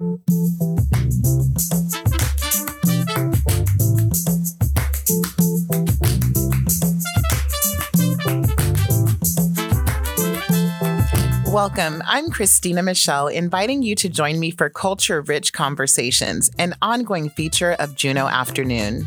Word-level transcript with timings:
Música 0.00 0.77
Welcome. 11.78 12.02
I'm 12.08 12.28
Christina 12.30 12.82
Michelle, 12.82 13.28
inviting 13.28 13.84
you 13.84 13.94
to 13.94 14.08
join 14.08 14.40
me 14.40 14.50
for 14.50 14.68
Culture 14.68 15.20
Rich 15.20 15.52
Conversations, 15.52 16.50
an 16.58 16.74
ongoing 16.82 17.30
feature 17.30 17.76
of 17.78 17.94
Juneau 17.94 18.26
Afternoon. 18.26 19.06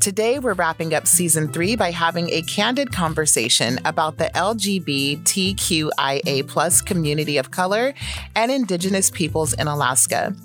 Today, 0.00 0.38
we're 0.38 0.52
wrapping 0.52 0.92
up 0.92 1.06
season 1.06 1.50
three 1.50 1.76
by 1.76 1.90
having 1.90 2.28
a 2.28 2.42
candid 2.42 2.92
conversation 2.92 3.78
about 3.86 4.18
the 4.18 4.26
LGBTQIA 4.34 5.24
community 6.84 7.38
of 7.38 7.52
color 7.52 7.94
and 8.36 8.52
Indigenous 8.52 9.10
peoples 9.10 9.54
in 9.54 9.66
Alaska. 9.66 10.36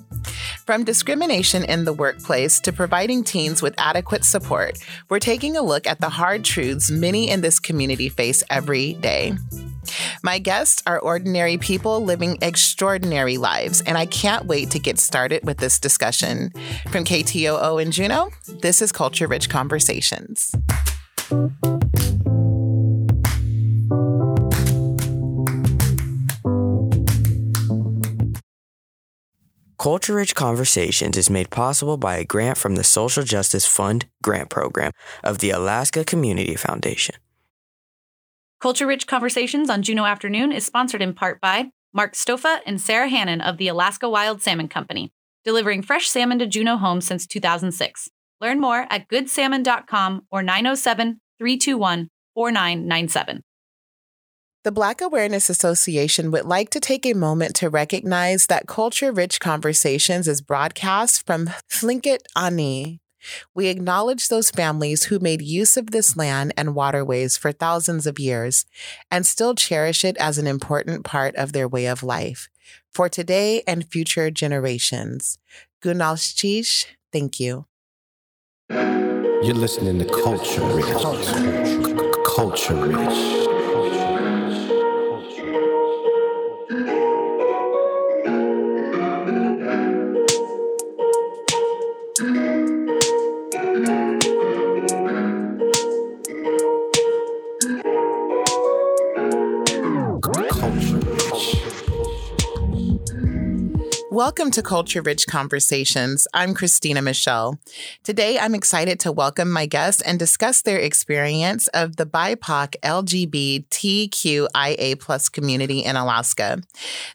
From 0.65 0.83
discrimination 0.83 1.63
in 1.63 1.85
the 1.85 1.93
workplace 1.93 2.59
to 2.61 2.71
providing 2.71 3.23
teens 3.23 3.61
with 3.61 3.75
adequate 3.77 4.23
support, 4.23 4.79
we're 5.09 5.19
taking 5.19 5.55
a 5.55 5.61
look 5.61 5.87
at 5.87 6.01
the 6.01 6.09
hard 6.09 6.43
truths 6.43 6.89
many 6.89 7.29
in 7.29 7.41
this 7.41 7.59
community 7.59 8.09
face 8.09 8.43
every 8.49 8.93
day. 8.93 9.33
My 10.23 10.39
guests 10.39 10.81
are 10.87 10.99
ordinary 10.99 11.57
people 11.57 12.03
living 12.03 12.37
extraordinary 12.41 13.37
lives, 13.37 13.81
and 13.81 13.97
I 13.97 14.05
can't 14.05 14.45
wait 14.45 14.71
to 14.71 14.79
get 14.79 14.99
started 14.99 15.45
with 15.45 15.57
this 15.57 15.79
discussion. 15.79 16.51
From 16.89 17.03
KTOO 17.05 17.81
in 17.81 17.91
Juneau, 17.91 18.29
this 18.61 18.81
is 18.81 18.91
Culture 18.91 19.27
Rich 19.27 19.49
Conversations. 19.49 20.55
Culture 29.85 30.15
Rich 30.15 30.33
Conversations 30.33 31.15
is 31.15 31.29
made 31.29 31.51
possible 31.51 31.95
by 31.95 32.17
a 32.17 32.23
grant 32.23 32.57
from 32.57 32.73
the 32.73 32.83
Social 32.83 33.21
Justice 33.21 33.67
Fund 33.67 34.07
grant 34.23 34.49
program 34.49 34.91
of 35.23 35.37
the 35.37 35.51
Alaska 35.51 36.03
Community 36.03 36.55
Foundation. 36.55 37.13
Culture 38.59 38.87
Rich 38.87 39.05
Conversations 39.05 39.69
on 39.69 39.83
Juneau 39.83 40.05
Afternoon 40.05 40.51
is 40.51 40.65
sponsored 40.65 41.03
in 41.03 41.13
part 41.13 41.39
by 41.39 41.69
Mark 41.93 42.13
Stofa 42.13 42.61
and 42.65 42.81
Sarah 42.81 43.09
Hannon 43.09 43.41
of 43.41 43.57
the 43.57 43.67
Alaska 43.67 44.09
Wild 44.09 44.41
Salmon 44.41 44.69
Company, 44.69 45.13
delivering 45.43 45.83
fresh 45.83 46.09
salmon 46.09 46.39
to 46.39 46.47
Juneau 46.47 46.77
homes 46.77 47.05
since 47.05 47.27
2006. 47.27 48.09
Learn 48.41 48.59
more 48.59 48.87
at 48.89 49.07
goodsalmon.com 49.07 50.25
or 50.31 50.41
907 50.41 51.21
321 51.37 52.09
4997. 52.33 53.43
The 54.65 54.71
Black 54.71 54.99
Awareness 54.99 55.47
Association 55.47 56.31
would 56.31 56.45
like 56.45 56.71
to 56.71 56.79
take 56.79 57.05
a 57.05 57.13
moment 57.13 57.55
to 57.57 57.69
recognize 57.69 58.47
that 58.47 58.65
Culture 58.65 59.11
Rich 59.11 59.39
Conversations 59.39 60.27
is 60.27 60.41
broadcast 60.41 61.23
from 61.23 61.51
Tlingit 61.71 62.21
Ani. 62.35 62.99
We 63.53 63.67
acknowledge 63.67 64.27
those 64.27 64.49
families 64.49 65.03
who 65.03 65.19
made 65.19 65.43
use 65.43 65.77
of 65.77 65.91
this 65.91 66.17
land 66.17 66.51
and 66.57 66.73
waterways 66.73 67.37
for 67.37 67.51
thousands 67.51 68.07
of 68.07 68.17
years 68.17 68.65
and 69.11 69.23
still 69.23 69.53
cherish 69.53 70.03
it 70.03 70.17
as 70.17 70.39
an 70.39 70.47
important 70.47 71.05
part 71.05 71.35
of 71.35 71.53
their 71.53 71.67
way 71.67 71.85
of 71.85 72.01
life 72.01 72.49
for 72.91 73.07
today 73.07 73.61
and 73.67 73.87
future 73.87 74.31
generations. 74.31 75.37
Gunalchéesh, 75.83 76.87
thank 77.13 77.39
you. 77.39 77.67
You're 78.71 79.53
listening 79.53 79.99
to 79.99 80.05
Culture 80.05 80.65
Rich. 80.65 82.07
Culture 82.25 82.83
Rich. 82.87 83.54
Welcome 104.25 104.49
to 104.53 104.63
Culture 104.63 105.03
Rich 105.03 105.27
Conversations. 105.27 106.27
I'm 106.33 106.55
Christina 106.55 107.03
Michelle. 107.03 107.59
Today, 108.03 108.39
I'm 108.39 108.55
excited 108.55 108.99
to 109.01 109.11
welcome 109.11 109.51
my 109.51 109.67
guests 109.67 110.01
and 110.01 110.17
discuss 110.17 110.63
their 110.63 110.79
experience 110.79 111.67
of 111.75 111.97
the 111.97 112.07
BIPOC 112.07 112.73
LGBTQIA 113.69 114.99
plus 114.99 115.29
community 115.29 115.81
in 115.81 115.95
Alaska. 115.95 116.59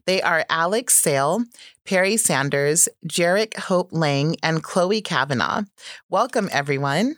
They 0.07 0.23
are 0.23 0.47
Alex 0.49 0.95
Sallee, 0.95 1.47
Peri 1.85 2.17
Sanders, 2.17 2.89
Jerrick 3.09 3.57
Hope 3.57 3.89
Lang, 3.91 4.37
and 4.41 4.63
Chloey 4.63 5.03
Cavanaugh. 5.03 5.65
Welcome, 6.11 6.49
everyone. 6.53 7.17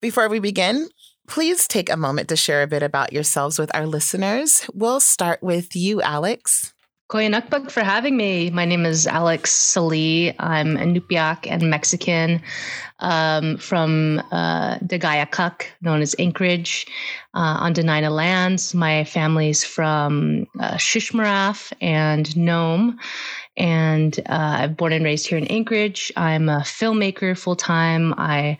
Before 0.00 0.28
we 0.28 0.40
begin, 0.40 0.88
please 1.28 1.68
take 1.68 1.88
a 1.88 1.96
moment 1.96 2.28
to 2.30 2.36
share 2.36 2.64
a 2.64 2.66
bit 2.66 2.82
about 2.82 3.12
yourselves 3.12 3.56
with 3.56 3.72
our 3.72 3.86
listeners. 3.86 4.68
We'll 4.74 4.98
start 4.98 5.44
with 5.44 5.76
you, 5.76 6.02
Alex. 6.02 6.73
Quyanaqpak 7.14 7.70
for 7.70 7.84
having 7.84 8.16
me. 8.16 8.50
My 8.50 8.64
name 8.64 8.84
is 8.84 9.06
Alex 9.06 9.52
Sallee. 9.52 10.34
I'm 10.40 10.76
Inupiaq 10.76 11.46
and 11.48 11.70
Mexican 11.70 12.42
um, 12.98 13.56
from 13.58 14.20
uh, 14.32 14.78
Dgheyay 14.78 15.30
Kaq, 15.30 15.66
known 15.80 16.02
as 16.02 16.16
Anchorage, 16.18 16.88
uh, 17.34 17.58
on 17.60 17.72
Dena'ina 17.72 18.10
lands. 18.10 18.74
My 18.74 19.04
family's 19.04 19.62
from 19.62 20.48
uh, 20.58 20.74
Shishmaref 20.74 21.72
and 21.80 22.36
Nome. 22.36 22.98
And 23.56 24.18
uh, 24.28 24.66
I'm 24.66 24.74
born 24.74 24.92
and 24.92 25.04
raised 25.04 25.28
here 25.28 25.38
in 25.38 25.46
Anchorage. 25.46 26.10
I'm 26.16 26.48
a 26.48 26.62
filmmaker 26.62 27.38
full 27.38 27.54
time. 27.54 28.12
I 28.18 28.58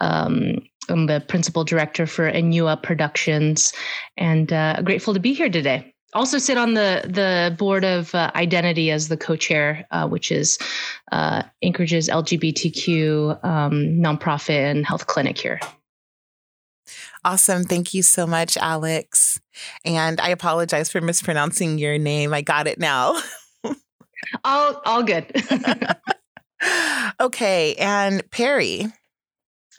um, 0.00 0.56
I'm 0.88 1.06
the 1.06 1.20
principal 1.28 1.62
director 1.62 2.08
for 2.08 2.28
Enua 2.32 2.82
Productions 2.82 3.72
and 4.16 4.52
uh, 4.52 4.82
grateful 4.82 5.14
to 5.14 5.20
be 5.20 5.34
here 5.34 5.48
today 5.48 5.92
also 6.12 6.38
sit 6.38 6.56
on 6.58 6.74
the 6.74 7.02
the 7.04 7.54
board 7.56 7.84
of 7.84 8.14
uh, 8.14 8.30
identity 8.34 8.90
as 8.90 9.08
the 9.08 9.16
co-chair 9.16 9.86
uh, 9.90 10.06
which 10.08 10.30
is 10.32 10.58
uh, 11.10 11.42
anchorage's 11.62 12.08
lgbtq 12.08 13.44
um, 13.44 13.72
nonprofit 13.98 14.70
and 14.70 14.86
health 14.86 15.06
clinic 15.06 15.38
here. 15.38 15.60
Awesome. 17.24 17.62
Thank 17.64 17.94
you 17.94 18.02
so 18.02 18.26
much 18.26 18.56
alex. 18.56 19.40
And 19.84 20.20
i 20.20 20.28
apologize 20.28 20.90
for 20.90 21.00
mispronouncing 21.00 21.78
your 21.78 21.98
name. 21.98 22.34
I 22.34 22.42
got 22.42 22.66
it 22.66 22.78
now. 22.78 23.20
All 24.44 24.80
all 24.84 25.02
good. 25.02 25.26
Okay. 27.20 27.74
And 27.74 28.28
peri 28.30 28.86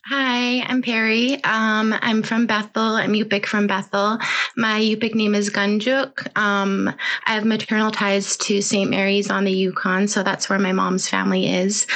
Hi, 0.06 0.59
I'm 0.59 0.81
Peri. 0.81 1.41
Um, 1.46 1.96
I'm 2.02 2.24
from 2.24 2.46
Bethel. 2.46 2.97
I'm 2.97 3.14
Yupik 3.14 3.46
from 3.46 3.68
Bethel. 3.68 4.18
My 4.58 4.81
Yupik 4.81 5.16
name 5.16 5.34
is 5.34 5.50
Gunjuk. 5.50 6.38
Um, 6.38 6.94
I 7.25 7.34
have 7.34 7.46
maternal 7.46 7.90
ties 7.90 8.36
to 8.38 8.62
St. 8.62 8.90
Mary's 8.90 9.31
on 9.31 9.46
the 9.46 9.52
Yukon, 9.53 10.09
so 10.09 10.22
that's 10.22 10.50
where 10.50 10.59
my 10.59 10.74
mom's 10.74 11.08
family 11.08 11.47
is. 11.47 11.88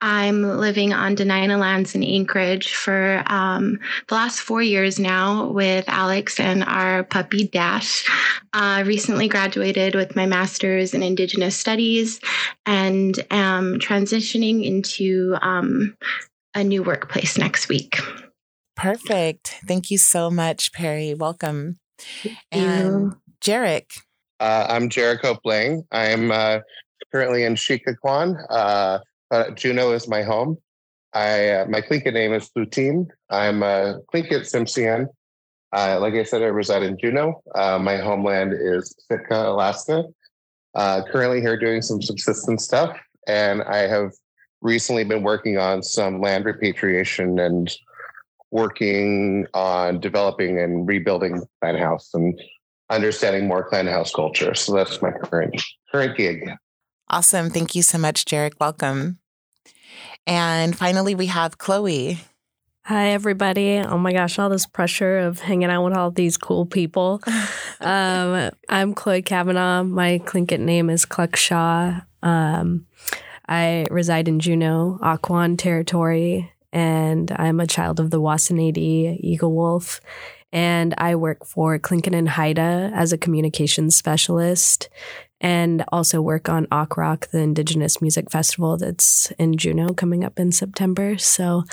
I'm 0.00 0.44
living 0.44 0.92
on 0.92 1.16
Dena'ina 1.16 1.58
lands 1.58 1.96
in 1.96 2.04
Anchorage 2.04 2.72
for 2.72 3.24
um, 3.26 3.80
the 4.06 4.14
last 4.14 4.38
four 4.38 4.62
years 4.62 5.00
now 5.00 5.48
with 5.48 5.86
Alex 5.88 6.38
and 6.38 6.62
our 6.62 7.02
puppy 7.02 7.48
Dash. 7.48 8.08
Uh, 8.52 8.84
recently 8.86 9.26
graduated 9.26 9.96
with 9.96 10.14
my 10.14 10.24
master's 10.24 10.94
in 10.94 11.02
Indigenous 11.02 11.58
Studies 11.58 12.20
and 12.64 13.18
am 13.32 13.80
transitioning 13.80 14.64
into 14.64 15.36
um, 15.42 15.96
a 16.56 16.64
new 16.64 16.82
workplace 16.82 17.36
next 17.36 17.68
week. 17.68 17.98
Perfect. 18.76 19.56
Thank 19.68 19.90
you 19.90 19.98
so 19.98 20.30
much, 20.30 20.72
Peri. 20.72 21.12
Welcome. 21.12 21.76
and 22.50 23.14
Jerrick. 23.42 24.00
Uh, 24.40 24.66
I'm 24.68 24.88
Jerrick 24.88 25.20
Hope-Lang. 25.20 25.84
I'm 25.92 26.32
uh, 26.32 26.60
currently 27.12 27.44
in 27.44 27.56
Shikakwan, 27.56 28.42
uh, 28.48 29.00
but 29.28 29.56
Juneau 29.56 29.92
is 29.92 30.08
my 30.08 30.22
home. 30.22 30.56
I 31.12 31.50
uh, 31.50 31.66
my 31.66 31.80
Tlingit 31.80 32.12
name 32.12 32.32
is 32.32 32.50
Lutin. 32.56 33.08
I'm 33.30 33.62
a 33.62 34.00
Tlingit 34.12 34.42
Tsimshian. 34.42 35.08
Uh, 35.72 35.98
like 36.00 36.14
I 36.14 36.22
said, 36.22 36.42
I 36.42 36.46
reside 36.46 36.82
in 36.82 36.98
Juneau. 36.98 37.42
Uh, 37.54 37.78
my 37.78 37.98
homeland 37.98 38.52
is 38.54 38.94
Sitka, 39.08 39.48
Alaska. 39.48 40.04
Uh, 40.74 41.02
currently 41.10 41.40
here 41.40 41.58
doing 41.58 41.80
some 41.82 42.02
subsistence 42.02 42.64
stuff, 42.64 42.98
and 43.26 43.62
I 43.62 43.86
have 43.88 44.12
recently 44.66 45.04
been 45.04 45.22
working 45.22 45.58
on 45.58 45.82
some 45.82 46.20
land 46.20 46.44
repatriation 46.44 47.38
and 47.38 47.74
working 48.50 49.46
on 49.54 50.00
developing 50.00 50.58
and 50.58 50.86
rebuilding 50.86 51.42
clan 51.60 51.76
house 51.76 52.10
and 52.14 52.38
understanding 52.90 53.46
more 53.46 53.66
clan 53.68 53.86
house 53.86 54.12
culture. 54.12 54.54
So 54.54 54.74
that's 54.74 55.00
my 55.00 55.12
current 55.12 55.62
current 55.90 56.16
gig. 56.16 56.50
Awesome. 57.08 57.50
Thank 57.50 57.74
you 57.74 57.82
so 57.82 57.98
much, 57.98 58.24
Jerrick. 58.24 58.54
Welcome. 58.60 59.18
And 60.26 60.76
finally, 60.76 61.14
we 61.14 61.26
have 61.26 61.58
Chloey. 61.58 62.18
Hi, 62.84 63.10
everybody. 63.10 63.78
Oh 63.78 63.98
my 63.98 64.12
gosh, 64.12 64.38
all 64.38 64.48
this 64.48 64.66
pressure 64.66 65.18
of 65.18 65.40
hanging 65.40 65.70
out 65.70 65.84
with 65.84 65.94
all 65.94 66.10
these 66.10 66.36
cool 66.36 66.66
people. 66.66 67.20
um, 67.80 68.50
I'm 68.68 68.94
Chloey 68.94 69.24
Cavanaugh. 69.24 69.82
My 69.84 70.20
Tlingit 70.24 70.60
name 70.60 70.90
is 70.90 71.04
Cluck 71.04 71.36
Shaw. 71.36 72.00
Um, 72.22 72.86
I 73.48 73.86
reside 73.90 74.28
in 74.28 74.40
Juneau, 74.40 74.98
Akwon 75.02 75.58
territory, 75.58 76.52
and 76.72 77.30
I'm 77.32 77.60
a 77.60 77.66
child 77.66 78.00
of 78.00 78.10
the 78.10 78.20
Wassanadi 78.20 79.18
Eagle 79.20 79.52
Wolf. 79.52 80.00
And 80.52 80.94
I 80.96 81.16
work 81.16 81.44
for 81.44 81.78
Tlingit 81.78 82.16
and 82.16 82.28
Haida 82.28 82.90
as 82.94 83.12
a 83.12 83.18
communications 83.18 83.96
specialist 83.96 84.88
and 85.40 85.84
also 85.92 86.22
work 86.22 86.48
on 86.48 86.66
Rock, 86.70 87.28
the 87.28 87.40
Indigenous 87.40 88.00
Music 88.00 88.30
Festival 88.30 88.76
that's 88.76 89.30
in 89.32 89.56
Juneau 89.56 89.92
coming 89.92 90.24
up 90.24 90.38
in 90.38 90.52
September. 90.52 91.18
So 91.18 91.64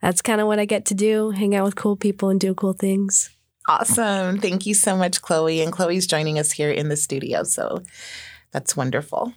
that's 0.00 0.22
kind 0.22 0.40
of 0.40 0.46
what 0.46 0.58
I 0.58 0.64
get 0.64 0.86
to 0.86 0.94
do 0.94 1.30
hang 1.30 1.54
out 1.54 1.64
with 1.64 1.76
cool 1.76 1.96
people 1.96 2.30
and 2.30 2.40
do 2.40 2.54
cool 2.54 2.72
things. 2.72 3.30
Awesome. 3.68 4.38
Thank 4.38 4.66
you 4.66 4.74
so 4.74 4.96
much, 4.96 5.22
Chloey. 5.22 5.62
And 5.62 5.72
Chloey's 5.72 6.06
joining 6.06 6.38
us 6.38 6.50
here 6.50 6.70
in 6.70 6.88
the 6.88 6.96
studio. 6.96 7.44
So 7.44 7.82
that's 8.50 8.76
wonderful. 8.76 9.32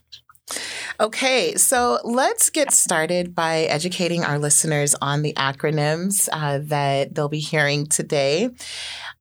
Okay, 1.00 1.56
so 1.56 2.00
let's 2.04 2.50
get 2.50 2.72
started 2.72 3.36
by 3.36 3.62
educating 3.64 4.24
our 4.24 4.40
listeners 4.40 4.96
on 5.02 5.24
the 5.24 5.34
acronyms 5.34 6.30
uh, 6.32 6.60
that 6.64 7.14
they'll 7.16 7.28
be 7.28 7.40
hearing 7.40 7.86
today. 7.86 8.50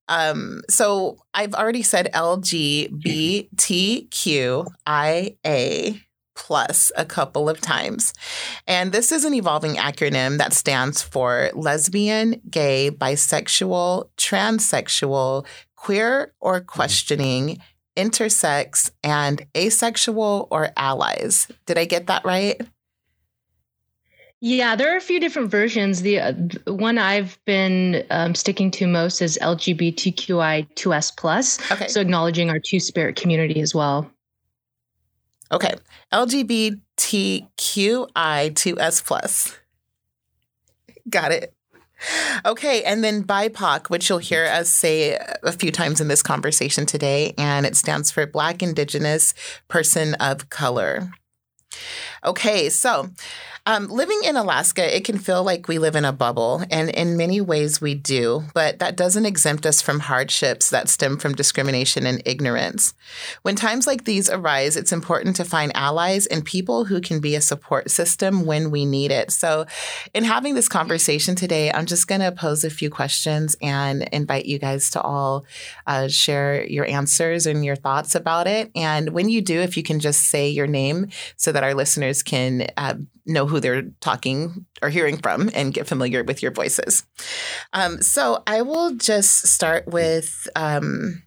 Um, 0.08 0.60
so 0.68 1.18
I've 1.32 1.54
already 1.54 1.82
said 1.82 2.10
LGBTQIA 2.12 2.90
plus 6.36 6.90
a 6.96 7.04
couple 7.04 7.48
of 7.48 7.60
times. 7.60 8.12
And 8.66 8.92
this 8.92 9.12
is 9.12 9.24
an 9.24 9.34
evolving 9.34 9.76
acronym 9.76 10.38
that 10.38 10.52
stands 10.52 11.00
for 11.00 11.50
lesbian, 11.54 12.40
gay, 12.50 12.90
bisexual, 12.90 14.08
transsexual, 14.16 15.46
queer 15.76 16.32
or 16.40 16.60
questioning, 16.60 17.58
intersex, 17.96 18.91
and 19.02 19.46
asexual 19.56 20.49
or 20.50 20.70
allies. 20.76 21.49
Did 21.67 21.79
I 21.79 21.85
get 21.85 22.08
that 22.08 22.25
right? 22.25 22.61
Yeah, 24.41 24.75
there 24.76 24.93
are 24.93 24.99
a 24.99 25.00
few 25.00 25.20
different 25.20 25.50
versions. 25.50 26.02
The, 26.02 26.20
uh, 26.20 26.35
the 26.67 26.75
one 26.75 26.99
I've 26.99 27.43
been 27.46 28.05
um, 28.11 28.35
sticking 28.35 28.70
to 28.73 28.87
most 28.87 29.23
is 29.23 29.38
LGBTQI2S 29.41 31.17
plus. 31.17 31.73
Okay. 31.73 31.88
So 31.88 32.02
acknowledging 32.02 32.50
our 32.50 32.58
two 32.58 32.79
spirit 32.79 33.17
community 33.17 33.62
as 33.62 33.75
well. 33.75 34.11
Okay, 35.50 35.73
LGBTQI2S 36.12 39.06
plus. 39.06 39.58
Got 41.08 41.32
it. 41.32 41.53
Okay, 42.44 42.82
and 42.82 43.02
then 43.02 43.23
BIPOC, 43.25 43.88
which 43.88 44.08
you'll 44.08 44.19
hear 44.19 44.46
us 44.46 44.69
say 44.69 45.19
a 45.43 45.52
few 45.52 45.70
times 45.70 46.00
in 46.00 46.08
this 46.08 46.23
conversation 46.23 46.87
today, 46.87 47.35
and 47.38 47.64
it 47.64 47.76
stands 47.76 48.11
for 48.11 48.26
Black, 48.26 48.62
Indigenous, 48.62 49.35
Person 49.69 50.14
of 50.14 50.50
Color. 50.50 51.11
Okay, 52.25 52.69
so 52.69 53.11
um, 53.66 53.88
living 53.88 54.20
in 54.25 54.37
Alaska, 54.37 54.94
it 54.94 55.05
can 55.05 55.19
feel 55.19 55.43
like 55.43 55.69
we 55.69 55.78
live 55.78 55.96
in 55.96 56.05
a 56.05 56.12
bubble, 56.12 56.62
and 56.70 56.90
in 56.90 57.16
many 57.16 57.40
ways 57.40 57.81
we 57.81 57.94
do, 57.94 58.44
but 58.52 58.78
that 58.78 58.94
doesn't 58.94 59.25
exempt 59.25 59.64
us 59.64 59.81
from 59.81 60.00
hardships 60.00 60.69
that 60.69 60.90
stem 60.90 61.16
from 61.16 61.34
discrimination 61.34 62.05
and 62.05 62.20
ignorance. 62.26 62.93
When 63.40 63.56
times 63.56 63.87
like 63.87 64.05
these 64.05 64.28
arise, 64.28 64.76
it's 64.76 64.93
important 64.93 65.37
to 65.37 65.46
find 65.46 65.75
allies 65.75 66.26
and 66.26 66.44
people 66.44 66.84
who 66.84 67.00
can 67.00 67.20
be 67.20 67.34
a 67.34 67.40
support 67.40 67.90
system 67.90 68.44
when 68.44 68.70
we 68.70 68.84
need 68.84 69.11
it. 69.11 69.31
So, 69.31 69.64
in 70.12 70.25
having 70.25 70.55
this 70.55 70.69
conversation 70.69 71.34
today, 71.34 71.72
I'm 71.72 71.87
just 71.87 72.06
going 72.06 72.20
to 72.20 72.32
pose 72.32 72.64
a 72.64 72.70
few 72.70 72.90
questions 72.90 73.56
and 73.62 74.02
invite 74.12 74.44
you 74.44 74.58
guys 74.58 74.90
to 74.90 75.00
all 75.00 75.46
uh, 75.87 76.08
share 76.08 76.67
your 76.67 76.84
answers 76.84 77.46
and 77.46 77.64
your 77.64 77.76
thoughts 77.76 78.14
about 78.14 78.46
it. 78.46 78.70
And 78.75 79.10
when 79.10 79.31
you 79.31 79.40
do, 79.40 79.60
if 79.60 79.78
you 79.78 79.82
can 79.82 80.00
just 80.00 80.28
say 80.28 80.50
your 80.50 80.67
name 80.67 81.08
so 81.37 81.50
that 81.50 81.64
our 81.64 81.72
listeners 81.72 82.22
can 82.22 82.67
uh, 82.76 82.96
know 83.26 83.46
who 83.46 83.53
they're 83.60 83.90
talking 84.00 84.66
or 84.82 84.88
hearing 84.88 85.18
from 85.18 85.50
and 85.54 85.74
get 85.74 85.86
familiar 85.86 86.24
with 86.24 86.42
your 86.42 86.52
voices. 86.52 87.04
Um, 87.72 88.02
so 88.02 88.42
I 88.46 88.62
will 88.62 88.94
just 88.94 89.46
start 89.46 89.86
with 89.86 90.48
um, 90.56 91.22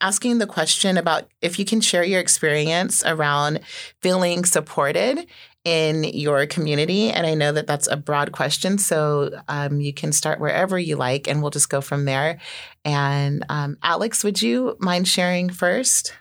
asking 0.00 0.38
the 0.38 0.46
question 0.46 0.98
about 0.98 1.28
if 1.40 1.58
you 1.58 1.64
can 1.64 1.80
share 1.80 2.04
your 2.04 2.20
experience 2.20 3.04
around 3.04 3.60
feeling 4.00 4.44
supported 4.44 5.26
in 5.64 6.02
your 6.02 6.44
community. 6.46 7.08
And 7.08 7.26
I 7.26 7.34
know 7.34 7.52
that 7.52 7.68
that's 7.68 7.86
a 7.86 7.96
broad 7.96 8.32
question, 8.32 8.78
so 8.78 9.30
um, 9.48 9.80
you 9.80 9.94
can 9.94 10.10
start 10.12 10.40
wherever 10.40 10.78
you 10.78 10.96
like, 10.96 11.28
and 11.28 11.40
we'll 11.40 11.52
just 11.52 11.70
go 11.70 11.80
from 11.80 12.04
there. 12.04 12.40
And 12.84 13.44
um, 13.48 13.76
Alex, 13.82 14.24
would 14.24 14.42
you 14.42 14.76
mind 14.80 15.06
sharing 15.06 15.50
first? 15.50 16.14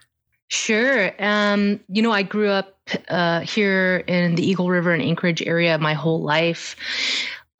Sure. 0.51 1.13
Um, 1.17 1.79
you 1.87 2.01
know, 2.01 2.11
I 2.11 2.23
grew 2.23 2.49
up 2.49 2.77
uh, 3.07 3.39
here 3.39 4.03
in 4.05 4.35
the 4.35 4.45
Eagle 4.45 4.69
River 4.69 4.91
and 4.91 5.01
Anchorage 5.01 5.41
area 5.43 5.77
my 5.77 5.93
whole 5.93 6.21
life. 6.21 6.75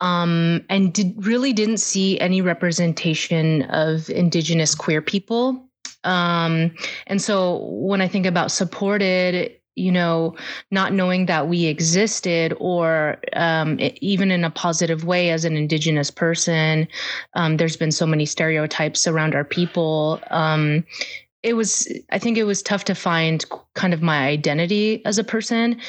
Um, 0.02 0.62
and 0.68 0.92
did, 0.92 1.14
really 1.24 1.54
didn't 1.54 1.78
see 1.78 2.20
any 2.20 2.42
representation 2.42 3.62
of 3.70 4.10
Indigenous 4.10 4.74
queer 4.74 5.00
people. 5.00 5.66
Um, 6.04 6.74
and 7.06 7.22
so 7.22 7.64
when 7.70 8.02
I 8.02 8.08
think 8.08 8.26
about 8.26 8.52
supported, 8.52 9.52
you 9.74 9.90
know, 9.90 10.36
not 10.70 10.92
knowing 10.92 11.24
that 11.26 11.48
we 11.48 11.64
existed 11.64 12.54
or 12.60 13.16
um, 13.32 13.78
it, 13.78 13.96
even 14.02 14.30
in 14.30 14.44
a 14.44 14.50
positive 14.50 15.04
way 15.04 15.30
as 15.30 15.46
an 15.46 15.56
Indigenous 15.56 16.10
person, 16.10 16.86
um, 17.36 17.56
there's 17.56 17.76
been 17.78 17.92
so 17.92 18.04
many 18.04 18.26
stereotypes 18.26 19.06
around 19.06 19.34
our 19.34 19.44
people. 19.44 20.20
Um, 20.30 20.84
it 21.42 21.54
was 21.54 21.88
i 22.10 22.18
think 22.18 22.38
it 22.38 22.44
was 22.44 22.62
tough 22.62 22.84
to 22.84 22.94
find 22.94 23.44
kind 23.74 23.94
of 23.94 24.02
my 24.02 24.26
identity 24.26 25.04
as 25.04 25.18
a 25.18 25.24
person 25.24 25.80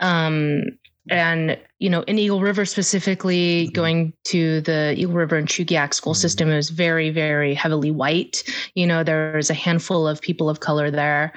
um, 0.00 0.62
and 1.10 1.58
you 1.78 1.88
know 1.88 2.02
in 2.02 2.18
eagle 2.18 2.40
river 2.40 2.64
specifically 2.64 3.64
mm-hmm. 3.64 3.72
going 3.72 4.12
to 4.24 4.60
the 4.62 4.94
eagle 4.96 5.14
river 5.14 5.36
and 5.36 5.48
chugiak 5.48 5.94
school 5.94 6.12
mm-hmm. 6.12 6.20
system 6.20 6.50
it 6.50 6.56
was 6.56 6.70
very 6.70 7.10
very 7.10 7.54
heavily 7.54 7.90
white 7.90 8.42
you 8.74 8.86
know 8.86 9.02
there's 9.02 9.50
a 9.50 9.54
handful 9.54 10.06
of 10.06 10.20
people 10.20 10.50
of 10.50 10.60
color 10.60 10.90
there 10.90 11.32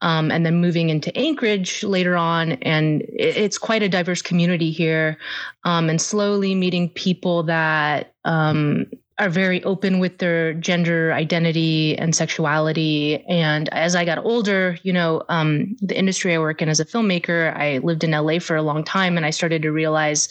um, 0.00 0.30
and 0.30 0.46
then 0.46 0.60
moving 0.60 0.90
into 0.90 1.16
anchorage 1.16 1.82
later 1.82 2.16
on 2.16 2.52
and 2.52 3.04
it's 3.08 3.58
quite 3.58 3.82
a 3.82 3.88
diverse 3.88 4.22
community 4.22 4.70
here 4.70 5.18
um, 5.64 5.90
and 5.90 6.00
slowly 6.00 6.54
meeting 6.54 6.88
people 6.90 7.42
that 7.42 8.14
um, 8.24 8.86
are 9.18 9.30
very 9.30 9.62
open 9.64 9.98
with 9.98 10.18
their 10.18 10.52
gender 10.54 11.12
identity 11.12 11.96
and 11.96 12.14
sexuality. 12.14 13.24
And 13.28 13.68
as 13.72 13.96
I 13.96 14.04
got 14.04 14.18
older, 14.18 14.78
you 14.82 14.92
know, 14.92 15.22
um, 15.28 15.74
the 15.80 15.98
industry 15.98 16.34
I 16.34 16.38
work 16.38 16.60
in 16.60 16.68
as 16.68 16.80
a 16.80 16.84
filmmaker, 16.84 17.56
I 17.56 17.78
lived 17.78 18.04
in 18.04 18.10
LA 18.10 18.38
for 18.38 18.56
a 18.56 18.62
long 18.62 18.84
time, 18.84 19.16
and 19.16 19.24
I 19.24 19.30
started 19.30 19.62
to 19.62 19.72
realize 19.72 20.28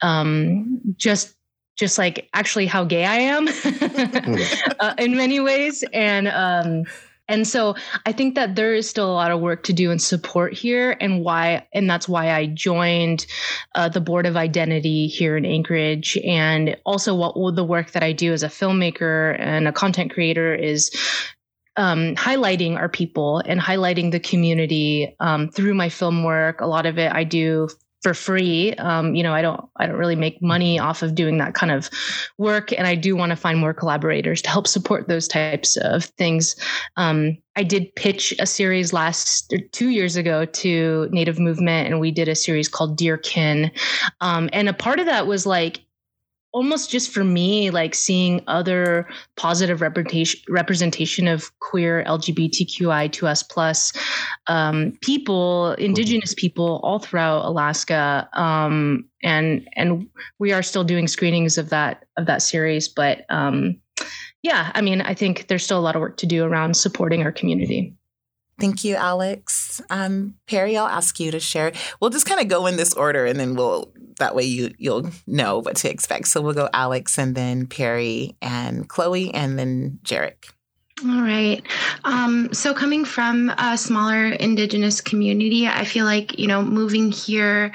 um, 0.00 0.80
just 0.96 1.34
just 1.76 1.98
like 1.98 2.26
actually 2.32 2.64
how 2.66 2.84
gay 2.84 3.04
I 3.04 3.16
am 3.16 3.48
uh, 4.80 4.94
in 4.98 5.16
many 5.16 5.40
ways, 5.40 5.84
and 5.92 6.28
um, 6.28 6.84
and 7.28 7.46
so 7.46 7.74
I 8.04 8.12
think 8.12 8.34
that 8.36 8.54
there 8.54 8.74
is 8.74 8.88
still 8.88 9.10
a 9.10 9.14
lot 9.14 9.30
of 9.30 9.40
work 9.40 9.64
to 9.64 9.72
do 9.72 9.90
and 9.90 10.00
support 10.00 10.54
here, 10.54 10.96
and 11.00 11.24
why, 11.24 11.66
and 11.72 11.88
that's 11.90 12.08
why 12.08 12.32
I 12.32 12.46
joined 12.46 13.26
uh, 13.74 13.88
the 13.88 14.00
board 14.00 14.26
of 14.26 14.36
identity 14.36 15.08
here 15.08 15.36
in 15.36 15.44
Anchorage, 15.44 16.16
and 16.24 16.76
also 16.84 17.14
what 17.14 17.56
the 17.56 17.64
work 17.64 17.92
that 17.92 18.02
I 18.02 18.12
do 18.12 18.32
as 18.32 18.42
a 18.42 18.48
filmmaker 18.48 19.38
and 19.40 19.66
a 19.66 19.72
content 19.72 20.12
creator 20.12 20.54
is 20.54 20.90
um, 21.76 22.14
highlighting 22.14 22.76
our 22.76 22.88
people 22.88 23.42
and 23.44 23.60
highlighting 23.60 24.10
the 24.10 24.20
community 24.20 25.14
um, 25.20 25.48
through 25.48 25.74
my 25.74 25.88
film 25.88 26.24
work. 26.24 26.60
A 26.60 26.66
lot 26.66 26.86
of 26.86 26.98
it 26.98 27.12
I 27.12 27.24
do 27.24 27.68
for 28.06 28.14
free. 28.14 28.72
Um, 28.74 29.16
you 29.16 29.22
know, 29.24 29.34
I 29.34 29.42
don't 29.42 29.68
I 29.78 29.86
don't 29.88 29.96
really 29.96 30.14
make 30.14 30.40
money 30.40 30.78
off 30.78 31.02
of 31.02 31.16
doing 31.16 31.38
that 31.38 31.54
kind 31.54 31.72
of 31.72 31.90
work, 32.38 32.70
and 32.70 32.86
I 32.86 32.94
do 32.94 33.16
want 33.16 33.30
to 33.30 33.36
find 33.36 33.58
more 33.58 33.74
collaborators 33.74 34.40
to 34.42 34.48
help 34.48 34.68
support 34.68 35.08
those 35.08 35.26
types 35.26 35.76
of 35.78 36.04
things. 36.04 36.54
Um, 36.96 37.36
I 37.56 37.64
did 37.64 37.92
pitch 37.96 38.32
a 38.38 38.46
series 38.46 38.92
last 38.92 39.52
two 39.72 39.88
years 39.88 40.14
ago 40.14 40.44
to 40.44 41.08
Native 41.10 41.40
Movement, 41.40 41.88
and 41.88 41.98
we 41.98 42.12
did 42.12 42.28
a 42.28 42.36
series 42.36 42.68
called 42.68 42.96
Dear 42.96 43.18
Kin, 43.18 43.72
um, 44.20 44.48
and 44.52 44.68
a 44.68 44.72
part 44.72 45.00
of 45.00 45.06
that 45.06 45.26
was 45.26 45.44
like 45.44 45.80
almost 46.56 46.90
just 46.90 47.10
for 47.10 47.22
me 47.22 47.70
like 47.70 47.94
seeing 47.94 48.42
other 48.46 49.06
positive 49.36 49.82
representation 49.82 50.40
representation 50.48 51.28
of 51.28 51.52
queer 51.60 52.02
lgbtqi2s 52.06 53.46
plus 53.50 53.92
um, 54.46 54.96
people 55.02 55.72
indigenous 55.72 56.32
people 56.32 56.80
all 56.82 56.98
throughout 56.98 57.44
alaska 57.44 58.26
um, 58.32 59.04
and 59.22 59.68
and 59.76 60.08
we 60.38 60.50
are 60.50 60.62
still 60.62 60.82
doing 60.82 61.06
screenings 61.06 61.58
of 61.58 61.68
that 61.68 62.06
of 62.16 62.24
that 62.24 62.40
series 62.40 62.88
but 62.88 63.26
um, 63.28 63.76
yeah 64.42 64.72
i 64.74 64.80
mean 64.80 65.02
i 65.02 65.12
think 65.12 65.48
there's 65.48 65.62
still 65.62 65.78
a 65.78 65.86
lot 65.86 65.94
of 65.94 66.00
work 66.00 66.16
to 66.16 66.26
do 66.26 66.42
around 66.42 66.74
supporting 66.74 67.22
our 67.22 67.32
community 67.32 67.94
Thank 68.58 68.84
you, 68.84 68.94
Alex. 68.94 69.82
Um, 69.90 70.34
Peri, 70.46 70.78
I'll 70.78 70.86
ask 70.86 71.20
you 71.20 71.30
to 71.30 71.38
share. 71.38 71.72
We'll 72.00 72.08
just 72.08 72.24
kind 72.24 72.40
of 72.40 72.48
go 72.48 72.64
in 72.64 72.76
this 72.76 72.94
order 72.94 73.26
and 73.26 73.38
then 73.38 73.54
we'll 73.54 73.92
that 74.18 74.34
way 74.34 74.44
you 74.44 74.72
you'll 74.78 75.10
know 75.26 75.58
what 75.58 75.76
to 75.76 75.90
expect. 75.90 76.28
So 76.28 76.40
we'll 76.40 76.54
go 76.54 76.68
Alex 76.72 77.18
and 77.18 77.34
then 77.34 77.66
Peri 77.66 78.36
and 78.40 78.88
Chloey 78.88 79.30
and 79.34 79.58
then 79.58 79.98
Jerrick. 80.04 80.52
All 81.04 81.20
right. 81.20 81.62
Um, 82.04 82.54
so, 82.54 82.72
coming 82.72 83.04
from 83.04 83.50
a 83.50 83.76
smaller 83.76 84.28
Indigenous 84.28 85.02
community, 85.02 85.66
I 85.66 85.84
feel 85.84 86.06
like, 86.06 86.38
you 86.38 86.46
know, 86.46 86.62
moving 86.62 87.12
here, 87.12 87.72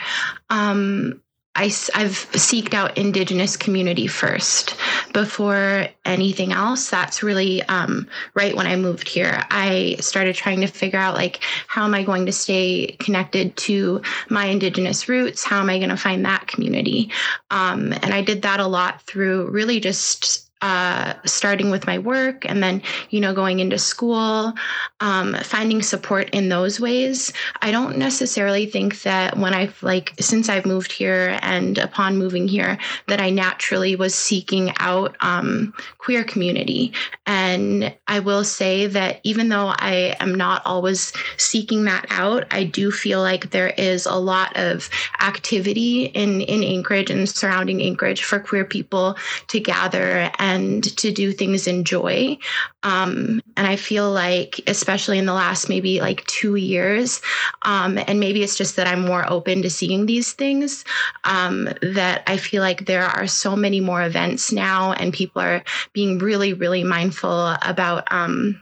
um, 0.49 1.20
I, 1.53 1.65
have 1.65 2.29
seeked 2.31 2.73
out 2.73 2.97
Indigenous 2.97 3.57
community 3.57 4.07
first 4.07 4.75
before 5.13 5.87
anything 6.05 6.53
else. 6.53 6.89
That's 6.89 7.23
really 7.23 7.61
um, 7.63 8.07
right 8.33 8.55
when 8.55 8.67
I 8.67 8.77
moved 8.77 9.09
here. 9.09 9.43
I 9.49 9.97
started 9.99 10.35
trying 10.35 10.61
to 10.61 10.67
figure 10.67 10.99
out, 10.99 11.15
like, 11.15 11.43
how 11.67 11.83
am 11.83 11.93
I 11.93 12.03
going 12.03 12.25
to 12.27 12.31
stay 12.31 12.95
connected 12.99 13.57
to 13.57 14.01
my 14.29 14.45
Indigenous 14.45 15.09
roots? 15.09 15.43
How 15.43 15.59
am 15.59 15.69
I 15.69 15.77
going 15.77 15.89
to 15.89 15.97
find 15.97 16.25
that 16.25 16.47
community? 16.47 17.11
Um, 17.49 17.91
and 17.91 18.13
I 18.13 18.21
did 18.21 18.43
that 18.43 18.61
a 18.61 18.67
lot 18.67 19.01
through 19.01 19.49
really 19.49 19.81
just 19.81 20.50
uh, 20.61 21.13
starting 21.25 21.71
with 21.71 21.87
my 21.87 21.97
work 21.97 22.45
and 22.45 22.61
then 22.61 22.81
you 23.09 23.19
know 23.19 23.33
going 23.33 23.59
into 23.59 23.77
school 23.77 24.53
um, 24.99 25.35
finding 25.43 25.81
support 25.81 26.29
in 26.31 26.49
those 26.49 26.79
ways. 26.79 27.33
I 27.61 27.71
don't 27.71 27.97
necessarily 27.97 28.65
think 28.65 29.01
that 29.01 29.37
when 29.37 29.53
i've 29.53 29.81
like 29.81 30.13
since 30.19 30.49
i've 30.49 30.65
moved 30.65 30.91
here 30.91 31.39
and 31.41 31.77
upon 31.77 32.17
moving 32.17 32.47
here 32.47 32.77
that 33.07 33.19
i 33.19 33.29
naturally 33.29 33.95
was 33.95 34.13
seeking 34.13 34.71
out 34.77 35.15
um, 35.21 35.73
queer 35.97 36.23
community. 36.23 36.93
And 37.25 37.93
i 38.07 38.19
will 38.19 38.43
say 38.43 38.87
that 38.87 39.19
even 39.23 39.49
though 39.49 39.73
i 39.77 40.15
am 40.19 40.35
not 40.35 40.61
always 40.65 41.13
seeking 41.37 41.85
that 41.85 42.05
out 42.09 42.45
i 42.51 42.63
do 42.63 42.91
feel 42.91 43.21
like 43.21 43.49
there 43.49 43.73
is 43.77 44.05
a 44.05 44.15
lot 44.15 44.55
of 44.57 44.89
activity 45.21 46.05
in 46.05 46.41
in 46.41 46.63
anchorage 46.63 47.09
and 47.09 47.27
surrounding 47.27 47.81
anchorage 47.81 48.23
for 48.23 48.39
queer 48.39 48.65
people 48.65 49.15
to 49.47 49.59
gather 49.59 50.29
and 50.39 50.50
and 50.51 50.83
to 50.97 51.11
do 51.11 51.31
things 51.31 51.67
in 51.67 51.83
joy. 51.83 52.37
Um, 52.83 53.41
and 53.55 53.67
I 53.67 53.75
feel 53.75 54.11
like, 54.11 54.59
especially 54.67 55.17
in 55.17 55.25
the 55.25 55.33
last 55.33 55.69
maybe 55.69 56.01
like 56.01 56.25
two 56.25 56.55
years, 56.55 57.21
um, 57.61 57.97
and 58.07 58.19
maybe 58.19 58.43
it's 58.43 58.57
just 58.57 58.75
that 58.75 58.87
I'm 58.87 59.01
more 59.01 59.29
open 59.29 59.61
to 59.61 59.69
seeing 59.69 60.05
these 60.05 60.33
things, 60.33 60.83
um, 61.23 61.69
that 61.81 62.23
I 62.27 62.37
feel 62.37 62.61
like 62.61 62.85
there 62.85 63.05
are 63.05 63.27
so 63.27 63.55
many 63.55 63.79
more 63.79 64.03
events 64.03 64.51
now, 64.51 64.93
and 64.93 65.13
people 65.13 65.41
are 65.41 65.63
being 65.93 66.17
really, 66.19 66.53
really 66.53 66.83
mindful 66.83 67.55
about 67.61 68.11
um, 68.11 68.61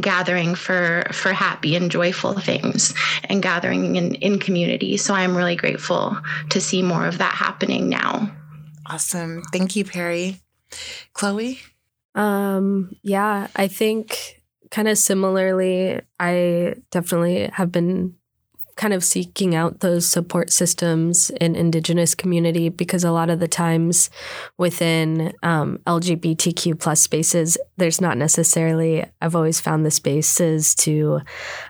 gathering 0.00 0.54
for 0.54 1.04
for 1.12 1.32
happy 1.32 1.76
and 1.76 1.90
joyful 1.90 2.32
things 2.40 2.94
and 3.24 3.42
gathering 3.42 3.96
in 3.96 4.14
in 4.16 4.38
community. 4.38 4.96
So 4.96 5.12
i'm 5.12 5.36
really 5.36 5.56
grateful 5.56 6.16
to 6.50 6.60
see 6.60 6.82
more 6.82 7.06
of 7.06 7.18
that 7.18 7.34
happening 7.34 7.90
now. 7.90 8.34
Awesome. 8.86 9.42
Thank 9.52 9.76
you 9.76 9.84
peri 9.84 10.43
Chloey? 11.14 11.58
Um, 12.14 12.96
yeah, 13.02 13.48
I 13.56 13.68
think 13.68 14.42
kind 14.70 14.88
of 14.88 14.98
similarly, 14.98 16.00
I 16.18 16.74
definitely 16.90 17.48
have 17.52 17.70
been 17.72 18.14
kind 18.76 18.92
of 18.92 19.04
seeking 19.04 19.54
out 19.54 19.80
those 19.80 20.06
support 20.06 20.50
systems 20.50 21.30
in 21.30 21.54
indigenous 21.54 22.14
community 22.14 22.68
because 22.68 23.04
a 23.04 23.12
lot 23.12 23.30
of 23.30 23.38
the 23.38 23.48
times 23.48 24.10
within 24.58 25.32
um, 25.42 25.78
lgbtq 25.86 26.78
plus 26.80 27.00
spaces 27.00 27.56
there's 27.76 28.00
not 28.00 28.18
necessarily 28.18 29.04
i've 29.20 29.36
always 29.36 29.60
found 29.60 29.86
the 29.86 29.90
spaces 29.90 30.74
to 30.74 31.20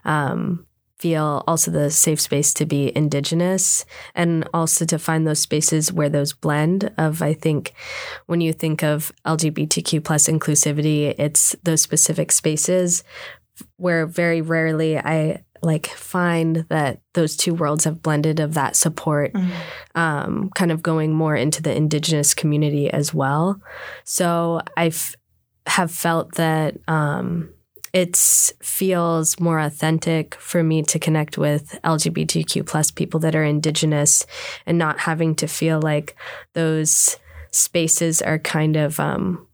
um, 0.05 0.67
feel 0.99 1.43
also 1.47 1.71
the 1.71 1.91
safe 1.91 2.21
space 2.21 2.55
to 2.55 2.65
be 2.65 2.97
indigenous 2.97 3.85
and 4.15 4.49
also 4.55 4.85
to 4.85 4.99
find 4.99 5.27
those 5.27 5.41
spaces 5.41 5.93
where 5.93 6.09
those 6.09 6.33
blend 6.33 6.93
of 6.97 7.21
i 7.21 7.33
think 7.33 7.75
when 8.27 8.41
you 8.41 8.53
think 8.53 8.83
of 8.83 9.13
lgbtq 9.27 10.03
plus 10.05 10.29
inclusivity 10.29 11.15
it's 11.19 11.57
those 11.65 11.83
specific 11.83 12.31
spaces 12.31 13.03
where 13.77 14.07
very 14.07 14.41
rarely 14.41 14.99
i 14.99 15.43
like 15.63 15.87
find 15.87 16.67
that 16.69 17.01
those 17.15 17.37
two 17.37 17.55
worlds 17.55 17.85
have 17.85 18.03
blended 18.03 18.39
of 18.39 18.55
that 18.55 18.77
support 18.77 19.33
mm-hmm. 19.33 19.99
um, 19.99 20.51
kind 20.55 20.71
of 20.71 20.83
going 20.83 21.13
more 21.13 21.35
into 21.35 21.63
the 21.63 21.75
indigenous 21.75 22.35
community 22.35 22.91
as 22.91 23.13
well 23.13 23.61
so 24.05 24.61
i 24.77 24.85
have 24.85 25.17
have 25.67 25.91
felt 25.91 26.35
that 26.35 26.77
um, 26.89 27.54
it 27.95 28.17
feels 28.61 29.39
more 29.39 29.61
authentic 29.61 30.35
for 30.35 30.65
me 30.65 30.83
to 30.83 30.99
connect 30.99 31.39
with 31.39 31.79
LGBTQ 31.85 32.67
plus 32.67 32.91
people 32.91 33.21
that 33.21 33.37
are 33.37 33.45
indigenous 33.45 34.27
and 34.67 34.77
not 34.77 34.99
having 34.99 35.37
to 35.37 35.47
feel 35.47 35.81
like 35.81 36.17
those 36.55 37.17
spaces 37.53 38.21
are 38.21 38.41
kind 38.41 38.75
of 38.75 38.99
um, 38.99 39.47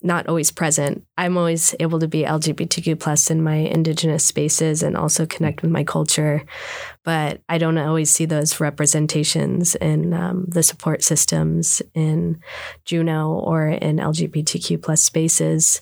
not 0.00 0.28
always 0.28 0.52
present. 0.52 1.04
I'm 1.16 1.36
always 1.36 1.74
able 1.80 1.98
to 1.98 2.06
be 2.06 2.22
LGBTQ 2.22 3.00
plus 3.00 3.30
in 3.30 3.42
my 3.42 3.56
indigenous 3.56 4.24
spaces 4.24 4.82
and 4.82 4.96
also 4.96 5.26
connect 5.26 5.62
with 5.62 5.72
my 5.72 5.82
culture, 5.82 6.44
but 7.02 7.40
I 7.48 7.58
don't 7.58 7.78
always 7.78 8.10
see 8.10 8.24
those 8.24 8.60
representations 8.60 9.74
in 9.74 10.14
um, 10.14 10.44
the 10.46 10.62
support 10.62 11.02
systems 11.02 11.82
in 11.94 12.40
Juneau 12.84 13.40
or 13.44 13.66
in 13.66 13.96
LGBTQ 13.96 14.80
plus 14.80 15.02
spaces. 15.02 15.80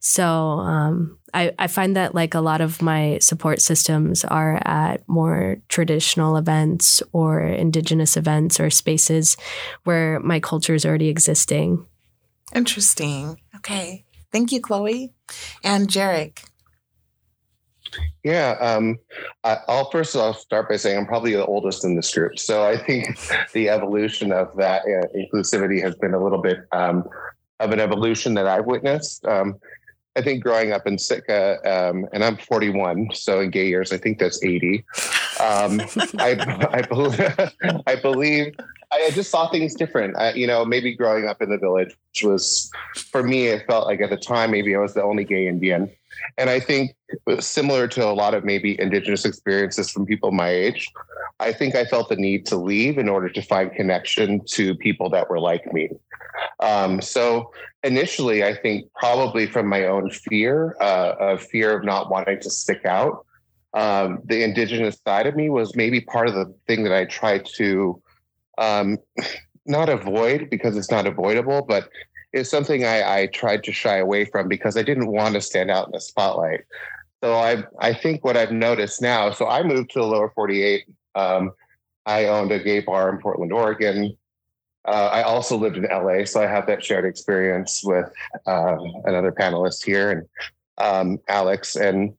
So 0.00 0.24
um, 0.24 1.18
I, 1.34 1.52
I 1.58 1.66
find 1.66 1.94
that 1.94 2.14
like 2.14 2.34
a 2.34 2.40
lot 2.40 2.62
of 2.62 2.80
my 2.80 3.18
support 3.20 3.60
systems 3.60 4.24
are 4.24 4.62
at 4.64 5.06
more 5.06 5.58
traditional 5.68 6.38
events 6.38 7.02
or 7.12 7.42
indigenous 7.42 8.16
events 8.16 8.60
or 8.60 8.70
spaces 8.70 9.36
where 9.84 10.20
my 10.20 10.40
culture 10.40 10.74
is 10.74 10.86
already 10.86 11.08
existing. 11.08 11.86
Interesting. 12.54 13.38
Okay. 13.58 14.04
Thank 14.32 14.52
you, 14.52 14.60
Chloey. 14.60 15.10
And 15.64 15.88
Jerrick. 15.88 16.44
Yeah, 18.22 18.56
um, 18.60 18.98
I, 19.44 19.58
will 19.68 19.90
first 19.90 20.14
I'll 20.14 20.34
start 20.34 20.68
by 20.68 20.76
saying 20.76 20.98
I'm 20.98 21.06
probably 21.06 21.32
the 21.32 21.46
oldest 21.46 21.84
in 21.84 21.96
this 21.96 22.12
group, 22.12 22.38
so 22.38 22.62
I 22.66 22.76
think 22.76 23.18
the 23.54 23.70
evolution 23.70 24.32
of 24.32 24.54
that 24.56 24.82
uh, 24.82 25.06
inclusivity 25.16 25.80
has 25.82 25.94
been 25.94 26.12
a 26.12 26.22
little 26.22 26.42
bit 26.42 26.58
um, 26.72 27.08
of 27.60 27.72
an 27.72 27.80
evolution 27.80 28.34
that 28.34 28.46
I've 28.46 28.66
witnessed. 28.66 29.24
Um, 29.24 29.58
I 30.18 30.22
think 30.22 30.42
growing 30.42 30.72
up 30.72 30.84
in 30.86 30.98
Sitka, 30.98 31.58
um, 31.64 32.06
and 32.12 32.24
I'm 32.24 32.36
41, 32.36 33.10
so 33.14 33.40
in 33.40 33.50
gay 33.50 33.68
years, 33.68 33.92
I 33.92 33.98
think 33.98 34.18
that's 34.18 34.42
80. 34.42 34.84
Um, 35.40 35.80
I, 36.18 36.66
I, 36.72 36.82
believe, 36.82 37.52
I 37.86 37.94
believe 37.94 38.56
I 38.90 39.10
just 39.10 39.30
saw 39.30 39.48
things 39.48 39.74
different. 39.74 40.16
I, 40.16 40.32
you 40.32 40.48
know, 40.48 40.64
maybe 40.64 40.96
growing 40.96 41.28
up 41.28 41.40
in 41.40 41.50
the 41.50 41.58
village 41.58 41.96
was, 42.22 42.68
for 42.96 43.22
me, 43.22 43.46
it 43.46 43.64
felt 43.68 43.86
like 43.86 44.00
at 44.00 44.10
the 44.10 44.16
time, 44.16 44.50
maybe 44.50 44.74
I 44.74 44.78
was 44.78 44.94
the 44.94 45.02
only 45.04 45.24
gay 45.24 45.46
Indian. 45.46 45.88
And 46.36 46.50
I 46.50 46.58
think 46.58 46.96
similar 47.38 47.86
to 47.88 48.04
a 48.04 48.12
lot 48.12 48.34
of 48.34 48.44
maybe 48.44 48.80
indigenous 48.80 49.24
experiences 49.24 49.90
from 49.90 50.04
people 50.04 50.32
my 50.32 50.48
age, 50.48 50.88
I 51.38 51.52
think 51.52 51.76
I 51.76 51.84
felt 51.84 52.08
the 52.08 52.16
need 52.16 52.44
to 52.46 52.56
leave 52.56 52.98
in 52.98 53.08
order 53.08 53.28
to 53.28 53.42
find 53.42 53.72
connection 53.72 54.44
to 54.46 54.74
people 54.74 55.10
that 55.10 55.30
were 55.30 55.38
like 55.38 55.72
me. 55.72 55.90
Um, 56.60 57.00
so 57.00 57.52
initially, 57.82 58.44
I 58.44 58.54
think 58.54 58.92
probably 58.94 59.46
from 59.46 59.66
my 59.66 59.86
own 59.86 60.10
fear, 60.10 60.76
uh, 60.80 61.14
of 61.18 61.42
fear 61.42 61.76
of 61.76 61.84
not 61.84 62.10
wanting 62.10 62.40
to 62.40 62.50
stick 62.50 62.84
out, 62.84 63.24
um, 63.74 64.20
the 64.24 64.42
indigenous 64.42 64.98
side 65.06 65.26
of 65.26 65.36
me 65.36 65.50
was 65.50 65.76
maybe 65.76 66.00
part 66.00 66.28
of 66.28 66.34
the 66.34 66.54
thing 66.66 66.84
that 66.84 66.92
I 66.92 67.04
tried 67.04 67.46
to 67.56 68.02
um, 68.56 68.98
not 69.66 69.88
avoid 69.88 70.48
because 70.50 70.76
it's 70.76 70.90
not 70.90 71.06
avoidable, 71.06 71.62
but 71.62 71.88
it's 72.32 72.50
something 72.50 72.84
I, 72.84 73.22
I 73.22 73.26
tried 73.26 73.64
to 73.64 73.72
shy 73.72 73.98
away 73.98 74.24
from 74.24 74.48
because 74.48 74.76
I 74.76 74.82
didn't 74.82 75.10
want 75.10 75.34
to 75.34 75.40
stand 75.40 75.70
out 75.70 75.86
in 75.86 75.92
the 75.92 76.00
spotlight. 76.00 76.60
So 77.22 77.34
I 77.34 77.64
I 77.80 77.92
think 77.92 78.24
what 78.24 78.36
I've 78.36 78.52
noticed 78.52 79.02
now. 79.02 79.32
So 79.32 79.48
I 79.48 79.62
moved 79.62 79.90
to 79.90 80.00
the 80.00 80.06
lower 80.06 80.30
48. 80.34 80.84
Um, 81.14 81.52
I 82.06 82.26
owned 82.26 82.52
a 82.52 82.62
gay 82.62 82.80
bar 82.80 83.10
in 83.10 83.18
Portland, 83.18 83.52
Oregon. 83.52 84.16
Uh, 84.88 85.10
I 85.12 85.22
also 85.22 85.58
lived 85.58 85.76
in 85.76 85.84
LA, 85.84 86.24
so 86.24 86.42
I 86.42 86.46
have 86.46 86.66
that 86.66 86.82
shared 86.82 87.04
experience 87.04 87.82
with 87.84 88.10
uh, 88.46 88.78
another 89.04 89.30
panelist 89.30 89.84
here 89.84 90.10
and 90.10 90.26
um, 90.78 91.18
Alex. 91.28 91.76
And 91.76 92.14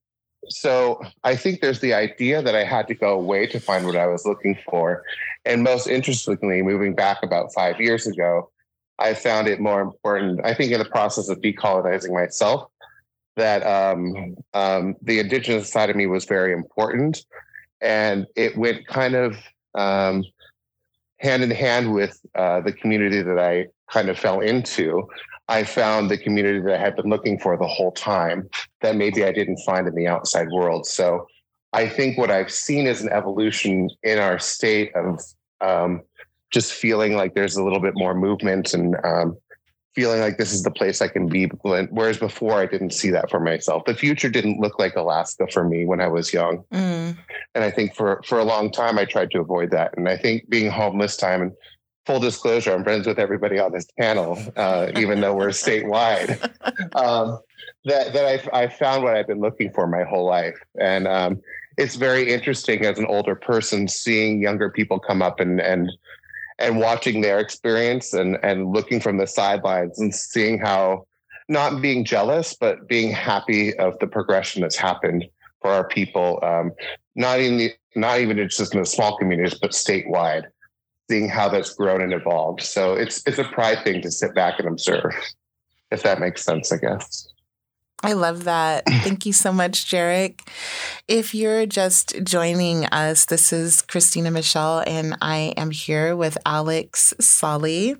so 0.49 1.01
I 1.23 1.35
think 1.35 1.61
there's 1.61 1.79
the 1.79 1.95
idea 1.95 2.43
that 2.43 2.53
I 2.53 2.63
had 2.63 2.87
to 2.89 2.93
go 2.93 3.15
away 3.15 3.47
to 3.47 3.59
find 3.59 3.87
what 3.87 3.95
I 3.95 4.05
was 4.05 4.23
looking 4.23 4.55
for. 4.69 5.03
And 5.45 5.63
most 5.63 5.87
interestingly, 5.87 6.61
moving 6.61 6.93
back 6.93 7.23
about 7.23 7.51
five 7.55 7.81
years 7.81 8.05
ago, 8.05 8.51
I 8.99 9.15
found 9.15 9.47
it 9.47 9.59
more 9.59 9.81
important. 9.81 10.41
I 10.43 10.53
think 10.53 10.71
in 10.71 10.77
the 10.77 10.85
process 10.85 11.27
of 11.27 11.41
decolonizing 11.41 12.13
myself, 12.13 12.69
that 13.35 13.65
um, 13.65 14.35
um, 14.53 14.95
the 15.01 15.17
indigenous 15.17 15.71
side 15.71 15.89
of 15.89 15.95
me 15.95 16.05
was 16.05 16.25
very 16.25 16.53
important, 16.53 17.25
and 17.81 18.27
it 18.35 18.55
went 18.55 18.85
kind 18.85 19.15
of 19.15 19.37
um, 19.73 20.23
hand 21.19 21.43
in 21.43 21.51
hand 21.51 21.93
with 21.93 22.19
uh, 22.35 22.61
the 22.61 22.73
community 22.73 23.21
that 23.21 23.39
I 23.39 23.67
kind 23.91 24.09
of 24.09 24.17
fell 24.17 24.39
into. 24.39 25.07
I 25.47 25.63
found 25.63 26.09
the 26.09 26.17
community 26.17 26.59
that 26.61 26.75
I 26.75 26.77
had 26.77 26.95
been 26.95 27.09
looking 27.09 27.39
for 27.39 27.57
the 27.57 27.67
whole 27.67 27.91
time 27.91 28.49
that 28.81 28.95
maybe 28.95 29.25
I 29.25 29.31
didn't 29.31 29.57
find 29.65 29.87
in 29.87 29.95
the 29.95 30.07
outside 30.07 30.49
world. 30.49 30.85
So 30.85 31.27
I 31.73 31.87
think 31.89 32.17
what 32.17 32.31
I've 32.31 32.51
seen 32.51 32.87
is 32.87 33.01
an 33.01 33.09
evolution 33.11 33.89
in 34.03 34.19
our 34.19 34.39
state 34.39 34.91
of 34.95 35.19
um, 35.61 36.01
just 36.51 36.73
feeling 36.73 37.15
like 37.15 37.33
there's 37.33 37.57
a 37.57 37.63
little 37.63 37.79
bit 37.79 37.93
more 37.95 38.13
movement 38.13 38.73
and 38.73 38.95
um, 39.03 39.37
feeling 39.95 40.21
like 40.21 40.37
this 40.37 40.53
is 40.53 40.63
the 40.63 40.71
place 40.71 41.01
I 41.01 41.07
can 41.07 41.27
be. 41.27 41.45
Whereas 41.45 42.17
before, 42.17 42.53
I 42.53 42.65
didn't 42.65 42.93
see 42.93 43.09
that 43.11 43.29
for 43.29 43.39
myself. 43.39 43.85
The 43.85 43.95
future 43.95 44.29
didn't 44.29 44.59
look 44.59 44.79
like 44.79 44.95
Alaska 44.95 45.47
for 45.51 45.63
me 45.63 45.85
when 45.85 46.01
I 46.01 46.07
was 46.07 46.33
young, 46.33 46.63
mm. 46.71 47.17
and 47.55 47.63
I 47.63 47.71
think 47.71 47.95
for 47.95 48.21
for 48.25 48.39
a 48.39 48.43
long 48.43 48.71
time 48.71 48.97
I 48.97 49.05
tried 49.05 49.31
to 49.31 49.39
avoid 49.39 49.71
that. 49.71 49.97
And 49.97 50.07
I 50.07 50.17
think 50.17 50.49
being 50.49 50.69
home 50.69 50.99
this 50.99 51.17
time 51.17 51.41
and 51.41 51.51
full 52.05 52.19
disclosure, 52.19 52.73
I'm 52.73 52.83
friends 52.83 53.07
with 53.07 53.19
everybody 53.19 53.59
on 53.59 53.71
this 53.71 53.87
panel, 53.99 54.37
uh, 54.55 54.91
even 54.97 55.21
though 55.21 55.35
we're 55.35 55.49
statewide. 55.49 56.51
Um, 56.95 57.39
that 57.85 58.13
that 58.13 58.25
I've, 58.25 58.49
I've 58.51 58.73
found 58.73 59.03
what 59.03 59.15
I've 59.15 59.27
been 59.27 59.39
looking 59.39 59.71
for 59.71 59.87
my 59.87 60.03
whole 60.03 60.25
life, 60.25 60.57
and 60.79 61.07
um, 61.07 61.41
it's 61.77 61.95
very 61.95 62.31
interesting 62.31 62.85
as 62.85 62.99
an 62.99 63.05
older 63.05 63.35
person 63.35 63.87
seeing 63.87 64.41
younger 64.41 64.69
people 64.69 64.99
come 64.99 65.21
up 65.21 65.39
and 65.39 65.61
and 65.61 65.89
and 66.59 66.79
watching 66.79 67.21
their 67.21 67.39
experience 67.39 68.13
and 68.13 68.37
and 68.43 68.71
looking 68.71 68.99
from 68.99 69.17
the 69.17 69.27
sidelines 69.27 69.99
and 69.99 70.13
seeing 70.13 70.59
how 70.59 71.05
not 71.47 71.81
being 71.81 72.05
jealous 72.05 72.53
but 72.53 72.87
being 72.87 73.11
happy 73.11 73.75
of 73.77 73.97
the 73.99 74.07
progression 74.07 74.61
that's 74.61 74.75
happened 74.77 75.25
for 75.61 75.71
our 75.71 75.87
people 75.87 76.39
um, 76.43 76.71
not 77.15 77.39
even 77.39 77.57
the, 77.57 77.71
not 77.95 78.19
even 78.19 78.37
just 78.47 78.73
in 78.73 78.79
the 78.79 78.85
small 78.85 79.17
communities 79.17 79.57
but 79.59 79.71
statewide 79.71 80.43
seeing 81.09 81.27
how 81.27 81.49
that's 81.49 81.73
grown 81.73 82.01
and 82.01 82.13
evolved. 82.13 82.61
So 82.61 82.93
it's 82.93 83.23
it's 83.25 83.39
a 83.39 83.43
pride 83.43 83.83
thing 83.83 84.01
to 84.03 84.11
sit 84.11 84.35
back 84.35 84.59
and 84.59 84.67
observe 84.67 85.15
if 85.91 86.03
that 86.03 86.19
makes 86.19 86.43
sense 86.43 86.71
i 86.71 86.77
guess 86.77 87.27
I 88.01 88.13
love 88.13 88.45
that. 88.45 88.85
Thank 88.87 89.25
you 89.25 89.33
so 89.33 89.51
much, 89.51 89.85
Jerrick. 89.85 90.47
If 91.07 91.35
you're 91.35 91.65
just 91.65 92.15
joining 92.23 92.85
us, 92.85 93.25
this 93.25 93.51
is 93.51 93.81
Christina 93.81 94.31
Michelle, 94.31 94.81
and 94.87 95.17
I 95.21 95.53
am 95.57 95.71
here 95.71 96.15
with 96.15 96.37
Alex 96.45 97.13
Sallee, 97.19 97.97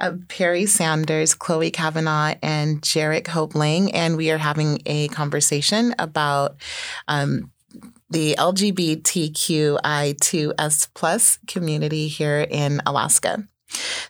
uh, 0.00 0.14
Peri 0.28 0.66
Sanders, 0.66 1.36
Chloey 1.36 1.72
Cavanaugh, 1.72 2.34
and 2.42 2.82
Jarek 2.82 3.28
Hope-Lang, 3.28 3.92
and 3.92 4.16
we 4.16 4.32
are 4.32 4.38
having 4.38 4.82
a 4.86 5.06
conversation 5.08 5.94
about 6.00 6.56
um, 7.06 7.52
the 8.10 8.34
LGBTQI2S 8.38 10.88
plus 10.94 11.38
community 11.46 12.08
here 12.08 12.46
in 12.50 12.80
Alaska. 12.86 13.46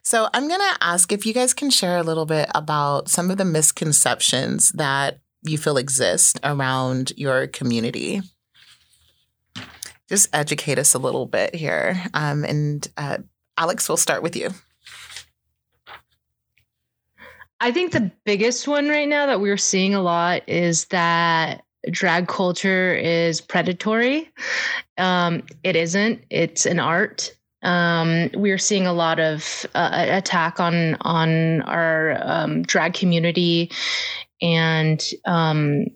So 0.03 0.29
I'm 0.33 0.49
going 0.49 0.61
to 0.61 0.79
ask 0.81 1.13
if 1.13 1.27
you 1.27 1.35
guys 1.35 1.55
can 1.55 1.71
share 1.71 1.99
a 1.99 2.03
little 2.03 2.27
bit 2.27 2.49
about 2.55 3.09
some 3.09 3.31
of 3.31 3.37
the 3.37 3.45
misconceptions 3.45 4.71
that 4.73 5.21
you 5.43 5.59
feel 5.59 5.77
exist 5.77 6.39
around 6.43 7.13
your 7.17 7.47
community. 7.47 8.23
Just 10.09 10.29
educate 10.33 10.79
us 10.79 10.95
a 10.95 10.99
little 10.99 11.27
bit 11.27 11.55
here. 11.55 12.03
Um, 12.15 12.45
and 12.45 12.87
uh, 12.97 13.19
Alex, 13.57 13.89
we'll 13.89 13.97
start 13.97 14.23
with 14.23 14.37
you. 14.37 14.51
I 17.61 17.73
think 17.73 17.93
the 17.93 18.11
biggest 18.25 18.69
one 18.69 18.89
right 18.89 19.09
now 19.09 19.27
that 19.27 19.41
we're 19.41 19.57
seeing 19.57 19.95
a 19.95 20.01
lot 20.01 20.43
is 20.49 20.87
that 20.87 21.65
drag 21.91 22.29
culture 22.29 22.95
is 22.95 23.41
predatory. 23.41 24.31
Um, 24.97 25.43
it 25.65 25.75
isn't. 25.75 26.25
It's 26.31 26.67
an 26.67 26.79
art 26.79 27.37
um, 27.63 28.31
we're 28.35 28.59
seeing 28.59 28.87
a 28.87 28.93
lot 28.93 29.19
of 29.19 29.67
uh, 29.75 30.07
attack 30.09 30.61
on 30.61 30.97
on 31.01 31.63
our 31.63 32.19
um, 32.23 32.63
drag 32.63 32.95
community, 32.95 33.71
and 34.41 35.05
um, 35.27 35.87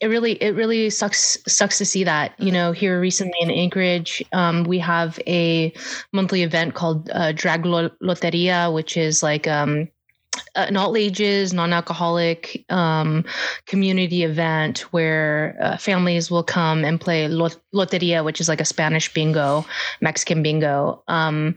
it 0.00 0.06
really 0.06 0.32
it 0.42 0.54
really 0.54 0.90
sucks 0.90 1.36
sucks 1.46 1.78
to 1.78 1.84
see 1.84 2.04
that. 2.04 2.38
You 2.40 2.52
know, 2.52 2.72
here 2.72 3.00
recently 3.00 3.38
in 3.40 3.50
Anchorage, 3.50 4.22
um, 4.32 4.64
we 4.64 4.78
have 4.78 5.18
a 5.26 5.72
monthly 6.12 6.42
event 6.42 6.74
called 6.74 7.10
uh, 7.10 7.32
Drag 7.32 7.62
Loteria, 7.62 8.72
which 8.72 8.96
is 8.96 9.22
like 9.22 9.46
um, 10.54 10.68
an 10.68 10.76
all 10.76 10.96
ages, 10.96 11.52
non 11.52 11.72
alcoholic 11.72 12.64
um, 12.70 13.24
community 13.66 14.22
event 14.22 14.80
where 14.92 15.56
uh, 15.60 15.76
families 15.76 16.30
will 16.30 16.42
come 16.42 16.84
and 16.84 17.00
play 17.00 17.28
loteria, 17.28 18.24
which 18.24 18.40
is 18.40 18.48
like 18.48 18.60
a 18.60 18.64
Spanish 18.64 19.12
bingo, 19.12 19.64
Mexican 20.00 20.42
bingo. 20.42 21.02
Um, 21.08 21.56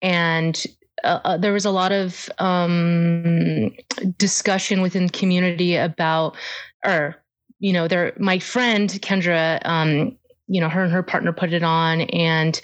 and 0.00 0.64
uh, 1.04 1.20
uh, 1.24 1.36
there 1.36 1.52
was 1.52 1.64
a 1.64 1.70
lot 1.70 1.92
of 1.92 2.28
um, 2.38 3.72
discussion 4.18 4.82
within 4.82 5.06
the 5.06 5.12
community 5.12 5.76
about, 5.76 6.36
or, 6.84 7.16
you 7.58 7.72
know, 7.72 7.88
there, 7.88 8.12
my 8.18 8.38
friend 8.38 8.88
Kendra, 8.90 9.60
um, 9.64 10.16
you 10.48 10.60
know, 10.60 10.68
her 10.68 10.82
and 10.82 10.92
her 10.92 11.02
partner 11.02 11.32
put 11.32 11.52
it 11.52 11.62
on 11.62 12.02
and 12.02 12.60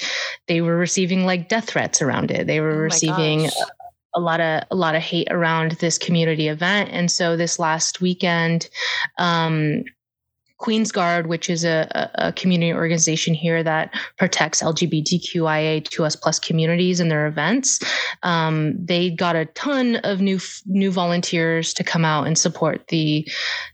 they 0.46 0.60
were 0.60 0.76
receiving 0.76 1.24
like 1.24 1.48
death 1.48 1.68
threats 1.68 2.02
around 2.02 2.30
it. 2.30 2.46
They 2.46 2.60
were 2.60 2.72
oh 2.72 2.78
receiving 2.78 3.48
a 4.18 4.20
lot 4.20 4.40
of 4.40 4.64
a 4.70 4.76
lot 4.76 4.94
of 4.94 5.02
hate 5.02 5.28
around 5.30 5.72
this 5.72 5.96
community 5.96 6.48
event. 6.48 6.90
And 6.92 7.10
so 7.10 7.36
this 7.36 7.58
last 7.58 8.00
weekend 8.00 8.68
um, 9.18 9.84
Queen's 10.58 10.90
Guard, 10.90 11.28
which 11.28 11.48
is 11.48 11.64
a, 11.64 12.10
a, 12.16 12.32
community 12.32 12.72
organization 12.72 13.32
here 13.32 13.62
that 13.62 13.94
protects 14.16 14.60
LGBTQIA2S 14.60 16.20
plus 16.20 16.40
communities 16.40 16.98
and 16.98 17.10
their 17.10 17.28
events, 17.28 17.78
um, 18.24 18.74
they 18.84 19.08
got 19.08 19.36
a 19.36 19.46
ton 19.46 19.96
of 19.96 20.20
new 20.20 20.40
new 20.66 20.90
volunteers 20.90 21.72
to 21.74 21.84
come 21.84 22.04
out 22.04 22.26
and 22.26 22.36
support 22.36 22.88
the 22.88 23.26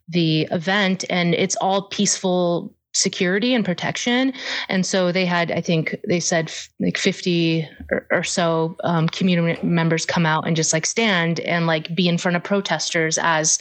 the 0.08 0.42
event, 0.50 1.04
and 1.08 1.34
it's 1.34 1.56
all 1.56 1.88
peaceful 1.88 2.74
security 2.94 3.54
and 3.54 3.64
protection. 3.64 4.32
And 4.68 4.86
so 4.86 5.12
they 5.12 5.26
had, 5.26 5.50
I 5.50 5.60
think 5.60 5.96
they 6.06 6.20
said 6.20 6.52
like 6.80 6.96
50 6.96 7.68
or, 7.90 8.06
or 8.10 8.22
so 8.22 8.76
um, 8.84 9.08
community 9.08 9.60
members 9.66 10.06
come 10.06 10.24
out 10.24 10.46
and 10.46 10.56
just 10.56 10.72
like 10.72 10.86
stand 10.86 11.40
and 11.40 11.66
like 11.66 11.94
be 11.94 12.08
in 12.08 12.18
front 12.18 12.36
of 12.36 12.44
protesters 12.44 13.18
as 13.20 13.58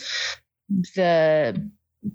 the 0.96 1.60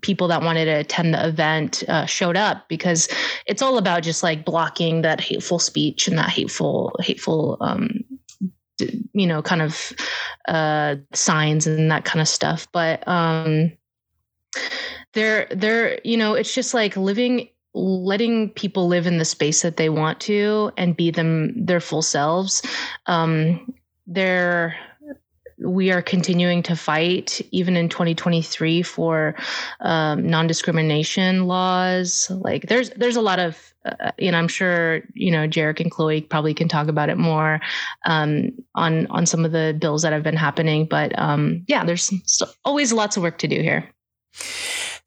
people 0.03 0.29
that 0.29 0.43
wanted 0.43 0.67
to 0.67 0.73
attend 0.73 1.15
the 1.15 1.27
event 1.27 1.83
uh, 1.89 2.07
showed 2.07 2.37
up 2.37 2.69
because 2.69 3.09
it's 3.47 3.63
all 3.63 3.79
about 3.79 4.03
just 4.03 4.23
like 4.23 4.45
blocking 4.45 5.03
that 5.03 5.21
hateful 5.21 5.59
speech 5.59 6.09
and 6.09 6.19
that 6.19 6.29
hateful 6.29 6.95
hateful 7.01 7.57
um, 7.61 8.05
you 9.13 9.27
know 9.27 9.41
kind 9.41 9.63
of 9.63 9.93
uh, 10.47 10.97
signs 11.15 11.67
and 11.67 11.91
that 11.91 12.05
kind 12.05 12.21
of 12.21 12.29
stuff 12.29 12.69
but 12.73 13.07
um 13.09 13.73
they're 15.19 15.47
they're 15.51 16.01
you 16.05 16.17
know 16.17 16.35
it's 16.35 16.55
just 16.55 16.75
like 16.75 16.97
living 16.97 17.49
letting 17.75 18.51
people 18.51 18.87
live 18.89 19.07
in 19.07 19.19
the 19.19 19.25
space 19.25 19.63
that 19.63 19.77
they 19.77 19.89
want 19.89 20.21
to 20.21 20.73
and 20.77 20.97
be 20.97 21.11
them 21.11 21.53
their 21.67 21.81
full 21.81 22.03
selves. 22.03 22.63
Um 23.07 23.75
they're 24.07 24.77
we 25.61 25.91
are 25.91 26.01
continuing 26.01 26.63
to 26.63 26.77
fight 26.77 27.41
even 27.51 27.77
in 27.77 27.89
2023 27.89 28.81
for 28.83 29.35
um, 29.81 30.25
non-discrimination 30.31 31.49
laws. 31.49 32.31
Like 32.31 32.69
there's 32.69 32.91
there's 32.91 33.17
a 33.17 33.21
lot 33.21 33.41
of 33.41 33.75
uh, 33.85 34.13
know 34.31 34.39
i'm 34.39 34.49
sure 34.49 35.03
you 35.15 35.31
know 35.31 35.49
jerrick 35.49 35.81
and 35.81 35.91
chloey 35.91 36.29
probably 36.29 36.53
can 36.53 36.69
talk 36.69 36.89
about 36.89 37.09
it 37.09 37.19
more 37.19 37.61
um, 38.07 38.51
on 38.77 39.09
on 39.09 39.27
some 39.27 39.45
of 39.45 39.51
the 39.51 39.77
bills 39.81 40.03
that 40.03 40.13
have 40.13 40.23
been 40.23 40.37
happening. 40.37 40.87
But 40.87 41.19
um, 41.19 41.65
yeah 41.67 41.85
there's 41.85 42.13
always 42.65 42.93
lots 42.93 43.17
of 43.17 43.25
work 43.25 43.39
to 43.39 43.49
do 43.49 43.61
here 43.61 43.89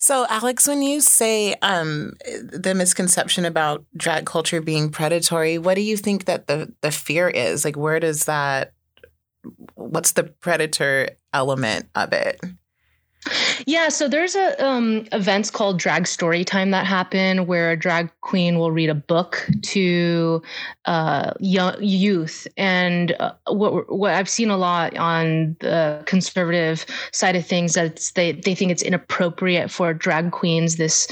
so, 0.01 0.25
Alex, 0.29 0.67
when 0.67 0.81
you 0.81 0.99
say 0.99 1.53
um, 1.61 2.13
the 2.51 2.73
misconception 2.73 3.45
about 3.45 3.85
drag 3.95 4.25
culture 4.25 4.59
being 4.59 4.89
predatory, 4.89 5.59
what 5.59 5.75
do 5.75 5.81
you 5.81 5.95
think 5.95 6.25
that 6.25 6.47
the 6.47 6.73
the 6.81 6.89
fear 6.89 7.29
is? 7.29 7.63
Like, 7.63 7.77
where 7.77 7.99
does 7.99 8.25
that? 8.25 8.73
What's 9.75 10.13
the 10.13 10.23
predator 10.23 11.09
element 11.33 11.87
of 11.93 12.13
it? 12.13 12.41
Yeah, 13.67 13.89
so 13.89 14.07
there's 14.07 14.35
a 14.35 14.65
um, 14.65 15.05
events 15.11 15.51
called 15.51 15.77
Drag 15.77 16.07
Story 16.07 16.43
Time 16.43 16.71
that 16.71 16.87
happen 16.87 17.45
where 17.45 17.71
a 17.71 17.77
drag 17.77 18.09
queen 18.21 18.57
will 18.57 18.71
read 18.71 18.89
a 18.89 18.95
book 18.95 19.47
to 19.61 20.41
uh, 20.85 21.31
young 21.39 21.75
youth, 21.79 22.47
and 22.57 23.15
uh, 23.19 23.33
what 23.47 23.93
what 23.93 24.13
I've 24.13 24.29
seen 24.29 24.49
a 24.49 24.57
lot 24.57 24.97
on 24.97 25.55
the 25.59 26.01
conservative 26.05 26.85
side 27.11 27.35
of 27.35 27.45
things 27.45 27.73
that 27.75 28.11
they 28.15 28.31
they 28.31 28.55
think 28.55 28.71
it's 28.71 28.81
inappropriate 28.81 29.69
for 29.69 29.93
drag 29.93 30.31
queens, 30.31 30.77
this 30.77 31.07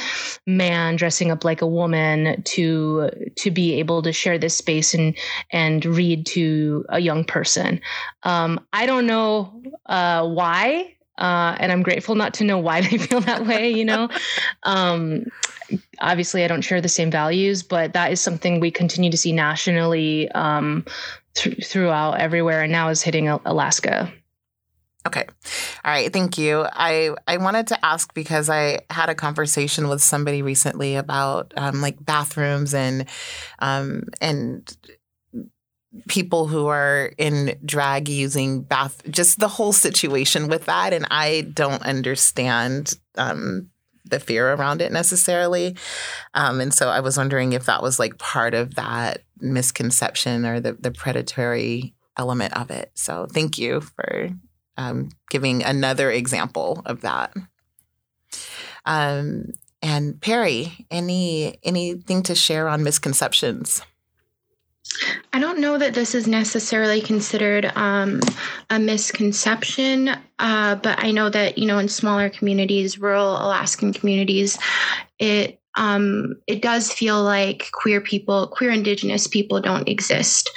man 0.48 0.96
dressing 0.96 1.30
up 1.30 1.46
like 1.46 1.62
a 1.62 1.68
woman, 1.68 2.42
to 2.44 3.12
to 3.36 3.52
be 3.52 3.76
able 3.76 4.02
to 4.02 4.12
share 4.12 4.40
this 4.40 4.58
space 4.58 4.96
and 4.96 5.16
and 5.52 5.86
read 5.86 6.26
to 6.28 6.86
a 6.90 7.00
young 7.00 7.24
person. 7.24 7.80
Um, 8.24 8.60
I 8.74 8.88
don't 8.88 9.06
know 9.06 9.62
uh, 9.86 10.28
why 10.28 10.96
uh, 11.20 11.56
and 11.60 11.72
I'm 11.72 11.84
grateful 11.84 12.16
not 12.16 12.34
to 12.36 12.44
know 12.44 12.58
why 12.58 12.82
they 12.82 12.98
feel 12.98 13.22
that 13.22 13.46
way, 13.46 13.70
you 13.70 13.86
know. 13.86 14.10
um, 14.64 15.26
obviously, 16.00 16.44
I 16.44 16.48
don't 16.48 16.62
share 16.62 16.82
the 16.82 16.90
same 16.90 17.12
values, 17.12 17.62
but 17.62 17.94
that 17.94 18.12
is 18.12 18.22
something 18.22 18.60
we 18.60 18.72
continue 18.72 19.12
to 19.12 19.18
see 19.18 19.32
nationally 19.32 20.32
um, 20.32 20.86
th- 21.36 21.66
throughout 21.68 22.20
everywhere, 22.20 22.64
and 22.64 22.72
now 22.72 22.90
is 22.90 23.02
hitting 23.02 23.28
Alaska. 23.28 24.12
Okay. 25.08 25.26
All 25.86 25.92
right. 25.92 26.12
Thank 26.12 26.38
you. 26.38 26.66
I, 26.72 27.16
I 27.26 27.38
wanted 27.38 27.68
to 27.68 27.86
ask 27.86 28.14
because 28.14 28.50
I 28.50 28.80
had 28.90 29.10
a 29.10 29.16
conversation 29.16 29.88
with 29.88 30.02
somebody 30.02 30.42
recently 30.42 30.96
about 30.98 31.54
um, 31.56 31.82
like 31.82 32.04
bathrooms 32.04 32.74
and 32.74 33.06
um, 33.60 34.04
and 34.20 34.76
people 36.08 36.48
who 36.48 36.68
are 36.68 37.12
in 37.18 37.58
drag 37.66 38.08
using 38.08 38.62
bath, 38.62 39.02
just 39.10 39.40
the 39.40 39.48
whole 39.48 39.74
situation 39.74 40.48
with 40.48 40.66
that. 40.66 40.94
And 40.94 41.08
I 41.10 41.48
don't 41.54 41.82
understand 41.82 42.94
um, 43.18 43.70
the 44.06 44.20
fear 44.20 44.54
around 44.54 44.82
it 44.82 44.92
necessarily. 44.92 45.76
Um, 46.34 46.60
and 46.62 46.74
so 46.74 46.90
I 46.90 47.00
was 47.00 47.18
wondering 47.18 47.54
if 47.54 47.66
that 47.66 47.82
was 47.82 48.00
like 48.00 48.18
part 48.18 48.54
of 48.54 48.76
that 48.76 49.24
misconception 49.40 50.46
or 50.46 50.60
the, 50.60 50.74
the 50.74 50.92
predatory 50.92 51.94
element 52.18 52.56
of 52.56 52.70
it. 52.70 52.92
So 52.96 53.28
thank 53.32 53.58
you 53.58 53.82
for 53.82 54.30
um, 54.78 55.10
giving 55.30 55.64
another 55.64 56.12
example 56.12 56.82
of 56.86 57.02
that. 57.02 57.34
Um, 58.86 59.54
and 59.82 60.20
Peri, 60.20 60.86
any 60.92 61.58
anything 61.64 62.24
to 62.24 62.36
share 62.36 62.68
on 62.68 62.84
misconceptions? 62.84 63.82
I 65.32 65.40
don't 65.40 65.60
know 65.60 65.78
that 65.78 65.94
this 65.94 66.16
is 66.16 66.28
necessarily 66.28 67.02
considered 67.02 67.72
um, 67.76 68.20
a 68.70 68.80
misconception, 68.80 70.10
uh, 70.40 70.76
but 70.76 71.04
I 71.04 71.12
know 71.12 71.30
that 71.30 71.58
you 71.58 71.66
know 71.66 71.78
in 71.78 71.88
smaller 71.88 72.30
communities, 72.30 73.00
rural 73.00 73.38
Alaskan 73.38 73.94
communities, 73.94 74.58
it 75.20 75.60
um, 75.76 76.36
it 76.48 76.62
does 76.62 76.92
feel 76.92 77.24
like 77.24 77.70
queer 77.72 78.02
people, 78.02 78.48
queer 78.48 78.72
Indigenous 78.72 79.28
people, 79.28 79.62
don't 79.62 79.88
exist. 79.88 80.50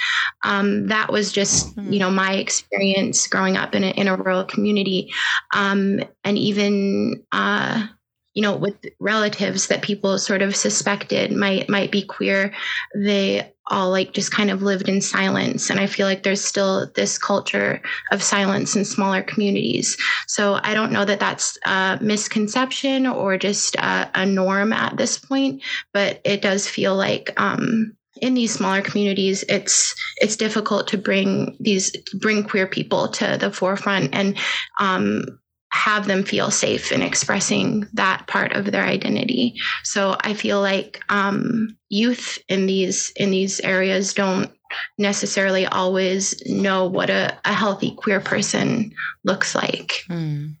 Um, 0.43 0.87
that 0.87 1.11
was 1.11 1.31
just 1.31 1.77
you 1.77 1.99
know 1.99 2.09
my 2.09 2.33
experience 2.33 3.27
growing 3.27 3.55
up 3.55 3.75
in 3.75 3.83
a, 3.83 3.91
in 3.91 4.07
a 4.07 4.17
rural 4.17 4.43
community, 4.43 5.11
um, 5.53 6.01
and 6.23 6.37
even. 6.37 7.23
Uh, 7.31 7.87
you 8.33 8.41
know, 8.41 8.55
with 8.55 8.75
relatives 8.99 9.67
that 9.67 9.83
people 9.83 10.17
sort 10.17 10.41
of 10.41 10.55
suspected 10.55 11.31
might 11.31 11.69
might 11.69 11.91
be 11.91 12.01
queer, 12.01 12.53
they 12.95 13.53
all 13.67 13.89
like 13.89 14.11
just 14.13 14.31
kind 14.31 14.51
of 14.51 14.61
lived 14.61 14.89
in 14.89 15.01
silence. 15.01 15.69
And 15.69 15.79
I 15.79 15.87
feel 15.87 16.05
like 16.05 16.23
there's 16.23 16.43
still 16.43 16.91
this 16.95 17.17
culture 17.17 17.81
of 18.11 18.21
silence 18.21 18.75
in 18.75 18.83
smaller 18.83 19.21
communities. 19.21 19.97
So 20.27 20.59
I 20.63 20.73
don't 20.73 20.91
know 20.91 21.05
that 21.05 21.19
that's 21.19 21.57
a 21.65 21.97
misconception 22.01 23.07
or 23.07 23.37
just 23.37 23.75
a, 23.75 24.09
a 24.15 24.25
norm 24.25 24.73
at 24.73 24.97
this 24.97 25.17
point, 25.17 25.63
but 25.93 26.19
it 26.25 26.41
does 26.41 26.67
feel 26.67 26.95
like 26.95 27.31
um, 27.39 27.95
in 28.21 28.33
these 28.33 28.53
smaller 28.53 28.81
communities 28.81 29.43
it's 29.49 29.95
it's 30.17 30.35
difficult 30.35 30.87
to 30.87 30.97
bring 30.97 31.57
these 31.59 31.91
bring 32.19 32.43
queer 32.43 32.67
people 32.67 33.07
to 33.07 33.37
the 33.39 33.51
forefront 33.51 34.13
and 34.13 34.37
um, 34.79 35.39
have 35.73 36.05
them 36.05 36.23
feel 36.23 36.51
safe 36.51 36.91
in 36.91 37.01
expressing 37.01 37.87
that 37.93 38.27
part 38.27 38.53
of 38.53 38.65
their 38.65 38.83
identity. 38.83 39.55
So 39.83 40.15
I 40.19 40.35
feel 40.35 40.61
like 40.61 41.01
um, 41.09 41.75
youth 41.89 42.37
in 42.47 42.67
these 42.67 43.11
in 43.15 43.31
these 43.31 43.59
areas 43.59 44.13
don't 44.13 44.51
necessarily 44.99 45.65
always 45.65 46.39
know 46.45 46.85
what 46.85 47.09
a, 47.09 47.35
a 47.43 47.53
healthy 47.53 47.95
queer 47.95 48.19
person 48.19 48.93
looks 49.23 49.55
like. 49.55 50.03
Mm. 50.09 50.57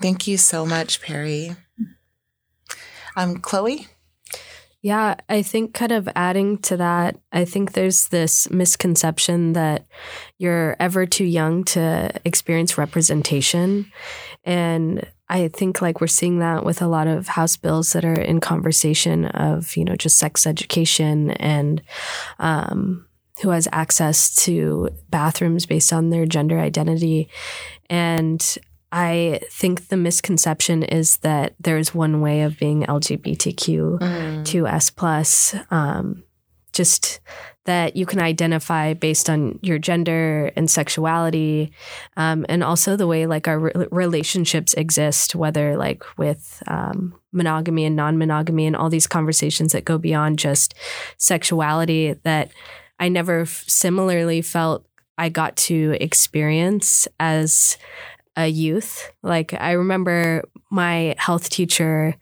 Thank 0.00 0.26
you 0.26 0.38
so 0.38 0.64
much, 0.64 1.02
Peri. 1.02 1.54
Um, 3.16 3.36
Chloey. 3.36 3.88
Yeah, 4.84 5.14
I 5.30 5.40
think 5.40 5.72
kind 5.72 5.92
of 5.92 6.10
adding 6.14 6.58
to 6.58 6.76
that, 6.76 7.16
I 7.32 7.46
think 7.46 7.72
there's 7.72 8.08
this 8.08 8.50
misconception 8.50 9.54
that 9.54 9.86
you're 10.36 10.76
ever 10.78 11.06
too 11.06 11.24
young 11.24 11.64
to 11.72 12.10
experience 12.26 12.76
representation. 12.76 13.90
And 14.44 15.10
I 15.30 15.48
think 15.48 15.80
like 15.80 16.02
we're 16.02 16.06
seeing 16.06 16.40
that 16.40 16.66
with 16.66 16.82
a 16.82 16.86
lot 16.86 17.06
of 17.06 17.28
house 17.28 17.56
bills 17.56 17.94
that 17.94 18.04
are 18.04 18.20
in 18.20 18.40
conversation 18.40 19.24
of, 19.24 19.74
you 19.74 19.86
know, 19.86 19.96
just 19.96 20.18
sex 20.18 20.46
education 20.46 21.30
and 21.30 21.80
um, 22.38 23.06
who 23.40 23.48
has 23.48 23.66
access 23.72 24.36
to 24.44 24.90
bathrooms 25.08 25.64
based 25.64 25.94
on 25.94 26.10
their 26.10 26.26
gender 26.26 26.58
identity. 26.58 27.30
And 27.88 28.58
I 28.96 29.40
think 29.50 29.88
the 29.88 29.96
misconception 29.96 30.84
is 30.84 31.16
that 31.18 31.56
there's 31.58 31.92
one 31.92 32.20
way 32.20 32.42
of 32.42 32.56
being 32.60 32.84
LGBTQ 32.84 33.98
mm. 33.98 34.44
to 34.44 34.68
S 34.68 34.90
plus. 34.90 35.56
Um, 35.72 36.22
just 36.72 37.18
that 37.64 37.96
you 37.96 38.06
can 38.06 38.20
identify 38.20 38.94
based 38.94 39.28
on 39.28 39.58
your 39.62 39.78
gender 39.78 40.52
and 40.54 40.70
sexuality, 40.70 41.72
um, 42.16 42.46
and 42.48 42.62
also 42.62 42.94
the 42.94 43.06
way 43.06 43.26
like 43.26 43.48
our 43.48 43.58
re- 43.58 43.72
relationships 43.90 44.74
exist, 44.74 45.34
whether 45.34 45.76
like 45.76 46.04
with 46.16 46.62
um, 46.68 47.18
monogamy 47.32 47.84
and 47.84 47.96
non-monogamy, 47.96 48.64
and 48.64 48.76
all 48.76 48.90
these 48.90 49.08
conversations 49.08 49.72
that 49.72 49.84
go 49.84 49.98
beyond 49.98 50.38
just 50.38 50.74
sexuality. 51.16 52.12
That 52.22 52.52
I 53.00 53.08
never 53.08 53.40
f- 53.40 53.64
similarly 53.66 54.40
felt 54.40 54.86
I 55.16 55.28
got 55.30 55.56
to 55.56 55.96
experience 56.00 57.08
as 57.18 57.76
a 58.36 58.46
youth. 58.46 59.12
Like 59.22 59.54
I 59.54 59.72
remember 59.72 60.44
my 60.70 61.14
health 61.18 61.50
teacher 61.50 62.16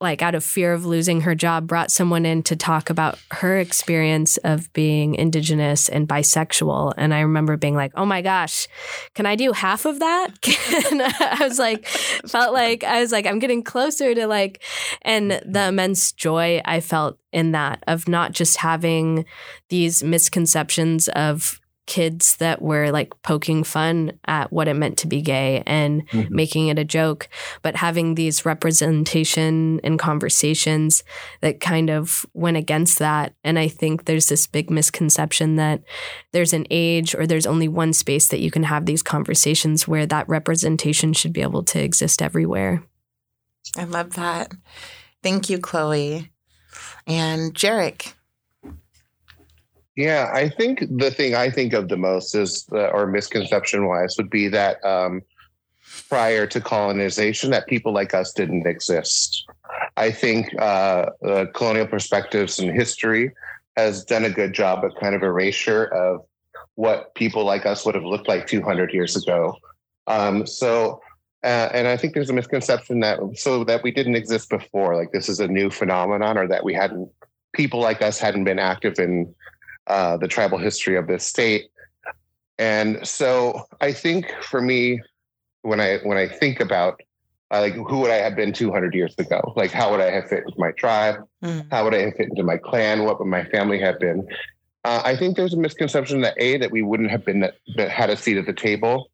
like 0.00 0.22
out 0.22 0.34
of 0.34 0.44
fear 0.44 0.72
of 0.72 0.86
losing 0.86 1.22
her 1.22 1.34
job 1.34 1.66
brought 1.66 1.90
someone 1.90 2.24
in 2.24 2.42
to 2.44 2.54
talk 2.54 2.88
about 2.88 3.18
her 3.32 3.58
experience 3.58 4.36
of 4.38 4.72
being 4.72 5.14
indigenous 5.16 5.88
and 5.88 6.08
bisexual 6.08 6.94
and 6.96 7.12
i 7.12 7.20
remember 7.20 7.56
being 7.56 7.74
like 7.74 7.92
oh 7.96 8.06
my 8.06 8.22
gosh 8.22 8.68
can 9.14 9.26
i 9.26 9.34
do 9.34 9.52
half 9.52 9.84
of 9.84 9.98
that 9.98 10.28
i 10.44 11.38
was 11.40 11.58
like 11.58 11.86
felt 11.86 12.52
like 12.52 12.84
i 12.84 13.00
was 13.00 13.10
like 13.10 13.26
i'm 13.26 13.38
getting 13.38 13.62
closer 13.62 14.14
to 14.14 14.26
like 14.26 14.62
and 15.02 15.32
the 15.44 15.68
immense 15.68 16.12
joy 16.12 16.60
i 16.64 16.80
felt 16.80 17.18
in 17.32 17.52
that 17.52 17.82
of 17.86 18.08
not 18.08 18.32
just 18.32 18.58
having 18.58 19.24
these 19.68 20.02
misconceptions 20.02 21.08
of 21.08 21.60
kids 21.88 22.36
that 22.36 22.62
were 22.62 22.92
like 22.92 23.20
poking 23.22 23.64
fun 23.64 24.12
at 24.26 24.52
what 24.52 24.68
it 24.68 24.74
meant 24.74 24.98
to 24.98 25.08
be 25.08 25.22
gay 25.22 25.62
and 25.66 26.06
mm-hmm. 26.10 26.32
making 26.32 26.68
it 26.68 26.78
a 26.78 26.84
joke, 26.84 27.28
but 27.62 27.74
having 27.74 28.14
these 28.14 28.44
representation 28.44 29.80
and 29.82 29.98
conversations 29.98 31.02
that 31.40 31.60
kind 31.60 31.90
of 31.90 32.24
went 32.34 32.58
against 32.58 32.98
that. 32.98 33.34
And 33.42 33.58
I 33.58 33.66
think 33.66 34.04
there's 34.04 34.28
this 34.28 34.46
big 34.46 34.70
misconception 34.70 35.56
that 35.56 35.82
there's 36.32 36.52
an 36.52 36.66
age 36.70 37.14
or 37.14 37.26
there's 37.26 37.46
only 37.46 37.68
one 37.68 37.94
space 37.94 38.28
that 38.28 38.40
you 38.40 38.50
can 38.50 38.64
have 38.64 38.84
these 38.84 39.02
conversations 39.02 39.88
where 39.88 40.06
that 40.06 40.28
representation 40.28 41.14
should 41.14 41.32
be 41.32 41.42
able 41.42 41.64
to 41.64 41.82
exist 41.82 42.20
everywhere. 42.20 42.84
I 43.76 43.84
love 43.84 44.14
that. 44.14 44.52
Thank 45.22 45.48
you, 45.48 45.58
Chloey. 45.58 46.28
And 47.06 47.54
Jerrick. 47.54 48.12
Yeah, 49.98 50.30
I 50.32 50.48
think 50.48 50.84
the 50.88 51.10
thing 51.10 51.34
I 51.34 51.50
think 51.50 51.72
of 51.72 51.88
the 51.88 51.96
most 51.96 52.32
is, 52.36 52.66
the, 52.66 52.88
or 52.90 53.08
misconception 53.08 53.88
wise, 53.88 54.14
would 54.16 54.30
be 54.30 54.46
that 54.46 54.82
um, 54.84 55.22
prior 56.08 56.46
to 56.46 56.60
colonization, 56.60 57.50
that 57.50 57.66
people 57.66 57.92
like 57.92 58.14
us 58.14 58.32
didn't 58.32 58.64
exist. 58.64 59.44
I 59.96 60.12
think 60.12 60.54
uh, 60.56 61.06
the 61.20 61.50
colonial 61.52 61.88
perspectives 61.88 62.60
and 62.60 62.70
history 62.70 63.32
has 63.76 64.04
done 64.04 64.24
a 64.24 64.30
good 64.30 64.52
job 64.52 64.84
of 64.84 64.94
kind 65.00 65.16
of 65.16 65.24
erasure 65.24 65.86
of 65.86 66.24
what 66.76 67.12
people 67.16 67.44
like 67.44 67.66
us 67.66 67.84
would 67.84 67.96
have 67.96 68.04
looked 68.04 68.28
like 68.28 68.46
200 68.46 68.94
years 68.94 69.16
ago. 69.16 69.56
Um, 70.06 70.46
so, 70.46 71.00
uh, 71.42 71.70
and 71.74 71.88
I 71.88 71.96
think 71.96 72.14
there's 72.14 72.30
a 72.30 72.34
misconception 72.34 73.00
that 73.00 73.18
so 73.34 73.64
that 73.64 73.82
we 73.82 73.90
didn't 73.90 74.14
exist 74.14 74.48
before, 74.48 74.94
like 74.94 75.10
this 75.10 75.28
is 75.28 75.40
a 75.40 75.48
new 75.48 75.70
phenomenon, 75.70 76.38
or 76.38 76.46
that 76.46 76.62
we 76.62 76.72
hadn't 76.72 77.10
people 77.52 77.80
like 77.80 78.00
us 78.00 78.20
hadn't 78.20 78.44
been 78.44 78.60
active 78.60 79.00
in 79.00 79.34
uh, 79.88 80.16
the 80.16 80.28
tribal 80.28 80.58
history 80.58 80.96
of 80.96 81.06
this 81.06 81.26
state. 81.26 81.70
And 82.58 83.06
so 83.06 83.66
I 83.80 83.92
think 83.92 84.32
for 84.42 84.60
me, 84.60 85.00
when 85.62 85.80
I 85.80 85.98
when 85.98 86.18
I 86.18 86.28
think 86.28 86.60
about 86.60 87.00
uh, 87.50 87.60
like 87.60 87.74
who 87.74 88.00
would 88.00 88.10
I 88.10 88.16
have 88.16 88.36
been 88.36 88.52
200 88.52 88.94
years 88.94 89.14
ago? 89.18 89.52
Like 89.56 89.70
how 89.70 89.90
would 89.90 90.00
I 90.00 90.10
have 90.10 90.28
fit 90.28 90.44
into 90.46 90.58
my 90.58 90.72
tribe? 90.72 91.16
Mm. 91.42 91.66
How 91.70 91.84
would 91.84 91.94
I 91.94 92.02
have 92.02 92.14
fit 92.16 92.28
into 92.28 92.42
my 92.42 92.56
clan? 92.56 93.04
What 93.04 93.18
would 93.18 93.28
my 93.28 93.44
family 93.44 93.78
have 93.80 93.98
been? 93.98 94.26
Uh, 94.84 95.02
I 95.04 95.16
think 95.16 95.36
there's 95.36 95.54
a 95.54 95.58
misconception 95.58 96.20
that 96.22 96.34
a 96.38 96.58
that 96.58 96.70
we 96.70 96.82
wouldn't 96.82 97.10
have 97.10 97.24
been 97.24 97.40
that, 97.40 97.54
that 97.76 97.90
had 97.90 98.10
a 98.10 98.16
seat 98.16 98.36
at 98.36 98.46
the 98.46 98.52
table, 98.52 99.10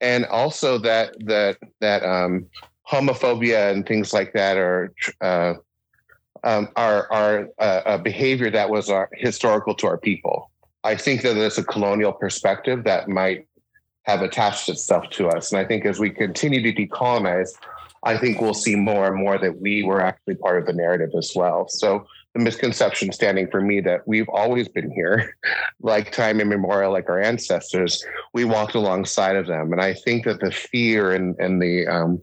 and 0.00 0.26
also 0.26 0.78
that 0.78 1.14
that 1.26 1.58
that 1.80 2.04
um, 2.04 2.46
homophobia 2.90 3.70
and 3.72 3.86
things 3.86 4.12
like 4.12 4.32
that 4.34 4.56
are 4.56 4.92
uh, 5.20 5.54
um, 6.44 6.68
are 6.76 7.10
are 7.12 7.48
uh, 7.58 7.98
behavior 7.98 8.50
that 8.50 8.70
was 8.70 8.90
our, 8.90 9.04
uh, 9.04 9.08
historical 9.12 9.74
to 9.74 9.86
our 9.86 9.98
people. 9.98 10.50
I 10.84 10.96
think 10.96 11.22
that 11.22 11.34
there's 11.34 11.58
a 11.58 11.64
colonial 11.64 12.12
perspective 12.12 12.84
that 12.84 13.08
might 13.08 13.46
have 14.04 14.22
attached 14.22 14.68
itself 14.68 15.10
to 15.10 15.28
us, 15.28 15.52
and 15.52 15.60
I 15.60 15.64
think 15.64 15.84
as 15.84 15.98
we 15.98 16.10
continue 16.10 16.62
to 16.62 16.72
decolonize, 16.72 17.50
I 18.04 18.16
think 18.16 18.40
we'll 18.40 18.54
see 18.54 18.76
more 18.76 19.06
and 19.08 19.16
more 19.16 19.38
that 19.38 19.60
we 19.60 19.82
were 19.82 20.00
actually 20.00 20.36
part 20.36 20.58
of 20.58 20.66
the 20.66 20.72
narrative 20.72 21.10
as 21.16 21.32
well. 21.34 21.68
So 21.68 22.06
the 22.34 22.40
misconception 22.40 23.12
standing 23.12 23.50
for 23.50 23.60
me 23.60 23.80
that 23.80 24.06
we've 24.06 24.28
always 24.28 24.68
been 24.68 24.90
here, 24.90 25.36
like 25.80 26.12
time 26.12 26.40
immemorial, 26.40 26.92
like 26.92 27.08
our 27.08 27.20
ancestors, 27.20 28.04
we 28.32 28.44
walked 28.44 28.74
alongside 28.74 29.36
of 29.36 29.46
them, 29.46 29.72
and 29.72 29.80
I 29.80 29.94
think 29.94 30.24
that 30.24 30.40
the 30.40 30.52
fear 30.52 31.12
and 31.12 31.36
and 31.38 31.60
the 31.60 31.86
um, 31.86 32.22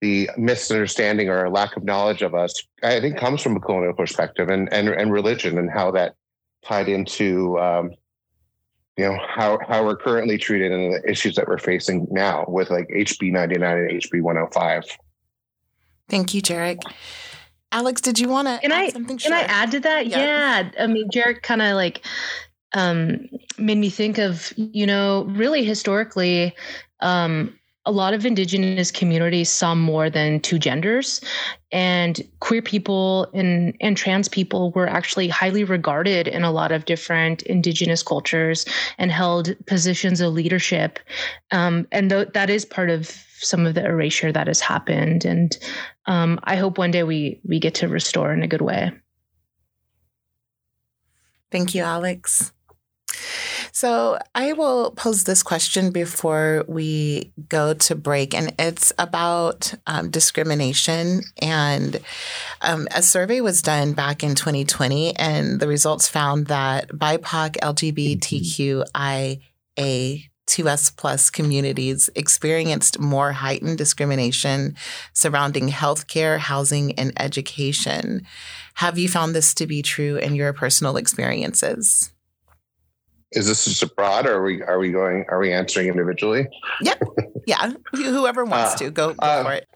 the 0.00 0.28
misunderstanding 0.36 1.28
or 1.28 1.48
lack 1.48 1.76
of 1.76 1.84
knowledge 1.84 2.22
of 2.22 2.34
us, 2.34 2.62
I 2.82 3.00
think, 3.00 3.16
comes 3.16 3.42
from 3.42 3.56
a 3.56 3.60
colonial 3.60 3.94
perspective 3.94 4.48
and 4.48 4.72
and, 4.72 4.88
and 4.88 5.12
religion 5.12 5.58
and 5.58 5.70
how 5.70 5.90
that 5.92 6.14
tied 6.64 6.88
into 6.88 7.58
um, 7.58 7.90
you 8.96 9.04
know 9.04 9.18
how 9.26 9.58
how 9.66 9.84
we're 9.84 9.96
currently 9.96 10.38
treated 10.38 10.72
and 10.72 10.94
the 10.94 11.08
issues 11.08 11.36
that 11.36 11.48
we're 11.48 11.58
facing 11.58 12.06
now 12.10 12.44
with 12.48 12.70
like 12.70 12.88
HB 12.88 13.32
99 13.32 13.76
and 13.76 13.90
HB 13.90 14.22
105. 14.22 14.84
Thank 16.08 16.34
you, 16.34 16.42
Jerrick. 16.42 16.80
Alex, 17.72 18.00
did 18.00 18.20
you 18.20 18.28
want 18.28 18.46
to 18.46 18.58
can 18.60 18.72
I 18.72 18.88
something? 18.90 19.18
Can 19.18 19.32
I 19.32 19.40
add 19.40 19.72
to 19.72 19.80
that? 19.80 20.06
Yeah, 20.06 20.18
yeah. 20.18 20.70
I 20.78 20.86
mean, 20.86 21.08
Jerrick 21.10 21.42
kind 21.42 21.60
of 21.60 21.74
like 21.74 22.06
um, 22.74 23.28
made 23.58 23.78
me 23.78 23.90
think 23.90 24.18
of 24.18 24.52
you 24.56 24.86
know 24.86 25.24
really 25.24 25.64
historically 25.64 26.54
um, 27.00 27.58
a 27.86 27.92
lot 27.92 28.14
of 28.14 28.24
indigenous 28.24 28.90
communities 28.90 29.50
saw 29.50 29.74
more 29.74 30.08
than 30.08 30.40
two 30.40 30.58
genders 30.58 31.20
and 31.70 32.26
queer 32.40 32.62
people 32.62 33.28
and, 33.34 33.76
and 33.80 33.96
trans 33.96 34.28
people 34.28 34.70
were 34.70 34.88
actually 34.88 35.28
highly 35.28 35.64
regarded 35.64 36.26
in 36.26 36.44
a 36.44 36.50
lot 36.50 36.72
of 36.72 36.86
different 36.86 37.42
indigenous 37.42 38.02
cultures 38.02 38.64
and 38.96 39.12
held 39.12 39.54
positions 39.66 40.20
of 40.20 40.32
leadership. 40.32 40.98
Um, 41.50 41.86
and 41.92 42.08
th- 42.08 42.28
that 42.32 42.48
is 42.48 42.64
part 42.64 42.88
of 42.88 43.10
some 43.38 43.66
of 43.66 43.74
the 43.74 43.84
erasure 43.84 44.32
that 44.32 44.46
has 44.46 44.60
happened. 44.60 45.24
And 45.24 45.56
um, 46.06 46.38
i 46.44 46.56
hope 46.56 46.78
one 46.78 46.90
day 46.90 47.02
we 47.02 47.40
we 47.44 47.58
get 47.58 47.74
to 47.76 47.88
restore 47.88 48.32
in 48.32 48.42
a 48.42 48.48
good 48.48 48.62
way. 48.62 48.92
Thank 51.50 51.74
you 51.74 51.82
alex 51.82 52.52
so 53.74 54.18
I 54.36 54.52
will 54.52 54.92
pose 54.92 55.24
this 55.24 55.42
question 55.42 55.90
before 55.90 56.64
we 56.68 57.32
go 57.48 57.74
to 57.74 57.96
break, 57.96 58.32
and 58.32 58.54
it's 58.56 58.92
about 59.00 59.74
um, 59.88 60.10
discrimination. 60.10 61.22
And 61.42 61.98
um, 62.62 62.86
a 62.94 63.02
survey 63.02 63.40
was 63.40 63.62
done 63.62 63.92
back 63.92 64.22
in 64.22 64.36
2020, 64.36 65.16
and 65.16 65.58
the 65.58 65.66
results 65.66 66.06
found 66.06 66.46
that 66.46 66.88
BIPOC, 66.90 67.56
LGBTQIA 69.76 70.30
2S 70.46 70.96
plus 70.96 71.30
communities 71.30 72.08
experienced 72.14 73.00
more 73.00 73.32
heightened 73.32 73.76
discrimination 73.76 74.76
surrounding 75.14 75.68
healthcare, 75.68 76.38
housing, 76.38 76.92
and 76.92 77.12
education. 77.16 78.24
Have 78.74 78.98
you 78.98 79.08
found 79.08 79.34
this 79.34 79.52
to 79.54 79.66
be 79.66 79.82
true 79.82 80.16
in 80.16 80.36
your 80.36 80.52
personal 80.52 80.96
experiences? 80.96 82.13
Is 83.34 83.46
this 83.46 83.64
just 83.64 83.82
abroad 83.82 84.26
or 84.26 84.34
are 84.34 84.44
we 84.44 84.62
are 84.62 84.78
we 84.78 84.90
going 84.90 85.24
are 85.28 85.38
we 85.38 85.52
answering 85.52 85.88
individually? 85.88 86.46
Yeah. 86.80 86.94
Yeah 87.46 87.72
whoever 87.92 88.44
wants 88.44 88.74
uh, 88.74 88.78
to 88.78 88.90
go, 88.90 89.14
go 89.14 89.26
uh, 89.26 89.44
for 89.44 89.52
it. 89.52 89.68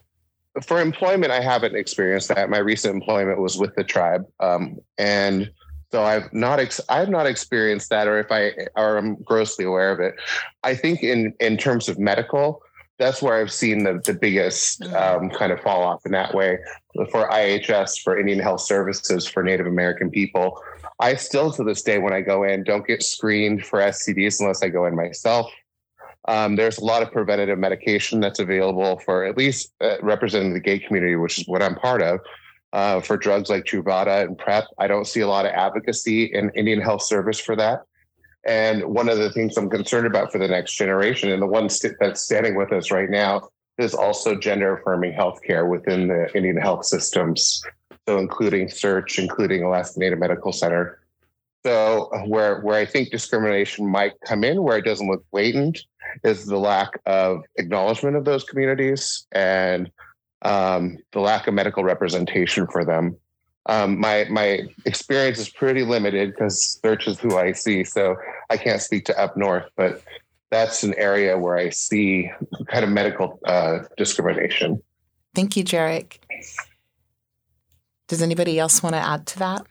for 0.63 0.81
employment 0.81 1.31
i 1.33 1.41
haven't 1.41 1.77
experienced 1.77 2.29
that. 2.29 2.49
My 2.51 2.59
recent 2.59 2.95
employment 2.95 3.41
was 3.41 3.59
with 3.59 3.75
the 3.75 3.85
tribe 3.85 4.25
um, 4.41 4.79
and 4.97 5.51
so 5.93 6.03
i've 6.03 6.33
not 6.33 6.61
ex- 6.61 6.81
i've 6.89 7.09
not 7.09 7.27
experienced 7.27 7.91
that 7.91 8.09
or 8.09 8.19
if 8.19 8.31
i 8.31 8.53
or 8.77 8.97
i'm 8.97 9.17
grossly 9.23 9.65
aware 9.65 9.93
of 9.93 10.01
it. 10.01 10.15
I 10.65 10.75
think 10.75 11.03
in 11.03 11.35
in 11.41 11.57
terms 11.57 11.89
of 11.89 11.99
medical 11.99 12.63
that's 12.99 13.23
where 13.23 13.41
I've 13.41 13.53
seen 13.53 13.85
the, 13.85 14.01
the 14.05 14.13
biggest 14.13 14.81
mm. 14.81 14.93
um, 14.95 15.31
kind 15.31 15.53
of 15.53 15.61
fall 15.61 15.83
off 15.83 16.05
in 16.05 16.13
that 16.13 16.35
way. 16.35 16.59
For 17.13 17.29
IHS, 17.29 18.03
for 18.03 18.19
Indian 18.19 18.41
Health 18.41 18.61
Services, 18.61 19.27
for 19.27 19.43
Native 19.43 19.67
American 19.67 20.11
people. 20.11 20.61
I 21.01 21.15
still, 21.15 21.53
to 21.53 21.63
this 21.63 21.83
day, 21.83 21.99
when 21.99 22.13
I 22.13 22.21
go 22.21 22.43
in, 22.43 22.65
don't 22.65 22.87
get 22.87 23.03
screened 23.03 23.65
for 23.65 23.79
STDs 23.79 24.41
unless 24.41 24.63
I 24.63 24.69
go 24.69 24.87
in 24.87 24.97
myself. 24.97 25.51
Um, 26.27 26.57
there's 26.57 26.79
a 26.79 26.85
lot 26.85 27.03
of 27.03 27.13
preventative 27.13 27.59
medication 27.59 28.21
that's 28.21 28.41
available 28.41 28.99
for 29.05 29.25
at 29.25 29.37
least 29.37 29.73
uh, 29.81 29.97
representing 30.03 30.53
the 30.53 30.61
gay 30.61 30.79
community, 30.79 31.15
which 31.17 31.39
is 31.39 31.47
what 31.47 31.63
I'm 31.63 31.77
part 31.77 32.03
of. 32.03 32.21
Uh, 32.73 33.01
for 33.01 33.17
drugs 33.17 33.49
like 33.49 33.65
Truvada 33.65 34.27
and 34.27 34.37
PrEP, 34.37 34.67
I 34.79 34.89
don't 34.89 35.07
see 35.07 35.21
a 35.21 35.29
lot 35.29 35.47
of 35.47 35.53
advocacy 35.53 36.25
in 36.25 36.51
Indian 36.51 36.81
Health 36.81 37.03
Service 37.03 37.41
for 37.41 37.57
that. 37.57 37.81
And 38.47 38.85
one 38.85 39.09
of 39.09 39.19
the 39.19 39.31
things 39.31 39.57
I'm 39.57 39.71
concerned 39.71 40.07
about 40.07 40.33
for 40.33 40.39
the 40.39 40.49
next 40.49 40.75
generation, 40.75 41.31
and 41.31 41.41
the 41.41 41.47
one 41.47 41.69
st- 41.69 41.95
that's 41.99 42.23
standing 42.23 42.57
with 42.57 42.73
us 42.73 42.91
right 42.91 43.09
now, 43.09 43.49
is 43.79 43.95
also 43.95 44.35
gender 44.35 44.77
affirming 44.77 45.15
healthcare 45.15 45.69
within 45.69 46.09
the 46.09 46.29
Indian 46.37 46.57
health 46.57 46.85
systems 46.85 47.63
so 48.09 48.17
including 48.17 48.69
SEARHC, 48.69 49.19
including 49.19 49.63
Alaska 49.63 50.01
Native 50.01 50.19
Medical 50.19 50.51
Center. 50.51 50.99
So 51.63 52.09
where 52.25 52.61
where 52.63 52.79
I 52.79 52.87
think 52.87 53.11
discrimination 53.11 53.87
might 53.87 54.15
come 54.25 54.45
in, 54.45 54.63
where 54.63 54.79
it 54.79 54.87
doesn't 54.87 55.07
look 55.07 55.23
blatant, 55.31 55.79
is 56.25 56.47
the 56.47 56.57
lack 56.57 56.93
of 57.05 57.43
acknowledgement 57.57 58.17
of 58.17 58.25
those 58.25 58.45
communities 58.45 59.27
and 59.33 59.91
um, 60.41 60.97
the 61.13 61.21
lack 61.21 61.49
of 61.49 61.53
medical 61.53 61.85
representation 61.85 62.67
for 62.69 62.83
them. 62.83 63.15
Um, 63.67 64.01
my 64.01 64.27
my 64.31 64.61
experience 64.87 65.39
is 65.39 65.51
pretty 65.51 65.85
limited 65.85 66.31
because 66.31 66.81
SEARHC 66.83 67.09
is 67.09 67.21
who 67.21 67.37
I 67.37 67.53
see, 67.53 67.85
so 67.85 68.17
I 68.49 68.57
can't 68.57 68.81
speak 68.81 69.05
to 69.07 69.21
up 69.21 69.37
north, 69.37 69.69
but 69.77 70.03
that's 70.51 70.83
an 70.83 70.95
area 70.95 71.37
where 71.37 71.59
I 71.59 71.69
see 71.69 72.31
kind 72.69 72.85
of 72.85 72.91
medical 72.91 73.39
uh, 73.45 73.81
discrimination. 73.99 74.83
Thank 75.35 75.59
you, 75.59 75.63
Jerrick. 75.63 76.21
Does 78.09 78.23
anybody 78.23 78.59
else 78.59 78.83
want 78.83 78.95
to 78.95 79.01
add 79.01 79.27
to 79.29 79.39
that? 79.39 79.67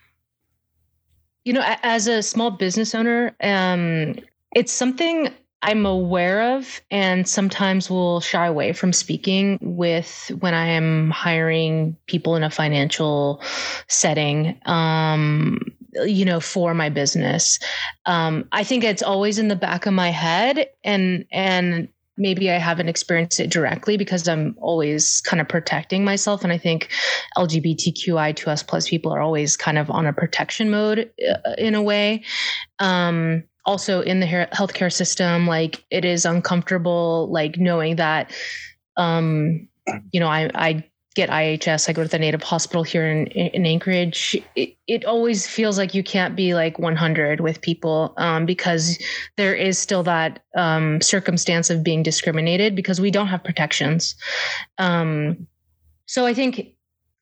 You 1.43 1.54
know, 1.54 1.63
as 1.65 2.08
a 2.08 2.21
small 2.21 2.52
business 2.52 2.93
owner, 2.93 3.36
um, 3.41 4.15
it's 4.56 4.71
something 4.71 5.30
I'm 5.62 5.86
aware 5.86 6.56
of 6.56 6.82
and 6.91 7.28
sometimes 7.28 7.89
will 7.89 8.21
shy 8.21 8.45
away 8.45 8.73
from 8.73 8.93
speaking 8.93 9.58
with 9.62 10.32
when 10.39 10.54
I 10.54 10.67
am 10.67 11.10
hiring 11.10 11.97
people 12.06 12.36
in 12.36 12.43
a 12.43 12.50
financial 12.50 13.41
setting. 13.88 14.60
Um, 14.65 15.60
you 16.06 16.26
know, 16.26 16.39
for 16.39 16.73
my 16.73 16.89
business. 16.89 17.60
Um, 18.06 18.47
I 18.52 18.63
think 18.63 18.84
it's 18.84 19.02
always 19.02 19.39
in 19.39 19.47
the 19.47 19.56
back 19.56 19.86
of 19.86 19.93
my 19.93 20.10
head 20.12 20.67
and 20.84 21.26
and 21.32 21.89
maybe 22.17 22.49
I 22.49 22.58
haven't 22.58 22.89
experienced 22.89 23.39
it 23.39 23.49
directly 23.49 23.97
because 23.97 24.27
I'm 24.27 24.56
always 24.60 25.21
kind 25.21 25.39
of 25.39 25.47
protecting 25.47 26.03
myself. 26.03 26.43
And 26.43 26.51
I 26.51 26.58
think 26.58 26.89
LGBTQI2S 27.38 28.67
plus 28.67 28.89
people 28.89 29.12
are 29.13 29.21
always 29.21 29.56
kind 29.56 29.77
of 29.77 29.89
on 29.89 30.06
a 30.06 30.13
protection 30.13 30.69
mode 30.69 31.12
uh, 31.30 31.53
in 31.58 31.75
a 31.75 31.82
way. 31.82 32.23
Um, 32.80 33.43
also 33.65 34.01
in 34.01 34.19
the 34.19 34.25
healthcare 34.25 34.91
system, 34.91 35.45
like 35.45 35.84
it 35.91 36.06
is 36.06 36.25
uncomfortable, 36.25 37.30
like 37.32 37.58
knowing 37.58 37.97
that, 37.97 38.32
um, 38.95 39.67
you 40.12 40.19
know, 40.19 40.27
I, 40.27 40.49
I 40.56 40.89
get 41.17 41.30
IHS, 41.32 41.89
I 41.89 41.93
go 41.93 42.03
to 42.03 42.08
the 42.08 42.19
native 42.19 42.43
hospital 42.43 42.84
here 42.84 43.08
in, 43.08 43.25
in 43.27 43.65
Anchorage, 43.65 44.38
it, 44.56 44.77
it 44.86 45.03
always 45.03 45.47
feels 45.47 45.75
like 45.77 45.95
you 45.95 46.03
can't 46.03 46.36
be 46.36 46.53
like 46.53 46.77
100 46.77 47.41
with 47.41 47.60
people 47.60 48.13
um, 48.17 48.45
because 48.45 48.99
there 49.36 49.56
is 49.56 49.80
still 49.80 50.03
that 50.03 50.43
um, 50.56 51.01
circumstance 51.01 51.71
of 51.71 51.84
being 51.84 52.03
discriminated 52.03 52.75
because 52.75 53.01
we 53.01 53.10
don't 53.10 53.27
have 53.27 53.43
protections. 53.43 54.15
Um, 54.77 55.47
so 56.06 56.27
I 56.27 56.36
think 56.36 56.67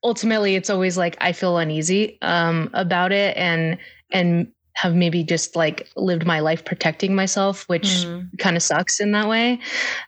ultimately 0.04 0.56
it's 0.56 0.70
always 0.70 0.98
like 0.98 1.16
I 1.22 1.32
feel 1.32 1.58
uneasy 1.58 2.18
um, 2.22 2.70
about 2.74 3.14
it 3.14 3.36
and 3.38 3.78
and 4.12 4.52
have 4.74 4.94
maybe 4.94 5.24
just 5.24 5.56
like 5.56 5.88
lived 5.96 6.26
my 6.26 6.42
life 6.42 6.66
protecting 6.66 7.16
myself, 7.16 7.64
which 7.70 7.88
mm. 7.88 8.28
kind 8.40 8.58
of 8.58 8.62
sucks 8.62 9.00
in 9.00 9.14
that 9.14 9.30
way. 9.30 9.58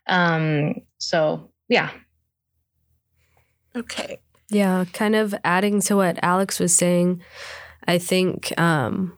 Um, 0.08 0.76
so 0.98 1.50
yeah, 1.70 1.90
Okay. 3.78 4.20
Yeah, 4.50 4.86
kind 4.94 5.16
of 5.16 5.36
adding 5.44 5.82
to 5.82 5.96
what 5.96 6.20
Alex 6.24 6.60
was 6.60 6.74
saying, 6.74 7.22
I 7.88 7.98
think, 7.98 8.58
um, 8.60 9.18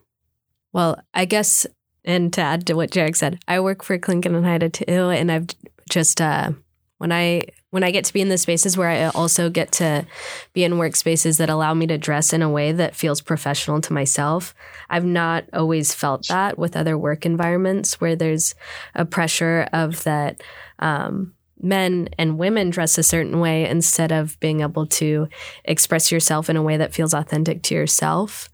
well, 0.72 1.00
I 1.14 1.24
guess, 1.24 1.66
and 2.04 2.32
to 2.34 2.40
add 2.40 2.66
to 2.66 2.74
what 2.74 2.90
Jerrick 2.90 3.16
said, 3.16 3.38
I 3.46 3.60
work 3.60 3.82
for 3.82 3.98
Tlingit 3.98 4.34
and 4.34 4.44
Haida 4.44 4.68
too, 4.68 4.84
and 5.10 5.30
I've 5.30 5.46
just, 5.88 6.20
uh, 6.20 6.52
when 6.98 7.12
I 7.12 7.44
when 7.70 7.84
I 7.84 7.92
get 7.92 8.04
to 8.06 8.12
be 8.12 8.20
in 8.20 8.28
the 8.28 8.36
spaces 8.36 8.76
where 8.76 8.88
I 8.88 9.04
also 9.10 9.48
get 9.48 9.70
to 9.72 10.04
be 10.52 10.64
in 10.64 10.72
workspaces 10.72 11.38
that 11.38 11.48
allow 11.48 11.72
me 11.72 11.86
to 11.86 11.96
dress 11.96 12.32
in 12.32 12.42
a 12.42 12.50
way 12.50 12.72
that 12.72 12.96
feels 12.96 13.20
professional 13.20 13.80
to 13.82 13.92
myself, 13.92 14.54
I've 14.90 15.04
not 15.04 15.44
always 15.52 15.94
felt 15.94 16.26
that 16.28 16.58
with 16.58 16.76
other 16.76 16.98
work 16.98 17.24
environments 17.24 18.00
where 18.00 18.16
there's 18.16 18.56
a 18.94 19.04
pressure 19.04 19.68
of 19.72 20.02
that 20.02 20.42
um, 20.80 21.32
men 21.62 22.08
and 22.18 22.38
women 22.38 22.70
dress 22.70 22.98
a 22.98 23.02
certain 23.02 23.40
way 23.40 23.68
instead 23.68 24.12
of 24.12 24.38
being 24.40 24.60
able 24.60 24.86
to 24.86 25.28
express 25.64 26.10
yourself 26.10 26.50
in 26.50 26.56
a 26.56 26.62
way 26.62 26.76
that 26.76 26.94
feels 26.94 27.14
authentic 27.14 27.62
to 27.64 27.74
yourself. 27.74 28.48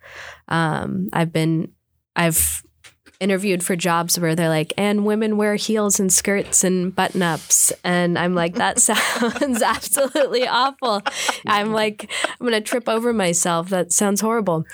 Um, 0.49 1.09
I've 1.13 1.33
been, 1.33 1.73
I've 2.15 2.63
interviewed 3.21 3.65
for 3.65 3.77
jobs 3.77 4.19
where 4.19 4.35
they're 4.35 4.49
like, 4.49 4.73
and 4.77 5.05
women 5.05 5.37
wear 5.37 5.55
heels 5.55 5.99
and 5.99 6.13
skirts 6.13 6.65
and 6.65 6.95
button 6.95 7.23
ups. 7.23 7.73
And 7.83 8.19
I'm 8.19 8.35
like, 8.35 8.55
that 8.55 8.79
sounds 8.81 9.63
absolutely 9.63 10.47
awful. 10.47 11.03
I'm 11.47 11.73
like, 11.73 12.11
I'm 12.29 12.47
going 12.47 12.53
to 12.53 12.61
trip 12.61 12.89
over 12.89 13.13
myself. 13.13 13.69
That 13.71 13.93
sounds 13.93 14.21
horrible. 14.21 14.65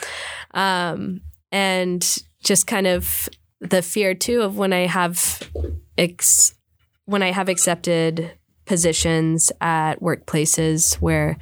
Um, 0.53 1.21
and 1.51 2.03
just 2.43 2.67
kind 2.67 2.87
of 2.87 3.29
the 3.61 3.83
fear 3.83 4.15
too 4.15 4.43
of 4.43 4.57
when 4.57 4.73
I 4.73 4.87
have 4.87 5.49
ex- 5.97 6.55
when 7.05 7.23
I 7.23 7.33
have 7.33 7.49
accepted 7.49 8.33
positions 8.65 9.51
at 9.61 10.01
workplaces 10.01 10.95
where 10.97 11.37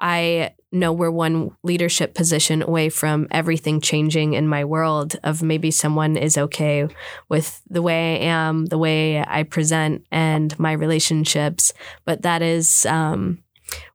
I 0.00 0.54
know 0.72 0.92
we're 0.92 1.10
one 1.10 1.50
leadership 1.62 2.14
position 2.14 2.62
away 2.62 2.88
from 2.88 3.26
everything 3.30 3.80
changing 3.80 4.34
in 4.34 4.46
my 4.46 4.64
world 4.64 5.16
of 5.24 5.42
maybe 5.42 5.70
someone 5.70 6.16
is 6.16 6.38
okay 6.38 6.88
with 7.28 7.60
the 7.68 7.82
way 7.82 8.14
I 8.14 8.26
am, 8.26 8.66
the 8.66 8.78
way 8.78 9.24
I 9.26 9.42
present 9.42 10.04
and 10.12 10.56
my 10.58 10.72
relationships. 10.72 11.72
But 12.04 12.22
that 12.22 12.40
is 12.40 12.86
um, 12.86 13.42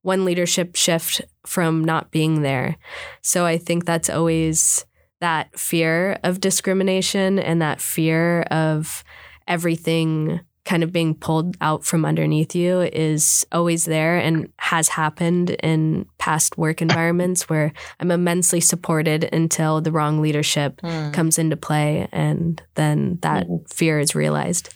one 0.01 0.25
leadership 0.25 0.75
shift 0.75 1.21
from 1.45 1.83
not 1.83 2.11
being 2.11 2.41
there. 2.41 2.77
So 3.21 3.45
I 3.45 3.57
think 3.57 3.85
that's 3.85 4.09
always 4.09 4.85
that 5.21 5.57
fear 5.57 6.19
of 6.23 6.41
discrimination 6.41 7.39
and 7.39 7.61
that 7.61 7.79
fear 7.79 8.41
of 8.43 9.03
everything 9.47 10.41
kind 10.65 10.83
of 10.83 10.91
being 10.91 11.13
pulled 11.13 11.55
out 11.61 11.85
from 11.85 12.05
underneath 12.05 12.55
you 12.55 12.81
is 12.81 13.45
always 13.51 13.85
there 13.85 14.17
and 14.17 14.51
has 14.57 14.89
happened 14.89 15.51
in 15.51 16.07
past 16.17 16.57
work 16.57 16.81
environments 16.81 17.47
where 17.47 17.71
I'm 17.99 18.11
immensely 18.11 18.59
supported 18.59 19.29
until 19.31 19.79
the 19.79 19.91
wrong 19.91 20.21
leadership 20.21 20.81
mm. 20.81 21.13
comes 21.13 21.37
into 21.37 21.55
play 21.55 22.09
and 22.11 22.61
then 22.73 23.19
that 23.21 23.47
mm. 23.47 23.71
fear 23.71 23.99
is 23.99 24.15
realized. 24.15 24.73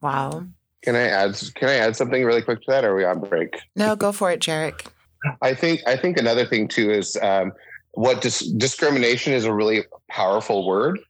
Wow. 0.00 0.46
Can 0.82 0.96
I 0.96 1.02
add 1.02 1.38
can 1.54 1.68
I 1.68 1.74
add 1.74 1.96
something 1.96 2.24
really 2.24 2.42
quick 2.42 2.60
to 2.60 2.70
that 2.70 2.84
or 2.84 2.92
are 2.92 2.96
we 2.96 3.04
on 3.04 3.20
break? 3.20 3.58
No, 3.74 3.94
go 3.94 4.12
for 4.12 4.30
it, 4.30 4.40
Jerrick. 4.40 4.86
I 5.42 5.52
think 5.52 5.82
I 5.86 5.96
think 5.96 6.16
another 6.16 6.46
thing 6.46 6.68
too 6.68 6.90
is 6.90 7.18
um, 7.22 7.52
what 7.92 8.22
dis- 8.22 8.52
discrimination 8.52 9.32
is 9.32 9.44
a 9.44 9.52
really 9.52 9.84
powerful 10.08 10.66
word 10.66 11.00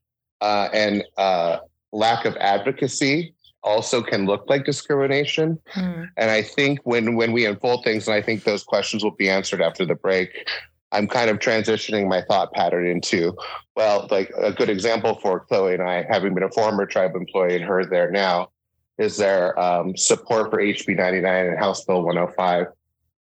uh, 0.41 0.69
and 0.73 1.05
uh, 1.19 1.59
lack 1.93 2.25
of 2.25 2.37
advocacy 2.37 3.35
also 3.67 4.01
can 4.01 4.25
look 4.25 4.49
like 4.49 4.65
discrimination. 4.65 5.59
Hmm. 5.67 6.05
And 6.17 6.31
I 6.31 6.41
think 6.41 6.81
when 6.85 7.17
when 7.17 7.33
we 7.33 7.45
unfold 7.45 7.85
things, 7.85 8.07
and 8.07 8.15
I 8.15 8.23
think 8.23 8.45
those 8.45 8.63
questions 8.63 9.05
will 9.05 9.11
be 9.11 9.29
answered 9.29 9.61
after 9.61 9.85
the 9.85 9.97
break. 9.97 10.49
I'm 10.93 11.09
kind 11.09 11.29
of 11.29 11.41
transitioning 11.41 12.09
my 12.09 12.23
thought 12.23 12.53
pattern 12.53 12.87
into, 12.87 13.37
well, 13.75 14.07
like 14.09 14.33
a 14.39 14.53
good 14.53 14.71
example 14.71 15.19
for 15.21 15.45
Chloey 15.45 15.75
and 15.75 15.83
I, 15.83 16.07
having 16.09 16.33
been 16.33 16.45
a 16.45 16.51
former 16.51 16.87
tribe 16.87 17.17
employee 17.17 17.57
and 17.57 17.65
her 17.65 17.85
there 17.85 18.09
now, 18.11 18.51
is 18.97 19.17
there 19.17 19.59
um, 19.59 19.97
support 19.97 20.51
for 20.51 20.59
HB 20.59 20.97
99 20.97 21.47
and 21.47 21.59
House 21.59 21.85
Bill 21.85 22.03
105, 22.03 22.69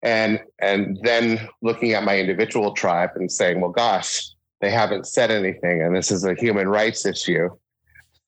and 0.02 0.40
and 0.58 0.98
then 1.02 1.48
looking 1.62 1.92
at 1.94 2.04
my 2.04 2.18
individual 2.18 2.72
tribe 2.72 3.10
and 3.16 3.32
saying, 3.32 3.62
well, 3.62 3.72
gosh, 3.72 4.28
they 4.60 4.70
haven't 4.70 5.06
said 5.06 5.30
anything, 5.30 5.82
and 5.82 5.96
this 5.96 6.10
is 6.10 6.22
a 6.24 6.34
human 6.34 6.68
rights 6.68 7.06
issue. 7.06 7.48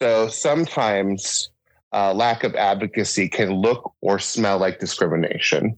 So 0.01 0.29
sometimes 0.29 1.51
uh, 1.93 2.13
lack 2.13 2.45
of 2.45 2.55
advocacy 2.55 3.29
can 3.29 3.53
look 3.53 3.93
or 4.01 4.19
smell 4.19 4.59
like 4.59 4.81
discrimination. 4.81 5.77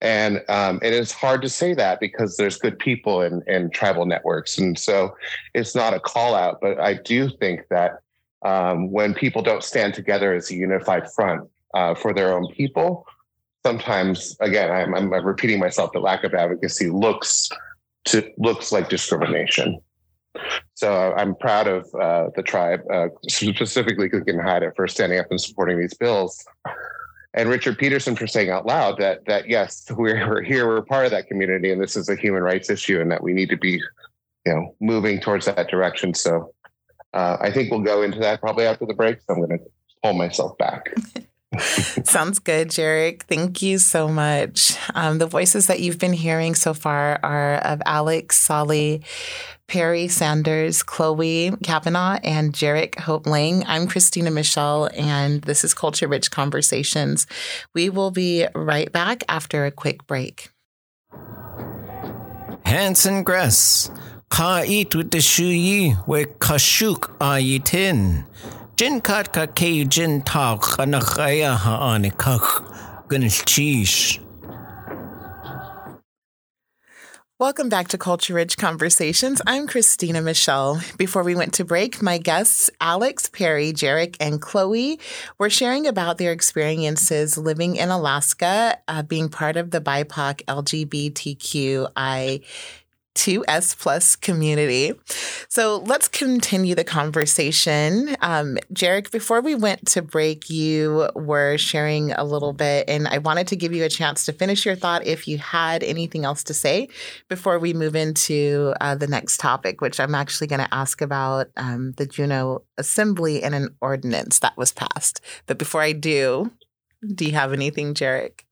And 0.00 0.42
um, 0.48 0.78
it 0.82 0.92
is 0.92 1.10
hard 1.10 1.40
to 1.42 1.48
say 1.48 1.72
that 1.74 2.00
because 2.00 2.36
there's 2.36 2.58
good 2.58 2.78
people 2.78 3.22
in, 3.22 3.42
in 3.46 3.70
tribal 3.70 4.04
networks. 4.04 4.58
And 4.58 4.78
so 4.78 5.16
it's 5.54 5.74
not 5.74 5.94
a 5.94 6.00
call 6.00 6.34
out, 6.34 6.58
but 6.60 6.78
I 6.78 6.94
do 6.94 7.30
think 7.40 7.62
that 7.70 8.00
um, 8.44 8.92
when 8.92 9.14
people 9.14 9.42
don't 9.42 9.64
stand 9.64 9.94
together 9.94 10.34
as 10.34 10.50
a 10.50 10.54
unified 10.54 11.10
front 11.10 11.48
uh, 11.74 11.94
for 11.94 12.12
their 12.12 12.34
own 12.34 12.52
people, 12.52 13.06
sometimes, 13.64 14.36
again, 14.40 14.70
I'm, 14.70 14.94
I'm 14.94 15.12
repeating 15.12 15.58
myself, 15.58 15.92
the 15.92 15.98
lack 15.98 16.24
of 16.24 16.34
advocacy 16.34 16.90
looks 16.90 17.48
to 18.06 18.30
looks 18.38 18.70
like 18.70 18.88
discrimination. 18.88 19.80
So 20.74 21.12
I'm 21.16 21.34
proud 21.34 21.66
of 21.66 21.94
uh, 21.94 22.30
the 22.36 22.42
tribe, 22.42 22.80
uh, 22.92 23.08
specifically 23.28 24.08
Tlingit 24.08 24.28
and 24.28 24.42
Haida, 24.42 24.72
for 24.76 24.86
standing 24.88 25.18
up 25.18 25.26
and 25.30 25.40
supporting 25.40 25.78
these 25.78 25.94
bills. 25.94 26.44
And 27.34 27.48
Richard 27.50 27.78
Peterson 27.78 28.16
for 28.16 28.26
saying 28.26 28.50
out 28.50 28.66
loud 28.66 28.98
that 28.98 29.26
that 29.26 29.48
yes, 29.48 29.86
we're, 29.90 30.28
we're 30.28 30.42
here, 30.42 30.66
we're 30.66 30.82
part 30.82 31.04
of 31.04 31.10
that 31.12 31.28
community, 31.28 31.70
and 31.70 31.80
this 31.80 31.96
is 31.96 32.08
a 32.08 32.16
human 32.16 32.42
rights 32.42 32.70
issue, 32.70 33.00
and 33.00 33.10
that 33.10 33.22
we 33.22 33.32
need 33.32 33.50
to 33.50 33.56
be, 33.56 33.80
you 34.44 34.54
know, 34.54 34.74
moving 34.80 35.20
towards 35.20 35.46
that 35.46 35.68
direction. 35.68 36.14
So 36.14 36.52
uh, 37.12 37.36
I 37.40 37.50
think 37.50 37.70
we'll 37.70 37.80
go 37.80 38.02
into 38.02 38.18
that 38.20 38.40
probably 38.40 38.64
after 38.64 38.86
the 38.86 38.94
break. 38.94 39.18
So 39.20 39.34
I'm 39.34 39.46
going 39.46 39.58
to 39.58 39.64
pull 40.02 40.14
myself 40.14 40.56
back. 40.58 40.94
Sounds 42.04 42.38
good, 42.38 42.68
Jerrick. 42.68 43.22
Thank 43.22 43.62
you 43.62 43.78
so 43.78 44.08
much. 44.08 44.76
Um, 44.94 45.18
the 45.18 45.26
voices 45.26 45.66
that 45.66 45.80
you've 45.80 45.98
been 45.98 46.12
hearing 46.12 46.54
so 46.54 46.74
far 46.74 47.18
are 47.22 47.56
of 47.56 47.80
Alex, 47.86 48.38
Sallee, 48.38 49.02
Peri 49.68 50.08
Sanders, 50.08 50.82
Chloey 50.82 51.60
Cavanaugh, 51.62 52.18
and 52.22 52.52
Jerrick 52.52 52.98
Hope-Lang. 52.98 53.64
I'm 53.66 53.86
Christina 53.86 54.30
Michelle, 54.30 54.88
and 54.94 55.42
this 55.42 55.64
is 55.64 55.74
Culture 55.74 56.08
Rich 56.08 56.30
Conversations. 56.30 57.26
We 57.74 57.90
will 57.90 58.10
be 58.10 58.46
right 58.54 58.90
back 58.92 59.24
after 59.28 59.66
a 59.66 59.70
quick 59.70 60.06
break. 60.06 60.50
Hanson 62.64 63.22
Gress, 63.22 63.90
Ka 64.28 64.62
eat 64.66 64.94
with 64.94 65.10
the 65.10 65.18
shuyi, 65.18 65.96
we 66.06 66.24
kashuk 66.26 67.16
ayitin. 67.18 68.24
Cheese. 73.46 74.18
Welcome 77.38 77.70
back 77.70 77.88
to 77.88 77.96
Culture 77.96 78.34
Rich 78.34 78.58
Conversations. 78.58 79.40
I'm 79.46 79.66
Christina 79.66 80.20
Michelle. 80.20 80.82
Before 80.98 81.22
we 81.22 81.34
went 81.34 81.54
to 81.54 81.64
break, 81.64 82.02
my 82.02 82.18
guests, 82.18 82.68
Alex, 82.78 83.30
Peri, 83.30 83.72
Jerrick, 83.72 84.16
and 84.20 84.42
Chloey, 84.42 85.00
were 85.38 85.48
sharing 85.48 85.86
about 85.86 86.18
their 86.18 86.32
experiences 86.32 87.38
living 87.38 87.76
in 87.76 87.88
Alaska, 87.88 88.76
uh, 88.88 89.02
being 89.02 89.30
part 89.30 89.56
of 89.56 89.70
the 89.70 89.80
BIPOC 89.80 90.44
LGBTQI 90.44 92.44
2S 93.16 93.78
plus 93.78 94.14
community. 94.14 94.92
So 95.48 95.78
let's 95.86 96.06
continue 96.06 96.74
the 96.74 96.84
conversation. 96.84 98.14
Um, 98.20 98.58
Jerrick, 98.72 99.10
before 99.10 99.40
we 99.40 99.54
went 99.54 99.86
to 99.88 100.02
break, 100.02 100.48
you 100.50 101.08
were 101.14 101.56
sharing 101.56 102.12
a 102.12 102.22
little 102.22 102.52
bit, 102.52 102.88
and 102.88 103.08
I 103.08 103.18
wanted 103.18 103.48
to 103.48 103.56
give 103.56 103.72
you 103.72 103.84
a 103.84 103.88
chance 103.88 104.26
to 104.26 104.32
finish 104.32 104.66
your 104.66 104.76
thought 104.76 105.06
if 105.06 105.26
you 105.26 105.38
had 105.38 105.82
anything 105.82 106.24
else 106.24 106.44
to 106.44 106.54
say 106.54 106.88
before 107.28 107.58
we 107.58 107.72
move 107.72 107.96
into 107.96 108.74
uh, 108.80 108.94
the 108.94 109.06
next 109.06 109.38
topic, 109.38 109.80
which 109.80 109.98
I'm 109.98 110.14
actually 110.14 110.46
going 110.46 110.60
to 110.60 110.74
ask 110.74 111.00
about 111.00 111.48
um, 111.56 111.92
the 111.96 112.06
Juneau 112.06 112.62
Assembly 112.76 113.42
and 113.42 113.54
an 113.54 113.74
ordinance 113.80 114.38
that 114.40 114.56
was 114.56 114.72
passed. 114.72 115.20
But 115.46 115.58
before 115.58 115.80
I 115.80 115.92
do, 115.92 116.52
do 117.14 117.24
you 117.24 117.32
have 117.32 117.52
anything, 117.52 117.94
Jerrick? 117.94 118.44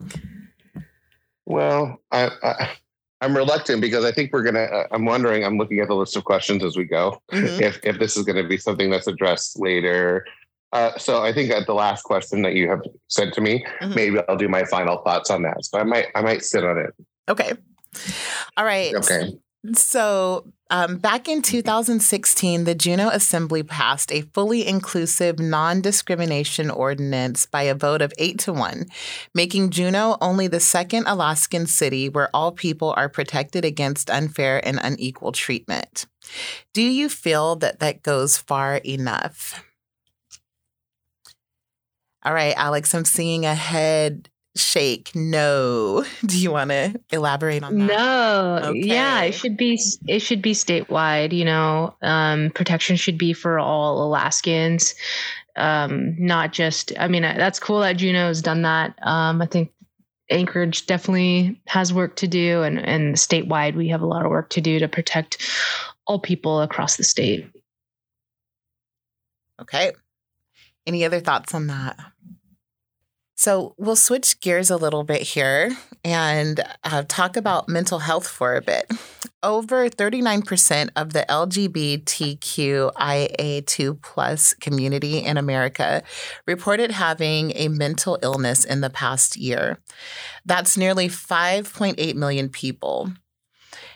Well, 1.47 2.01
I, 2.11 2.31
I 2.43 2.71
I'm 3.21 3.37
reluctant 3.37 3.81
because 3.81 4.05
I 4.05 4.13
think 4.13 4.33
we're 4.33 4.43
gonna. 4.43 4.65
Uh, 4.65 4.87
I'm 4.91 5.05
wondering. 5.05 5.45
I'm 5.45 5.57
looking 5.57 5.81
at 5.81 5.89
the 5.89 5.95
list 5.95 6.17
of 6.17 6.25
questions 6.25 6.63
as 6.65 6.77
we 6.77 6.85
go. 6.85 7.21
Mm-hmm. 7.33 7.63
If 7.63 7.81
if 7.85 7.99
this 7.99 8.17
is 8.17 8.25
going 8.25 8.43
to 8.43 8.49
be 8.49 8.59
something 8.59 8.91
that's 8.91 9.07
addressed 9.07 9.59
later. 9.59 10.27
Uh, 10.73 10.99
so 10.99 11.23
I 11.23 11.33
think 11.33 11.53
at 11.53 11.67
the 11.67 11.75
last 11.75 12.03
question 12.03 12.43
that 12.43 12.55
you 12.55 12.69
have 12.69 12.83
sent 13.07 13.33
to 13.35 13.41
me, 13.41 13.65
mm-hmm. 13.81 13.95
maybe 13.95 14.19
I'll 14.29 14.37
do 14.37 14.49
my 14.49 14.65
final 14.65 14.99
thoughts 14.99 15.31
on 15.31 15.43
that. 15.43 15.65
So 15.65 15.79
I 15.79 15.85
might 15.85 16.09
I 16.15 16.21
might 16.21 16.43
sit 16.43 16.65
on 16.65 16.79
it. 16.79 16.91
Okay. 17.29 17.53
All 18.57 18.65
right. 18.65 18.95
Okay. 18.95 19.33
So, 19.73 20.53
um, 20.69 20.99
back 20.99 21.27
in 21.27 21.41
2016, 21.41 22.65
the 22.65 22.75
Juneau 22.75 23.09
Assembly 23.09 23.63
passed 23.63 24.13
a 24.13 24.21
fully 24.21 24.67
inclusive 24.67 25.39
non 25.39 25.81
discrimination 25.81 26.69
ordinance 26.71 27.47
by 27.47 27.63
a 27.63 27.75
vote 27.75 28.03
of 28.03 28.13
eight 28.19 28.39
to 28.41 28.53
one, 28.53 28.87
making 29.35 29.71
Juneau 29.71 30.19
only 30.21 30.49
the 30.49 30.61
second 30.61 31.05
Alaskan 31.07 31.67
city 31.67 32.11
where 32.11 32.29
all 32.35 32.53
people 32.53 32.93
are 32.97 33.09
protected 33.09 33.65
against 33.65 34.11
unfair 34.11 34.61
and 34.67 34.79
unequal 34.83 35.33
treatment. 35.33 36.07
Do 36.75 36.83
you 36.83 37.09
feel 37.09 37.57
that 37.57 37.79
that 37.81 38.03
goes 38.03 38.37
far 38.37 38.77
enough? 38.77 39.65
All 42.23 42.35
right, 42.35 42.55
Alex, 42.57 42.95
I'm 42.95 43.05
seeing 43.05 43.47
a 43.47 43.55
head 43.55 44.29
shake 44.57 45.15
no. 45.15 46.05
Do 46.27 46.39
you 46.39 46.53
want 46.53 46.71
to 46.71 47.01
elaborate 47.11 47.63
on 47.63 47.79
that? 47.79 47.87
No. 47.87 48.61
Okay. 48.71 48.81
yeah 48.81 49.23
it 49.23 49.33
should 49.33 49.57
be 49.57 49.81
it 50.07 50.21
should 50.21 50.43
be 50.43 50.53
statewide 50.53 51.33
you 51.33 51.45
know. 51.45 51.95
Um, 52.03 52.51
protection 52.51 52.97
should 52.97 53.19
be 53.19 53.33
for 53.33 53.59
all 53.59 54.05
alaskans. 54.05 54.95
Um, 55.57 56.17
not 56.19 56.53
just 56.53 56.93
i 56.99 57.07
mean 57.07 57.23
that's 57.23 57.61
cool 57.61 57.81
that 57.81 57.97
juneau 57.97 58.29
has 58.29 58.43
done 58.43 58.63
that. 58.63 58.95
Um, 59.03 59.41
i 59.43 59.47
think 59.47 59.73
anchorage 60.31 60.87
definitely 60.87 61.61
has 61.67 61.93
work 61.93 62.17
to 62.17 62.27
do 62.27 62.63
and 62.63 62.79
and 62.79 63.17
statewide 63.17 63.77
we 63.77 63.89
have 63.89 64.01
a 64.01 64.07
lot 64.07 64.25
of 64.25 64.31
work 64.31 64.49
to 64.51 64.61
do 64.61 64.79
to 64.79 64.89
protect 64.89 65.49
all 66.07 66.19
people 66.19 66.61
across 66.61 66.97
the 66.97 67.05
state. 67.05 67.49
Okay. 69.61 69.93
Any 70.87 71.05
other 71.05 71.21
thoughts 71.21 71.55
on 71.55 71.69
that 71.69 71.97
so 73.45 73.75
we'll 73.77 73.95
switch 73.95 74.41
gears 74.41 74.71
a 74.71 74.79
little 74.79 75.05
bit 75.05 75.21
here 75.21 75.77
and 76.03 76.65
uh, 76.83 77.03
talk 77.07 77.37
about 77.37 77.69
mental 77.69 77.99
health 77.99 78.27
for 78.27 78.57
a 78.57 78.63
bit. 78.63 78.91
over 79.43 79.91
39% 79.91 80.89
of 80.97 81.13
the 81.13 81.27
LGBTQIA2 81.29 84.01
plus 84.01 84.55
community 84.55 85.19
in 85.19 85.37
America 85.37 86.03
reported 86.47 86.91
having 86.91 87.53
a 87.55 87.69
mental 87.69 88.19
illness 88.23 88.65
in 88.65 88.81
the 88.81 88.89
past 88.89 89.37
year. 89.37 89.79
That's 90.47 90.79
nearly 90.79 91.09
5.8 91.09 92.15
million 92.15 92.49
people. 92.49 93.13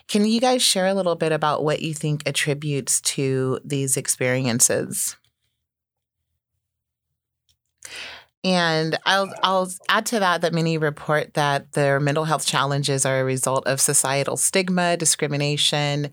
Can 0.08 0.26
you 0.26 0.42
guys 0.42 0.62
share 0.62 0.86
a 0.86 0.94
little 0.94 1.16
bit 1.16 1.32
about 1.32 1.64
what 1.64 1.80
you 1.80 1.94
think 1.94 2.22
attributes 2.26 3.00
to 3.00 3.60
these 3.64 3.96
experiences? 3.96 5.16
And 8.44 8.96
I'll 9.04 9.32
I'll 9.42 9.68
add 9.88 10.06
to 10.06 10.20
that 10.20 10.42
that 10.42 10.54
many 10.54 10.78
report 10.78 11.34
that 11.34 11.72
their 11.72 11.98
mental 11.98 12.24
health 12.24 12.46
challenges 12.46 13.04
are 13.04 13.20
a 13.20 13.24
result 13.24 13.66
of 13.66 13.80
societal 13.80 14.36
stigma, 14.36 14.96
discrimination, 14.96 16.10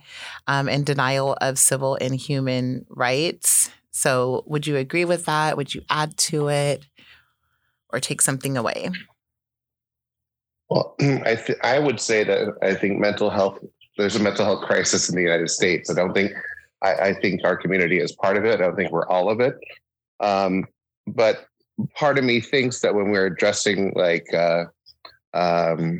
um, 0.47 0.67
and 0.67 0.85
denial 0.85 1.37
of 1.39 1.59
civil 1.59 1.97
and 2.01 2.15
human 2.15 2.85
rights. 2.89 3.69
So, 3.91 4.43
would 4.47 4.65
you 4.65 4.75
agree 4.75 5.05
with 5.05 5.25
that? 5.25 5.55
Would 5.55 5.75
you 5.75 5.83
add 5.89 6.17
to 6.17 6.49
it, 6.49 6.85
or 7.89 7.99
take 7.99 8.21
something 8.21 8.57
away? 8.57 8.89
Well, 10.69 10.95
I 11.01 11.35
th- 11.35 11.59
I 11.63 11.77
would 11.77 11.99
say 11.99 12.23
that 12.23 12.55
I 12.63 12.73
think 12.73 12.99
mental 12.99 13.29
health. 13.29 13.59
There's 13.97 14.15
a 14.15 14.19
mental 14.19 14.45
health 14.45 14.65
crisis 14.65 15.09
in 15.09 15.15
the 15.15 15.21
United 15.21 15.49
States. 15.49 15.91
I 15.91 15.93
don't 15.93 16.13
think. 16.13 16.31
I, 16.81 16.93
I 16.93 17.13
think 17.13 17.41
our 17.43 17.55
community 17.55 17.99
is 17.99 18.11
part 18.11 18.35
of 18.35 18.45
it. 18.45 18.55
I 18.55 18.57
don't 18.57 18.75
think 18.75 18.91
we're 18.91 19.07
all 19.07 19.29
of 19.29 19.39
it. 19.39 19.55
Um, 20.19 20.65
but 21.07 21.45
part 21.95 22.17
of 22.17 22.23
me 22.23 22.39
thinks 22.39 22.81
that 22.81 22.95
when 22.95 23.11
we're 23.11 23.27
addressing 23.27 23.93
like 23.95 24.33
uh, 24.33 24.65
um, 25.33 25.99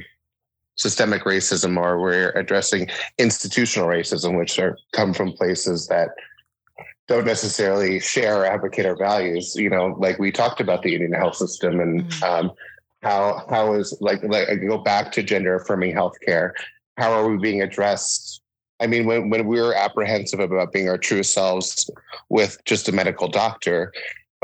systemic 0.76 1.23
racism 1.23 1.78
or 1.78 1.99
we're 1.99 2.32
addressing 2.32 2.88
institutional 3.17 3.88
racism, 3.88 4.38
which 4.38 4.59
are 4.59 4.78
come 4.93 5.13
from 5.13 5.32
places 5.34 5.88
that 5.88 6.09
don't 7.07 7.26
necessarily 7.26 7.99
share 7.99 8.41
or 8.41 8.45
advocate 8.45 8.86
our 8.86 8.95
values. 8.95 9.55
You 9.55 9.69
know, 9.69 9.95
like 9.99 10.19
we 10.19 10.32
talked 10.32 10.59
about 10.59 10.82
the 10.82 10.93
Indian 10.93 11.13
health 11.13 11.36
system 11.36 11.80
and 11.80 12.03
mm-hmm. 12.03 12.23
um, 12.23 12.51
how 13.03 13.45
how 13.49 13.73
is 13.73 13.95
like 14.01 14.23
like 14.23 14.49
I 14.49 14.55
go 14.55 14.78
back 14.78 15.11
to 15.13 15.23
gender 15.23 15.55
affirming 15.55 15.95
healthcare. 15.95 16.51
How 16.97 17.11
are 17.11 17.30
we 17.30 17.38
being 17.38 17.61
addressed? 17.61 18.41
I 18.80 18.88
mean, 18.88 19.05
when 19.05 19.30
when 19.30 19.45
we 19.47 19.59
we're 19.59 19.73
apprehensive 19.73 20.39
about 20.39 20.73
being 20.73 20.89
our 20.89 20.97
true 20.97 21.23
selves 21.23 21.89
with 22.30 22.57
just 22.65 22.89
a 22.89 22.91
medical 22.91 23.28
doctor, 23.28 23.93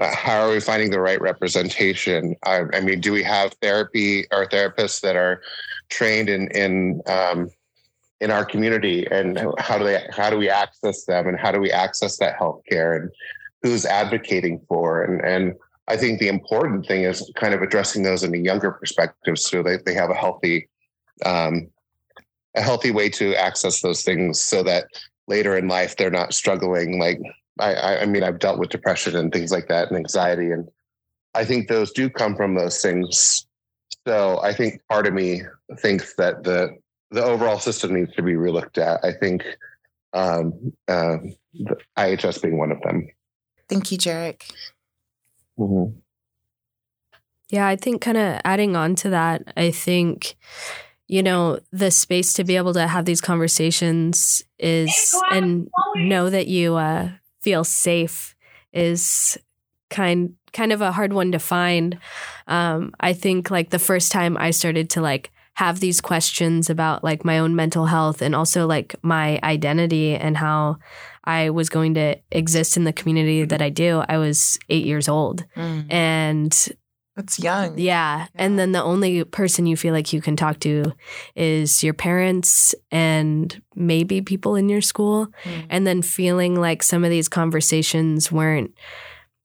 how 0.02 0.42
are 0.42 0.52
we 0.52 0.60
finding 0.60 0.90
the 0.90 1.00
right 1.00 1.22
representation? 1.22 2.36
I, 2.46 2.64
I, 2.74 2.82
mean, 2.82 3.00
do 3.00 3.12
we 3.12 3.24
have 3.24 3.54
therapy 3.62 4.26
or 4.32 4.48
therapists 4.48 5.02
that 5.02 5.16
are 5.16 5.42
trained 5.90 6.30
in 6.30 6.48
in 6.50 7.02
um, 7.08 7.50
in 8.20 8.32
our 8.32 8.46
community, 8.46 9.08
and 9.12 9.40
how 9.60 9.78
do 9.78 9.84
they 9.84 10.06
how 10.12 10.30
do 10.30 10.38
we 10.38 10.50
access 10.50 11.06
them, 11.06 11.28
and 11.28 11.40
how 11.40 11.52
do 11.52 11.60
we 11.60 11.72
access 11.72 12.18
that 12.18 12.38
healthcare, 12.38 12.96
and 12.96 13.12
who's 13.62 13.86
advocating 13.86 14.62
for, 14.68 15.04
and 15.04 15.22
and 15.22 15.56
I 15.88 15.98
think 15.98 16.20
the 16.20 16.30
important 16.30 16.88
thing 16.88 17.04
is 17.04 17.30
kind 17.36 17.54
of 17.54 17.62
addressing 17.62 18.04
those 18.04 18.24
in 18.24 18.34
a 18.34 18.38
younger 18.38 18.72
perspective, 18.72 19.38
so 19.38 19.62
they 19.62 19.78
they 19.86 19.94
have 19.94 20.10
a 20.10 20.16
healthy 20.16 20.68
um, 21.26 21.68
a 22.56 22.62
healthy 22.62 22.92
way 22.92 23.10
to 23.10 23.36
access 23.36 23.82
those 23.82 24.02
things, 24.02 24.42
so 24.42 24.64
that 24.64 24.88
later 25.28 25.56
in 25.56 25.68
life 25.68 25.96
they're 25.96 26.10
not 26.10 26.34
struggling 26.34 27.00
like 27.00 27.20
I, 27.60 28.00
I 28.00 28.06
mean, 28.06 28.24
I've 28.24 28.40
dealt 28.40 28.60
with 28.60 28.70
depression 28.70 29.16
and 29.16 29.32
things 29.32 29.52
like 29.52 29.68
that 29.68 29.90
and 29.90 29.98
anxiety. 29.98 30.52
And 30.52 30.68
I 31.34 31.46
think 31.46 31.68
those 31.68 31.92
do 31.92 32.10
come 32.10 32.36
from 32.36 32.56
those 32.56 32.82
things. 32.82 33.46
So 34.08 34.40
I 34.42 34.54
think 34.54 34.82
part 34.90 35.08
of 35.08 35.14
me 35.14 35.44
thinks 35.80 36.16
that 36.16 36.44
the, 36.44 36.70
the 37.12 37.24
overall 37.24 37.60
system 37.60 37.94
needs 37.94 38.14
to 38.16 38.24
be 38.24 38.34
relooked 38.34 38.78
at. 38.78 39.04
I 39.04 39.12
think 39.14 39.44
um, 40.14 40.74
uh, 40.88 41.18
IHS 41.98 42.42
being 42.42 42.58
one 42.58 42.72
of 42.72 42.82
them. 42.82 43.08
Thank 43.70 43.92
you, 43.92 43.98
Jerrick. 43.98 44.50
Mm-hmm. 45.60 45.98
Yeah, 47.50 47.68
I 47.68 47.76
think 47.76 48.02
kind 48.02 48.18
of 48.18 48.40
adding 48.46 48.76
on 48.76 48.96
to 48.96 49.10
that, 49.10 49.44
I 49.58 49.72
think, 49.72 50.36
you 51.08 51.22
know, 51.22 51.60
the 51.72 51.92
space 51.92 52.34
to 52.34 52.46
be 52.46 52.56
able 52.56 52.74
to 52.74 52.88
have 52.88 53.04
these 53.04 53.20
conversations 53.20 54.42
is 54.58 55.14
and 55.32 55.70
know 55.96 56.30
that 56.30 56.48
you 56.48 56.76
uh, 56.76 57.10
feel 57.42 57.64
safe 57.64 58.36
is 58.74 59.38
kind 59.90 60.36
kind 60.54 60.72
of 60.74 60.82
a 60.82 60.92
hard 60.92 61.14
one 61.14 61.32
to 61.32 61.40
find. 61.40 61.98
Um, 62.48 62.94
I 63.00 63.14
think 63.14 63.52
like 63.52 63.70
the 63.70 63.80
first 63.80 64.12
time 64.12 64.38
I 64.38 64.52
started 64.52 64.90
to 64.92 65.02
like 65.02 65.32
have 65.56 65.80
these 65.80 66.02
questions 66.02 66.70
about 66.70 67.04
like 67.04 67.26
my 67.26 67.40
own 67.40 67.56
mental 67.56 67.86
health 67.86 68.22
and 68.22 68.34
also 68.34 68.66
like 68.68 68.96
my 69.02 69.40
identity 69.44 70.16
and 70.16 70.38
how 70.38 70.78
I 71.24 71.50
was 71.50 71.70
going 71.70 71.94
to 71.96 72.16
exist 72.32 72.78
in 72.78 72.84
the 72.84 72.94
community 72.94 73.44
that 73.46 73.62
I 73.62 73.70
do, 73.70 74.04
I 74.08 74.18
was 74.18 74.58
eight 74.70 74.86
years 74.86 75.08
old. 75.08 75.46
Mm. 75.56 75.92
And 75.92 76.70
that's 77.16 77.40
young. 77.40 77.78
Yeah. 77.78 78.20
yeah. 78.20 78.28
And 78.36 78.58
then 78.58 78.72
the 78.72 78.84
only 78.84 79.24
person 79.24 79.66
you 79.66 79.76
feel 79.76 79.94
like 79.94 80.14
you 80.14 80.22
can 80.22 80.36
talk 80.36 80.60
to 80.60 80.94
is 81.36 81.84
your 81.84 81.94
parents 81.94 82.74
and 82.90 83.62
maybe 83.76 84.22
people 84.22 84.56
in 84.56 84.70
your 84.70 84.82
school. 84.82 85.28
Mm. 85.44 85.66
And 85.70 85.88
then 85.88 86.02
feeling 86.02 86.56
like 86.56 86.84
some 86.84 87.04
of 87.04 87.10
these 87.10 87.28
conversations 87.28 88.32
weren't 88.32 88.74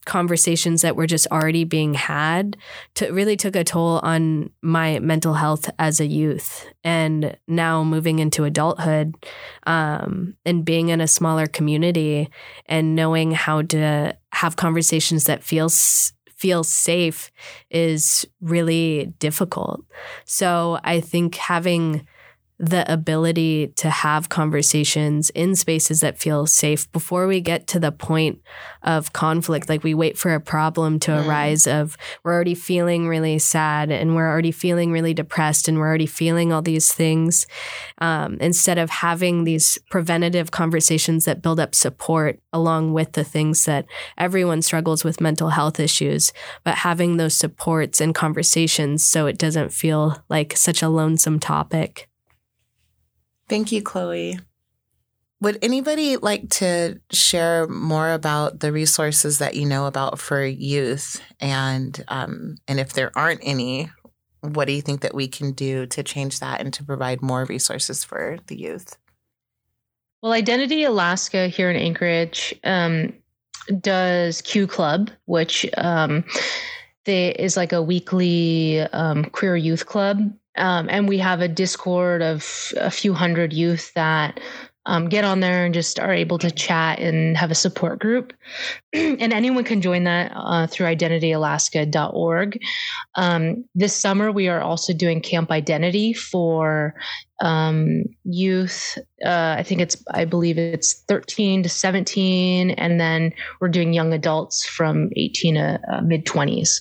conversations 0.07 0.83
that 0.83 0.97
were 0.97 1.07
just 1.07 1.27
already 1.33 1.65
being 1.65 1.95
had 1.95 2.57
to 2.95 3.11
really 3.11 3.37
took 3.37 3.57
a 3.57 3.65
toll 3.65 3.99
on 4.05 4.49
my 4.63 5.01
mental 5.01 5.35
health 5.35 5.69
as 5.81 5.99
a 5.99 6.07
youth 6.07 6.67
and 6.85 7.37
now 7.49 7.83
moving 7.83 8.21
into 8.21 8.45
adulthood 8.45 9.15
um, 9.67 10.37
and 10.47 10.65
being 10.65 10.91
in 10.91 11.01
a 11.01 11.09
smaller 11.09 11.47
community 11.47 12.31
and 12.67 12.95
knowing 12.95 13.33
how 13.33 13.63
to 13.63 14.17
have 14.33 14.55
conversations 14.55 15.25
that 15.25 15.43
feels 15.43 16.13
feel 16.37 16.63
safe 16.65 17.31
is 17.71 18.27
really 18.41 19.13
difficult. 19.19 19.81
So 20.25 20.79
I 20.85 21.01
think 21.01 21.35
having 21.37 22.07
the 22.59 22.91
ability 22.91 23.69
to 23.77 23.91
have 23.91 24.29
conversations 24.29 25.31
in 25.31 25.55
spaces 25.55 26.01
that 26.01 26.19
feel 26.19 26.47
safe 26.47 26.91
before 26.93 27.27
we 27.27 27.41
get 27.41 27.67
to 27.67 27.79
the 27.79 27.93
point 27.93 28.41
of 28.83 29.13
conflict. 29.13 29.69
Like 29.69 29.85
we 29.85 29.95
wait 29.95 30.17
for 30.17 30.33
a 30.33 30.41
problem 30.41 30.99
to 31.01 31.11
mm. 31.11 31.27
arise 31.27 31.67
of 31.67 31.99
we're 32.25 32.33
already 32.33 32.55
feeling 32.55 33.09
really 33.09 33.39
sad 33.39 33.91
and 33.91 34.17
we're 34.17 34.31
already 34.31 34.53
feeling 34.53 34.91
really 34.91 35.13
depressed 35.13 35.69
and 35.69 35.79
we're 35.79 35.87
already 35.87 36.07
feeling 36.07 36.53
all 36.53 36.63
these 36.63 36.93
things. 36.93 37.47
Um, 37.99 38.39
instead 38.41 38.79
of 38.79 38.89
having 38.89 39.45
these 39.45 39.79
preventative 39.91 40.51
conversations 40.51 41.25
that 41.27 41.43
build 41.43 41.61
up 41.61 41.75
support 41.75 42.41
along 42.53 42.93
with 42.93 43.13
the 43.13 43.25
things 43.25 43.65
that 43.67 43.87
everyone 44.17 44.63
struggles 44.63 45.05
with 45.05 45.21
mental 45.21 45.51
health 45.51 45.79
issues 45.79 46.33
but 46.65 46.77
having 46.77 47.17
those 47.17 47.37
supports 47.37 48.01
and 48.01 48.15
conversations 48.15 49.05
so 49.05 49.27
it 49.27 49.39
doesn't 49.39 49.73
feel 49.73 50.23
like 50.29 50.57
such 50.57 50.83
a 50.83 50.89
lonesome 50.89 51.39
topic 51.39 52.09
Thank 53.49 53.73
you, 53.73 53.83
Chloey. 53.83 54.41
Would 55.41 55.59
anybody 55.63 56.17
like 56.17 56.49
to 56.51 56.99
share 57.11 57.69
more 57.69 58.13
about 58.13 58.61
the 58.61 58.73
resources 58.73 59.39
that 59.39 59.55
you 59.55 59.67
know 59.67 59.87
about 59.87 60.19
for 60.19 60.45
youth, 60.45 61.21
and 61.41 62.03
um, 62.09 62.57
and 62.67 62.81
if 62.81 62.95
there 62.95 63.13
aren't 63.15 63.41
any, 63.43 63.91
what 64.41 64.67
do 64.67 64.73
you 64.73 64.81
think 64.81 65.03
that 65.03 65.15
we 65.15 65.29
can 65.29 65.53
do 65.53 65.87
to 65.87 66.03
change 66.03 66.41
that 66.41 66.61
and 66.61 66.73
to 66.75 66.85
provide 66.85 67.21
more 67.21 67.45
resources 67.45 68.03
for 68.03 68.39
the 68.47 68.59
youth? 68.59 68.97
Well, 70.23 70.33
Identity 70.33 70.85
Alaska 70.85 71.49
here 71.49 71.71
in 71.71 71.77
Anchorage 71.77 72.55
um, 72.65 73.13
does 73.81 74.41
Q 74.41 74.67
Club, 74.67 75.11
which 75.27 75.67
um, 75.77 76.25
they, 77.05 77.33
is 77.33 77.59
like 77.59 77.73
a 77.73 77.83
weekly 77.83 78.81
um, 78.81 79.27
queer 79.27 79.55
youth 79.55 79.85
club 79.85 80.33
um, 80.57 80.89
and 80.91 81.09
we 81.09 81.19
have 81.19 81.41
a 81.41 81.49
Discord 81.49 82.23
of 82.23 82.73
a 82.77 82.91
few 82.91 83.15
hundred 83.15 83.53
youth 83.53 83.93
that 83.95 84.41
um, 84.87 85.09
get 85.09 85.25
on 85.25 85.41
there 85.41 85.65
and 85.65 85.75
just 85.75 85.99
are 85.99 86.15
able 86.15 86.39
to 86.39 86.51
chat 86.51 87.01
and 87.01 87.37
have 87.37 87.51
a 87.51 87.57
support 87.57 87.99
group. 87.99 88.33
and 88.93 89.33
anyone 89.33 89.65
can 89.65 89.83
join 89.83 90.05
that 90.05 90.33
uh, 90.35 90.67
through 90.69 90.87
identityalaska.org. 90.87 92.61
Um, 93.17 93.65
this 93.75 93.95
summer, 93.95 94.31
we 94.31 94.49
are 94.49 94.61
also 94.61 94.93
doing 94.93 95.21
Camp 95.21 95.51
Identity 95.51 96.13
for 96.13 96.95
um, 97.41 98.05
youth. 98.25 98.97
Uh, 99.25 99.57
I 99.59 99.63
think 99.65 99.81
it's, 99.81 100.03
I 100.15 100.25
believe 100.25 100.57
it's 100.57 101.03
13 101.09 101.65
to 101.65 101.69
17. 101.69 102.71
And 102.71 103.01
then 103.01 103.35
we're 103.61 103.69
doing 103.69 103.93
young 103.93 104.13
adults 104.13 104.65
from 104.65 105.11
18 105.17 105.55
to 105.57 105.81
uh, 105.93 106.01
mid 106.01 106.25
20s. 106.25 106.81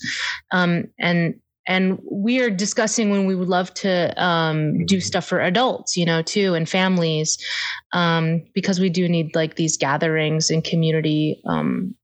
Um, 0.51 0.85
and 0.99 1.35
and 1.67 1.99
we 2.09 2.41
are 2.41 2.49
discussing 2.49 3.09
when 3.09 3.25
we 3.25 3.35
would 3.35 3.47
love 3.47 3.73
to 3.73 4.23
um, 4.23 4.85
do 4.85 4.99
stuff 4.99 5.25
for 5.25 5.39
adults 5.39 5.97
you 5.97 6.05
know 6.05 6.21
too 6.21 6.53
and 6.53 6.69
families 6.69 7.37
um, 7.93 8.43
because 8.53 8.79
we 8.79 8.89
do 8.89 9.07
need 9.07 9.35
like 9.35 9.55
these 9.55 9.77
gatherings 9.77 10.49
and 10.49 10.63
community 10.63 11.41
um, 11.45 11.95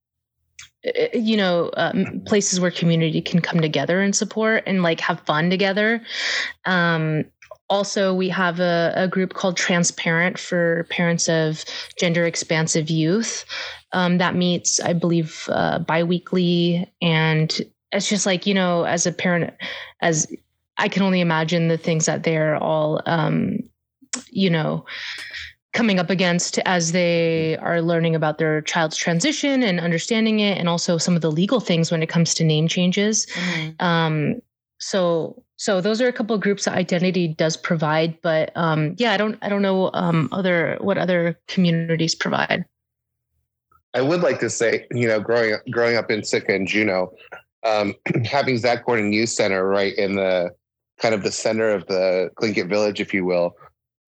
eh, 0.84 0.92
eh, 0.96 1.18
you 1.18 1.38
know 1.38 1.72
um, 1.78 2.22
places 2.26 2.60
where 2.60 2.72
community 2.72 3.22
can 3.22 3.42
come 3.42 3.62
together 3.62 4.02
and 4.02 4.16
support 4.16 4.64
and 4.66 4.84
like 4.84 5.00
have 5.00 5.20
fun 5.22 5.50
together 5.50 6.02
um, 6.66 7.26
also, 7.72 8.14
we 8.14 8.28
have 8.28 8.60
a, 8.60 8.92
a, 8.98 9.08
group 9.08 9.34
called 9.34 9.56
Transparent 9.56 10.38
for 10.38 10.86
parents 10.90 11.30
of 11.30 11.64
gender 11.98 12.26
expansive 12.26 12.90
youth 12.90 13.46
um, 13.94 14.18
that 14.18 14.36
meets, 14.36 14.82
I 14.82 14.92
believe, 14.92 15.48
uh, 15.50 15.80
biweekly. 15.80 16.92
And 17.02 17.62
it's 17.92 18.10
just 18.10 18.26
like, 18.26 18.46
you 18.46 18.54
know, 18.54 18.84
as 18.84 19.06
a 19.06 19.12
parent, 19.12 19.54
as 20.02 20.32
I 20.78 20.88
can 20.88 21.04
only 21.04 21.22
imagine 21.22 21.68
the 21.68 21.78
things 21.78 22.06
that 22.06 22.24
they're 22.24 22.56
all, 22.56 23.02
um, 23.06 23.60
you 24.30 24.50
know, 24.50 24.86
coming 25.74 26.00
up 26.00 26.10
against 26.10 26.60
as 26.60 26.92
they 26.92 27.58
are 27.58 27.82
learning 27.82 28.16
about 28.16 28.38
their 28.38 28.62
child's 28.62 28.98
transition 28.98 29.64
and 29.64 29.80
understanding 29.80 30.40
it, 30.40 30.58
and 30.58 30.68
also 30.68 30.98
some 30.98 31.16
of 31.16 31.22
the 31.22 31.32
legal 31.32 31.60
things 31.60 31.92
when 31.92 32.04
it 32.04 32.10
comes 32.10 32.34
to 32.34 32.44
name 32.44 32.68
changes. 32.68 33.26
Mm-hmm. 33.28 33.86
Um, 33.86 34.42
so, 34.80 35.44
so 35.58 35.80
those 35.80 36.02
are 36.02 36.08
a 36.08 36.14
couple 36.14 36.36
of 36.36 36.42
groups 36.42 36.66
that 36.66 36.74
Identity 36.74 37.30
does 37.30 37.56
provide, 37.56 38.20
but 38.22 38.52
um, 38.56 38.96
yeah, 38.98 39.14
I 39.14 39.18
don't, 39.18 39.38
I 39.42 39.48
don't 39.48 39.62
know 39.62 39.92
um, 39.94 40.28
other 40.32 40.78
what 40.82 40.98
other 40.98 41.40
communities 41.48 42.16
provide. 42.16 42.66
I 43.94 44.02
would 44.02 44.22
like 44.22 44.40
to 44.40 44.50
say, 44.50 44.88
you 44.92 45.08
know, 45.08 45.20
growing 45.20 45.54
up, 45.54 45.62
growing 45.70 45.98
up 45.98 46.10
in 46.10 46.24
Sitka 46.24 46.54
and 46.54 46.68
Juneau, 46.68 47.14
um, 47.64 47.94
having 48.26 48.58
Zach 48.58 48.86
Gordon 48.86 49.14
Youth 49.14 49.30
Center 49.30 49.68
right 49.68 49.96
in 49.96 50.16
the 50.16 50.52
kind 51.00 51.16
of 51.16 51.24
the 51.24 51.32
center 51.32 51.70
of 51.70 51.88
the 51.88 52.30
Tlingit 52.40 52.70
village, 52.70 53.02
if 53.02 53.14
you 53.14 53.26
will, 53.26 53.56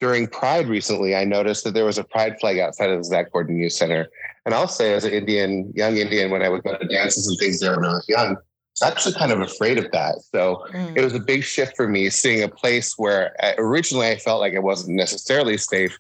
during 0.04 0.28
Pride 0.28 0.68
recently, 0.68 1.16
I 1.16 1.24
noticed 1.24 1.64
that 1.64 1.74
there 1.74 1.86
was 1.86 1.98
a 1.98 2.04
Pride 2.04 2.36
flag 2.42 2.60
outside 2.60 2.90
of 2.90 3.00
the 3.00 3.06
Zach 3.06 3.32
Gordon 3.32 3.58
Youth 3.58 3.72
Center. 3.72 4.10
And 4.46 4.54
I'll 4.54 4.68
say, 4.68 4.94
as 4.94 5.06
an 5.06 5.14
Indian, 5.14 5.72
young 5.76 5.96
Indian, 5.96 6.30
when 6.30 6.42
I 6.42 6.50
would 6.50 6.62
go 6.62 6.78
to 6.78 6.88
dances 6.88 7.26
and 7.26 7.40
things 7.40 7.62
there 7.62 7.74
when 7.78 7.86
I 7.86 7.94
was 7.94 8.10
young, 8.10 8.36
I 8.36 8.40
was 8.82 8.92
actually 8.92 9.14
kind 9.14 9.32
of 9.32 9.40
afraid 9.40 9.78
of 9.78 9.90
that. 9.94 10.16
So 10.34 10.66
mm. 10.74 10.98
it 10.98 11.06
was 11.06 11.14
a 11.14 11.22
big 11.22 11.46
shift 11.46 11.78
for 11.78 11.88
me 11.88 12.10
seeing 12.10 12.44
a 12.44 12.50
place 12.50 12.96
where 12.98 13.34
uh, 13.42 13.54
originally 13.58 14.10
I 14.10 14.18
felt 14.18 14.42
like 14.42 14.52
it 14.52 14.64
wasn't 14.64 14.98
necessarily 14.98 15.58
safe, 15.58 15.98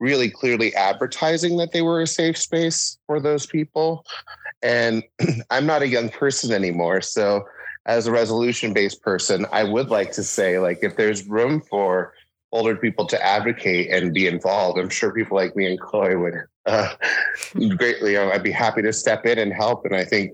really 0.00 0.30
clearly 0.30 0.74
advertising 0.74 1.58
that 1.58 1.72
they 1.72 1.82
were 1.82 2.00
a 2.00 2.06
safe 2.06 2.38
space 2.38 2.96
for 3.06 3.20
those 3.20 3.44
people. 3.44 4.06
And 4.62 5.02
I'm 5.50 5.66
not 5.66 5.82
a 5.82 5.88
young 5.88 6.08
person 6.08 6.52
anymore. 6.52 7.00
So 7.00 7.44
as 7.86 8.06
a 8.06 8.12
resolution 8.12 8.72
based 8.72 9.02
person, 9.02 9.46
I 9.52 9.64
would 9.64 9.88
like 9.88 10.12
to 10.12 10.22
say, 10.22 10.58
like, 10.58 10.78
if 10.82 10.96
there's 10.96 11.26
room 11.26 11.60
for 11.60 12.14
older 12.52 12.76
people 12.76 13.06
to 13.06 13.24
advocate 13.24 13.90
and 13.90 14.12
be 14.12 14.26
involved. 14.26 14.78
I'm 14.78 14.90
sure 14.90 15.12
people 15.12 15.36
like 15.36 15.56
me 15.56 15.66
and 15.66 15.80
Chloey 15.80 16.20
would 16.20 16.34
uh, 16.66 16.94
greatly. 17.76 18.16
I'd 18.16 18.42
be 18.42 18.50
happy 18.50 18.82
to 18.82 18.92
step 18.92 19.26
in 19.26 19.38
and 19.38 19.52
help. 19.52 19.84
And 19.84 19.96
I 19.96 20.04
think, 20.04 20.32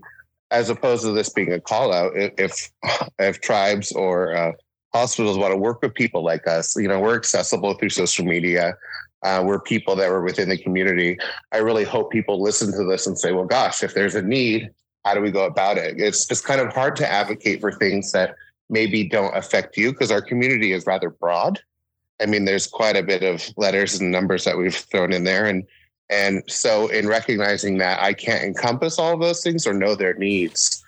as 0.51 0.69
opposed 0.69 1.03
to 1.03 1.13
this 1.13 1.29
being 1.29 1.53
a 1.53 1.61
call 1.61 1.93
out, 1.93 2.13
if 2.15 2.71
if 3.19 3.41
tribes 3.41 3.93
or 3.93 4.37
uh, 4.37 4.53
hospitals 4.93 5.39
want 5.39 5.53
to 5.53 5.57
work 5.57 5.81
with 5.83 5.95
people 5.95 6.25
like 6.25 6.47
us, 6.47 6.77
you 6.77 6.89
know, 6.89 7.01
we're 7.01 7.17
accessible 7.17 7.75
through 7.75 7.91
social 7.91 8.25
media. 8.25 8.75
Uh, 9.23 9.43
we're 9.45 9.61
people 9.61 9.97
that 9.97 10.11
were 10.11 10.23
within 10.23 10.49
the 10.49 10.59
community. 10.59 11.19
I 11.53 11.59
really 11.59 11.85
hope 11.85 12.11
people 12.11 12.41
listen 12.41 12.73
to 12.73 12.85
this 12.85 13.07
and 13.07 13.19
say, 13.19 13.33
"Well, 13.33 13.45
gosh, 13.45 13.83
if 13.83 13.95
there's 13.95 14.15
a 14.15 14.23
need, 14.23 14.71
how 15.05 15.15
do 15.15 15.21
we 15.21 15.31
go 15.31 15.45
about 15.45 15.79
it?" 15.79 16.01
It's 16.01 16.27
just 16.27 16.45
kind 16.45 16.61
of 16.61 16.73
hard 16.73 16.97
to 16.97 17.11
advocate 17.11 17.61
for 17.61 17.73
things 17.73 18.13
that 18.13 18.37
maybe 18.71 19.09
don't 19.09 19.37
affect 19.37 19.77
you 19.77 19.93
because 19.93 20.11
our 20.11 20.23
community 20.23 20.73
is 20.73 20.87
rather 20.87 21.11
broad 21.11 21.61
I 22.21 22.27
mean, 22.27 22.45
there's 22.45 22.67
quite 22.67 22.97
a 22.97 23.03
bit 23.03 23.23
of 23.23 23.49
letters 23.57 24.01
and 24.01 24.11
numbers 24.11 24.45
that 24.45 24.57
we've 24.57 24.75
thrown 24.75 25.13
in 25.13 25.25
there. 25.25 25.47
And 25.47 25.67
and 26.11 26.43
so 26.49 26.89
in 26.89 27.07
recognizing 27.07 27.79
that 27.79 28.01
I 28.03 28.15
can't 28.15 28.43
encompass 28.43 28.99
all 28.99 29.19
those 29.19 29.43
things 29.43 29.67
or 29.67 29.75
know 29.75 29.95
their 29.95 30.15
needs. 30.15 30.83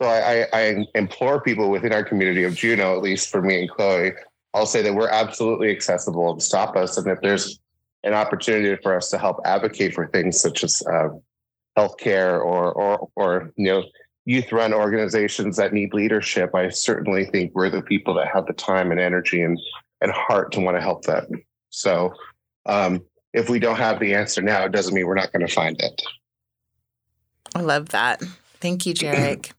So 0.00 0.08
I, 0.08 0.42
I, 0.42 0.46
I 0.52 0.86
implore 0.94 1.40
people 1.40 1.68
within 1.68 1.92
our 1.92 2.04
community 2.04 2.44
of 2.44 2.54
Juneau, 2.54 2.94
at 2.96 3.02
least 3.02 3.28
for 3.28 3.42
me 3.42 3.62
and 3.62 3.70
Chloey, 3.70 4.14
I'll 4.54 4.66
say 4.66 4.82
that 4.82 4.94
we're 4.94 5.08
absolutely 5.08 5.70
accessible 5.70 6.30
and 6.30 6.42
stop 6.42 6.76
us. 6.76 6.96
And 6.98 7.06
if 7.06 7.20
there's 7.20 7.58
an 8.04 8.14
opportunity 8.14 8.80
for 8.82 8.96
us 8.96 9.08
to 9.10 9.18
help 9.18 9.40
advocate 9.44 9.94
for 9.94 10.08
things 10.08 10.40
such 10.40 10.64
as 10.64 10.82
uh, 10.86 11.08
healthcare 11.78 12.34
or, 12.34 12.72
or, 12.72 13.08
or, 13.16 13.52
you 13.56 13.66
know, 13.66 13.84
youth 14.24 14.52
run 14.52 14.74
organizations 14.74 15.56
that 15.56 15.72
need 15.72 15.94
leadership, 15.94 16.54
I 16.54 16.68
certainly 16.68 17.24
think 17.24 17.52
we're 17.54 17.70
the 17.70 17.82
people 17.82 18.14
that 18.14 18.28
have 18.28 18.46
the 18.46 18.52
time 18.52 18.90
and 18.90 19.00
energy 19.00 19.42
and 19.42 19.58
and 20.00 20.10
heart 20.10 20.50
to 20.52 20.60
want 20.60 20.76
to 20.76 20.80
help 20.80 21.04
them. 21.04 21.44
So 21.70 22.12
um, 22.66 23.02
if 23.32 23.48
we 23.48 23.60
don't 23.60 23.76
have 23.76 24.00
the 24.00 24.14
answer 24.14 24.42
now, 24.42 24.64
it 24.64 24.72
doesn't 24.72 24.92
mean 24.92 25.06
we're 25.06 25.14
not 25.14 25.32
going 25.32 25.46
to 25.46 25.52
find 25.52 25.80
it. 25.80 26.02
I 27.54 27.60
love 27.60 27.90
that. 27.90 28.20
Thank 28.60 28.84
you, 28.84 28.94
Jerrick. 28.94 29.52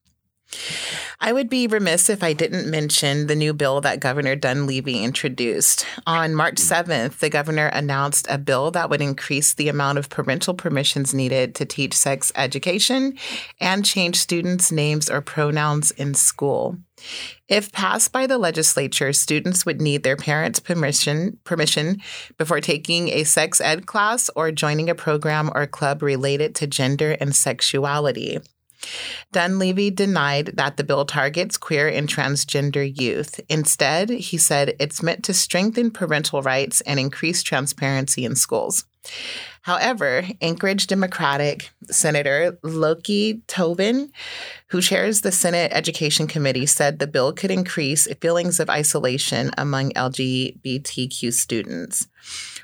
I 1.20 1.32
would 1.32 1.49
be 1.49 1.68
remiss 1.68 2.10
if 2.10 2.24
I 2.24 2.34
didn't 2.34 2.70
mention 2.70 3.28
the 3.28 3.36
new 3.36 3.54
bill 3.54 3.82
that 3.82 3.99
Governor 3.99 4.36
Dunleavy 4.36 5.04
introduced. 5.04 5.86
On 6.06 6.36
March 6.36 6.56
7th, 6.56 7.20
the 7.20 7.30
governor 7.30 7.68
announced 7.68 8.28
a 8.30 8.38
bill 8.38 8.72
that 8.72 8.89
would 8.89 9.01
increase 9.01 9.54
the 9.54 9.70
amount 9.70 9.97
of 9.97 10.10
parental 10.10 10.54
permissions 10.54 11.14
needed 11.14 11.56
to 11.56 11.66
teach 11.66 11.93
sex 11.93 12.32
education 12.36 13.18
and 13.62 13.86
change 13.86 14.18
students' 14.18 14.72
names 14.72 15.10
or 15.10 15.22
pronouns 15.22 15.91
in 15.91 16.14
school. 16.14 16.78
If 17.47 17.72
passed 17.72 18.12
by 18.12 18.28
the 18.28 18.38
legislature, 18.38 19.14
students 19.14 19.66
would 19.66 19.82
need 19.82 20.04
their 20.04 20.16
parents' 20.16 20.60
permission 20.60 21.39
permission 21.43 22.01
before 22.38 22.62
taking 22.62 23.10
a 23.10 23.24
sex 23.24 23.60
ed 23.60 23.86
class 23.86 24.30
or 24.36 24.51
joining 24.51 24.89
a 24.89 24.95
program 24.95 25.51
or 25.54 25.68
club 25.68 26.01
related 26.01 26.56
to 26.56 26.68
gender 26.68 27.18
and 27.20 27.36
sexuality. 27.36 28.39
Dunleavy 29.31 29.89
denied 29.89 30.51
that 30.55 30.77
the 30.77 30.84
bill 30.84 31.05
targets 31.05 31.57
queer 31.57 31.88
and 31.88 32.07
transgender 32.07 32.86
youth. 32.99 33.39
Instead, 33.49 34.09
he 34.09 34.38
said 34.38 34.75
it's 34.79 35.03
meant 35.03 35.23
to 35.25 35.34
strengthen 35.34 35.91
parental 35.91 36.41
rights 36.41 36.81
and 36.81 36.99
increase 36.99 37.43
transparency 37.43 38.25
in 38.25 38.36
schools. 38.36 38.86
However, 39.63 40.25
Anchorage 40.41 40.88
Democratic 40.88 41.71
Senator 41.89 42.57
Loki 42.63 43.41
Tobin, 43.47 44.11
who 44.67 44.81
chairs 44.81 45.21
the 45.21 45.31
Senate 45.31 45.71
Education 45.73 46.27
Committee, 46.27 46.65
said 46.65 46.99
the 46.99 47.07
bill 47.07 47.31
could 47.31 47.51
increase 47.51 48.07
feelings 48.21 48.59
of 48.59 48.69
isolation 48.69 49.51
among 49.57 49.91
LGBTQ 49.91 51.34
students. 51.34 52.07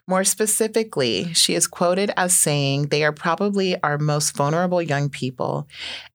More 0.10 0.24
specifically, 0.24 1.36
she 1.36 1.54
is 1.54 1.68
quoted 1.68 2.10
as 2.18 2.36
saying 2.36 2.88
they 2.88 3.04
are 3.04 3.12
probably 3.12 3.80
our 3.84 4.00
most 4.00 4.36
vulnerable 4.36 4.82
young 4.82 5.08
people, 5.08 5.68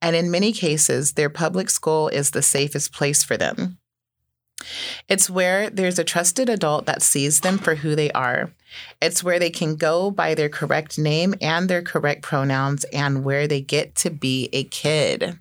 and 0.03 0.17
in 0.17 0.33
many 0.33 0.53
cases, 0.53 1.13
their 1.13 1.31
public 1.31 1.71
school 1.71 2.09
is 2.09 2.33
the 2.33 2.43
safest 2.43 2.93
place 2.93 3.23
for 3.23 3.37
them. 3.37 3.79
It's 5.09 5.31
where 5.31 5.71
there's 5.71 6.01
a 6.01 6.03
trusted 6.03 6.49
adult 6.49 6.87
that 6.87 7.03
sees 7.03 7.43
them 7.43 7.57
for 7.57 7.77
who 7.77 7.95
they 7.95 8.11
are. 8.11 8.51
It's 9.01 9.23
where 9.23 9.39
they 9.39 9.51
can 9.51 9.77
go 9.77 10.11
by 10.11 10.35
their 10.35 10.49
correct 10.49 10.99
name 10.99 11.37
and 11.41 11.71
their 11.71 11.83
correct 11.83 12.23
pronouns, 12.23 12.83
and 12.93 13.23
where 13.23 13.47
they 13.47 13.61
get 13.61 13.95
to 14.03 14.11
be 14.11 14.49
a 14.53 14.65
kid. 14.65 15.39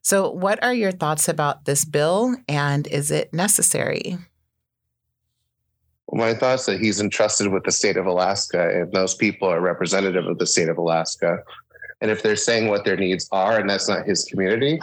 So, 0.00 0.30
what 0.30 0.64
are 0.64 0.72
your 0.72 0.92
thoughts 0.92 1.28
about 1.28 1.66
this 1.66 1.84
bill, 1.84 2.34
and 2.48 2.86
is 2.86 3.10
it 3.10 3.34
necessary? 3.34 4.16
My 6.12 6.34
thoughts 6.34 6.66
that 6.66 6.80
he's 6.80 7.00
entrusted 7.00 7.48
with 7.48 7.64
the 7.64 7.72
state 7.72 7.96
of 7.96 8.06
Alaska, 8.06 8.68
and 8.68 8.92
those 8.92 9.14
people 9.14 9.48
are 9.48 9.60
representative 9.60 10.26
of 10.26 10.38
the 10.38 10.46
state 10.46 10.68
of 10.68 10.78
Alaska. 10.78 11.42
And 12.00 12.10
if 12.10 12.22
they're 12.22 12.36
saying 12.36 12.68
what 12.68 12.84
their 12.84 12.96
needs 12.96 13.28
are, 13.32 13.58
and 13.58 13.68
that's 13.68 13.88
not 13.88 14.06
his 14.06 14.24
community, 14.24 14.80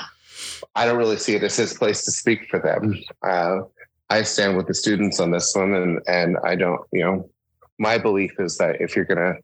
I 0.76 0.86
don't 0.86 0.97
really 0.97 1.17
see 1.17 1.36
it 1.36 1.43
as 1.43 1.55
his 1.55 1.73
place 1.73 2.03
to 2.05 2.11
speak 2.11 2.47
for 2.49 2.59
them. 2.59 3.01
Uh, 3.21 3.61
I 4.09 4.21
stand 4.23 4.55
with 4.55 4.67
the 4.67 4.73
students 4.73 5.19
on 5.19 5.32
this 5.32 5.55
one, 5.55 5.73
and 5.73 5.99
and 6.07 6.38
I 6.43 6.55
don't, 6.55 6.82
you 6.91 7.03
know, 7.03 7.30
my 7.80 7.97
belief 7.97 8.34
is 8.39 8.57
that 8.57 8.82
if 8.82 8.95
you're 8.95 9.05
going 9.05 9.34
to 9.34 9.41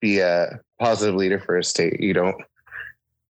be 0.00 0.18
a 0.18 0.60
positive 0.80 1.14
leader 1.14 1.38
for 1.38 1.56
a 1.56 1.64
state, 1.64 2.00
you 2.00 2.12
don't 2.12 2.36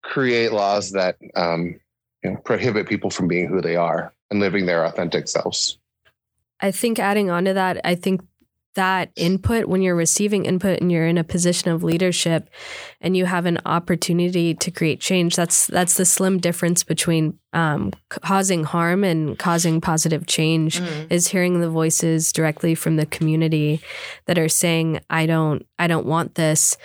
create 0.03 0.53
laws 0.53 0.91
that 0.93 1.17
um, 1.37 1.81
you 2.23 2.31
know, 2.31 2.37
prohibit 2.45 2.89
people 2.89 3.11
from 3.11 3.29
being 3.29 3.49
who 3.49 3.61
they 3.61 3.77
are 3.77 4.13
and 4.31 4.41
living 4.41 4.67
their 4.67 4.85
authentic 4.85 5.29
selves. 5.29 5.79
I 6.63 6.71
think 6.71 6.99
adding 6.99 7.31
on 7.31 7.45
to 7.45 7.55
that, 7.55 7.81
I 7.85 7.97
think 7.97 8.23
that 8.75 9.11
input 9.17 9.67
when 9.67 9.83
you're 9.83 9.95
receiving 9.95 10.47
input 10.47 10.81
and 10.81 10.91
you're 10.91 11.07
in 11.07 11.19
a 11.19 11.25
position 11.25 11.71
of 11.71 11.83
leadership 11.83 12.49
and 13.01 13.17
you 13.17 13.27
have 13.27 13.45
an 13.45 13.59
opportunity 13.67 14.55
to 14.55 14.71
create 14.71 15.01
change 15.01 15.37
that's 15.37 15.67
that's 15.67 15.97
the 15.97 16.05
slim 16.05 16.39
difference 16.39 16.83
between 16.83 17.39
um, 17.53 17.93
causing 18.09 18.65
harm 18.65 19.05
and 19.05 19.39
causing 19.39 19.81
positive 19.81 20.27
change 20.27 20.81
mm. 20.81 21.07
is 21.11 21.29
hearing 21.29 21.61
the 21.61 21.69
voices 21.69 22.33
directly 22.33 22.75
from 22.75 22.97
the 22.97 23.07
community 23.07 23.83
that 24.25 24.39
are 24.39 24.49
saying 24.49 24.99
i 25.11 25.27
don't 25.27 25.67
i 25.79 25.87
don't 25.87 26.07
want 26.07 26.35
this 26.37 26.79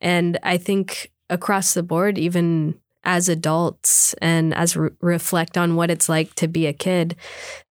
and 0.00 0.38
i 0.42 0.56
think 0.56 1.12
across 1.30 1.74
the 1.74 1.82
board 1.84 2.18
even 2.18 2.74
as 3.04 3.28
adults 3.28 4.14
and 4.20 4.54
as 4.54 4.76
re- 4.76 4.90
reflect 5.00 5.56
on 5.56 5.76
what 5.76 5.90
it's 5.90 6.08
like 6.08 6.34
to 6.34 6.48
be 6.48 6.66
a 6.66 6.72
kid, 6.72 7.16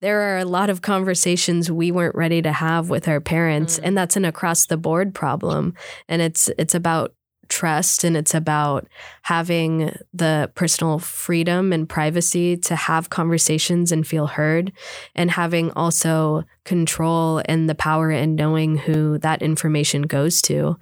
there 0.01 0.20
are 0.20 0.39
a 0.39 0.45
lot 0.45 0.70
of 0.70 0.83
conversations 0.83 1.70
we 1.70 1.91
weren't 1.91 2.14
ready 2.14 2.41
to 2.43 2.53
have 2.53 2.89
with 2.89 3.09
our 3.09 3.20
parents, 3.20 3.79
mm. 3.79 3.83
and 3.85 3.99
that's 3.99 4.16
an 4.16 4.24
across 4.24 4.66
the 4.66 4.77
board 4.77 5.14
problem. 5.14 5.74
And 6.09 6.22
it's 6.22 6.49
it's 6.59 6.74
about 6.74 7.14
trust 7.49 8.05
and 8.05 8.16
it's 8.16 8.35
about 8.35 8.87
having 9.22 9.97
the 10.12 10.51
personal 10.55 10.99
freedom 10.99 11.72
and 11.72 11.89
privacy 11.89 12.57
to 12.57 12.77
have 12.77 13.11
conversations 13.11 13.93
and 13.93 14.07
feel 14.07 14.27
heard 14.27 14.72
and 15.14 15.31
having 15.31 15.70
also 15.72 16.45
control 16.64 17.43
and 17.47 17.68
the 17.68 17.74
power 17.74 18.11
and 18.11 18.37
knowing 18.37 18.77
who 18.77 19.18
that 19.18 19.43
information 19.43 20.03
goes 20.03 20.43
to. 20.43 20.77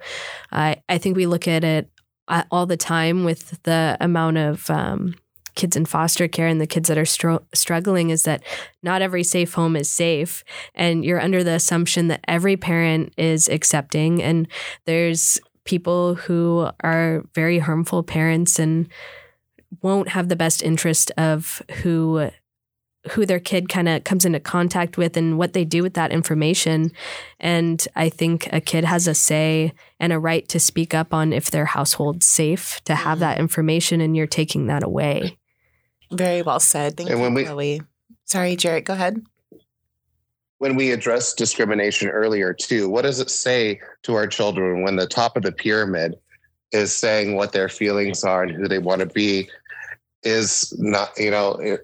I, 0.51 0.81
I 0.89 0.97
think 0.97 1.15
we 1.15 1.27
look 1.27 1.47
at 1.47 1.63
it 1.63 1.89
all 2.51 2.65
the 2.65 2.77
time 2.77 3.23
with 3.23 3.61
the 3.63 3.97
amount 3.99 4.37
of 4.37 4.69
um, 4.69 5.15
kids 5.55 5.75
in 5.75 5.85
foster 5.85 6.27
care 6.27 6.47
and 6.47 6.59
the 6.61 6.67
kids 6.67 6.89
that 6.89 6.97
are 6.97 7.39
struggling 7.53 8.09
is 8.09 8.23
that 8.23 8.43
not 8.83 9.01
every 9.01 9.23
safe 9.23 9.53
home 9.53 9.75
is 9.75 9.89
safe. 9.89 10.43
And 10.75 11.03
you're 11.03 11.21
under 11.21 11.43
the 11.43 11.53
assumption 11.53 12.07
that 12.09 12.23
every 12.27 12.57
parent 12.57 13.13
is 13.17 13.47
accepting. 13.47 14.21
And 14.21 14.47
there's 14.85 15.39
people 15.63 16.15
who 16.15 16.69
are 16.81 17.23
very 17.33 17.59
harmful 17.59 18.03
parents 18.03 18.59
and 18.59 18.87
won't 19.81 20.09
have 20.09 20.29
the 20.29 20.35
best 20.35 20.61
interest 20.61 21.11
of 21.17 21.61
who 21.81 22.29
who 23.11 23.25
their 23.25 23.39
kid 23.39 23.69
kind 23.69 23.87
of 23.87 24.03
comes 24.03 24.25
into 24.25 24.39
contact 24.39 24.97
with 24.97 25.15
and 25.17 25.37
what 25.37 25.53
they 25.53 25.65
do 25.65 25.83
with 25.83 25.93
that 25.93 26.11
information. 26.11 26.91
And 27.39 27.85
I 27.95 28.09
think 28.09 28.47
a 28.51 28.59
kid 28.61 28.83
has 28.83 29.07
a 29.07 29.13
say 29.13 29.73
and 29.99 30.11
a 30.11 30.19
right 30.19 30.47
to 30.49 30.59
speak 30.59 30.93
up 30.93 31.13
on 31.13 31.33
if 31.33 31.51
their 31.51 31.65
household's 31.65 32.25
safe 32.25 32.81
to 32.85 32.95
have 32.95 33.17
mm-hmm. 33.17 33.21
that 33.21 33.39
information 33.39 34.01
and 34.01 34.15
you're 34.15 34.27
taking 34.27 34.67
that 34.67 34.83
away. 34.83 35.37
Very 36.11 36.41
well 36.41 36.59
said. 36.59 36.97
Thank 36.97 37.09
And 37.09 37.19
you, 37.19 37.23
when 37.23 37.33
we- 37.33 37.45
Chloey. 37.45 37.85
Sorry, 38.25 38.55
Jerrick, 38.55 38.85
go 38.85 38.93
ahead. 38.93 39.21
when 40.57 40.75
we 40.75 40.91
address 40.91 41.33
discrimination 41.33 42.07
earlier 42.07 42.53
too 42.53 42.89
what 42.89 43.03
does 43.03 43.19
it 43.19 43.29
say 43.29 43.79
to 44.03 44.15
our 44.15 44.25
children 44.25 44.83
when 44.83 44.95
the 44.95 45.05
top 45.05 45.35
of 45.37 45.43
the 45.43 45.51
pyramid 45.51 46.15
is 46.71 46.95
saying 46.95 47.35
what 47.35 47.51
their 47.51 47.69
feelings 47.69 48.23
are 48.23 48.43
and 48.43 48.51
who 48.51 48.67
they 48.67 48.79
want 48.79 48.99
to 49.01 49.05
be 49.05 49.47
is 50.25 50.73
not 50.77 51.11
you 51.17 51.31
know 51.31 51.53
it, 51.53 51.79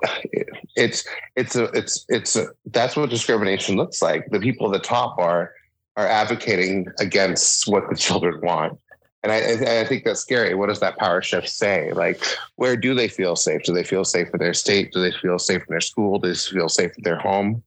it's 0.75 1.05
it's 1.35 1.55
a 1.55 1.65
it's 1.65 2.05
it's 2.09 2.35
a, 2.35 2.47
that's 2.67 2.95
what 2.95 3.09
discrimination 3.09 3.75
looks 3.77 4.01
like 4.01 4.29
the 4.31 4.39
people 4.39 4.67
at 4.67 4.73
the 4.73 4.87
top 4.87 5.17
are 5.17 5.53
are 5.95 6.07
advocating 6.07 6.87
against 6.99 7.67
what 7.67 7.89
the 7.89 7.95
children 7.95 8.39
want 8.41 8.77
and 9.23 9.31
I, 9.31 9.81
I 9.81 9.85
think 9.85 10.03
that's 10.03 10.19
scary. 10.19 10.55
What 10.55 10.69
does 10.69 10.79
that 10.79 10.97
power 10.97 11.21
shift 11.21 11.47
say? 11.47 11.91
Like, 11.93 12.23
where 12.55 12.75
do 12.75 12.95
they 12.95 13.07
feel 13.07 13.35
safe? 13.35 13.63
Do 13.63 13.71
they 13.71 13.83
feel 13.83 14.03
safe 14.03 14.29
in 14.33 14.39
their 14.39 14.53
state? 14.53 14.91
Do 14.91 15.01
they 15.01 15.11
feel 15.11 15.37
safe 15.37 15.61
in 15.61 15.67
their 15.69 15.81
school? 15.81 16.17
Do 16.17 16.29
they 16.29 16.35
feel 16.35 16.69
safe 16.69 16.91
in 16.97 17.03
their 17.03 17.19
home? 17.19 17.61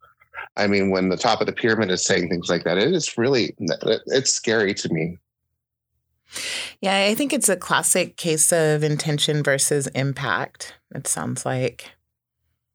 I 0.57 0.67
mean, 0.67 0.91
when 0.91 1.09
the 1.09 1.17
top 1.17 1.41
of 1.41 1.47
the 1.47 1.53
pyramid 1.53 1.91
is 1.91 2.05
saying 2.05 2.29
things 2.29 2.49
like 2.49 2.65
that, 2.65 2.79
it 2.79 2.93
is 2.93 3.17
really 3.17 3.55
it's 3.59 4.33
scary 4.33 4.75
to 4.75 4.93
me. 4.93 5.19
Yeah, 6.81 7.07
I 7.09 7.15
think 7.15 7.33
it's 7.33 7.49
a 7.49 7.57
classic 7.57 8.17
case 8.17 8.53
of 8.53 8.83
intention 8.83 9.43
versus 9.43 9.87
impact. 9.89 10.75
It 10.95 11.07
sounds 11.07 11.45
like. 11.47 11.91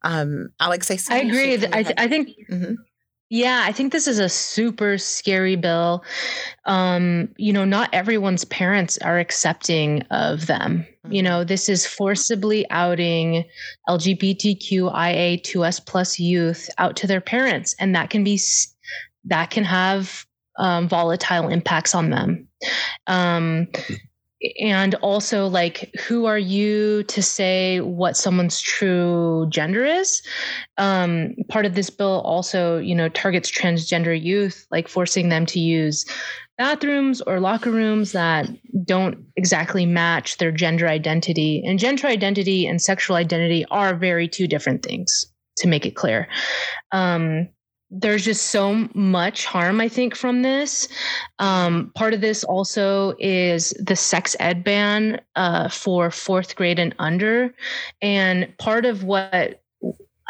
Um, 0.02 0.50
Alex, 0.60 0.90
I 0.90 0.96
see. 0.96 1.14
I 1.14 1.18
agree. 1.18 1.54
I, 1.68 1.84
head. 1.84 1.94
I 1.98 2.08
think 2.08 2.30
Mhm. 2.50 2.76
Yeah, 3.32 3.62
I 3.64 3.72
think 3.72 3.92
this 3.92 4.08
is 4.08 4.18
a 4.18 4.28
super 4.28 4.98
scary 4.98 5.56
bill. 5.56 6.04
Um, 6.66 7.30
you 7.38 7.54
know, 7.54 7.64
not 7.64 7.94
everyone's 7.94 8.44
parents 8.46 8.98
are 9.00 9.20
accepting 9.20 10.02
of 10.10 10.48
them. 10.48 10.84
You 11.12 11.22
know, 11.22 11.44
this 11.44 11.70
is 11.70 11.86
forcibly 11.86 12.68
outing 12.72 13.46
LGBTQIA2S 13.88 15.86
plus 15.86 16.20
youth 16.20 16.70
out 16.80 16.96
to 16.98 17.08
their 17.08 17.22
parents, 17.22 17.76
and 17.80 17.96
that 17.96 18.10
can 18.10 18.24
be 18.24 18.40
that 19.26 19.52
can 19.52 19.64
have 19.64 20.26
um, 20.60 20.88
volatile 20.88 21.48
impacts 21.48 21.96
on 21.96 22.10
them. 22.12 22.48
Um, 23.08 23.68
and 24.62 24.96
also 24.96 25.48
like 25.48 25.94
who 26.00 26.26
are 26.26 26.40
you 26.40 27.04
to 27.04 27.22
say 27.22 27.82
what 27.82 28.16
someone's 28.16 28.62
true 28.62 29.48
gender 29.50 29.84
is? 29.84 30.22
Um, 30.78 31.36
part 31.50 31.66
of 31.66 31.76
this 31.76 31.90
bill 31.90 32.22
also 32.22 32.78
you 32.78 32.96
know 32.96 33.10
targets 33.10 33.52
transgender 33.52 34.22
youth 34.22 34.66
like 34.72 34.88
forcing 34.88 35.28
them 35.28 35.46
to 35.48 35.60
use 35.60 36.06
bathrooms 36.58 37.22
or 37.22 37.40
locker 37.40 37.72
rooms 37.72 38.12
that 38.12 38.50
don't 38.86 39.18
exactly 39.38 39.86
match 39.86 40.38
their 40.38 40.52
gender 40.52 40.88
identity. 40.88 41.64
And 41.66 41.80
gender 41.80 42.08
identity 42.08 42.68
and 42.68 42.82
sexual 42.82 43.16
identity 43.16 43.66
are 43.72 43.96
very 43.96 44.28
two 44.28 44.46
different 44.46 44.84
things 44.84 45.26
to 45.58 45.68
make 45.68 45.86
it 45.86 45.96
clear. 45.96 46.28
Um, 46.92 47.48
there's 47.92 48.24
just 48.24 48.48
so 48.48 48.88
much 48.94 49.46
harm, 49.46 49.82
I 49.82 49.90
think, 49.90 50.16
from 50.16 50.42
this. 50.44 50.88
Um, 51.40 51.92
part 51.96 52.14
of 52.14 52.22
this 52.22 52.44
also 52.44 53.16
is 53.20 53.74
the 53.80 53.96
sex 53.96 54.36
ed 54.40 54.64
ban 54.64 55.20
uh, 55.36 55.70
for 55.70 56.12
fourth 56.12 56.56
grade 56.56 56.80
and 56.80 56.94
under. 57.00 57.54
And 58.02 58.56
part 58.60 58.86
of 58.86 59.04
what 59.04 59.62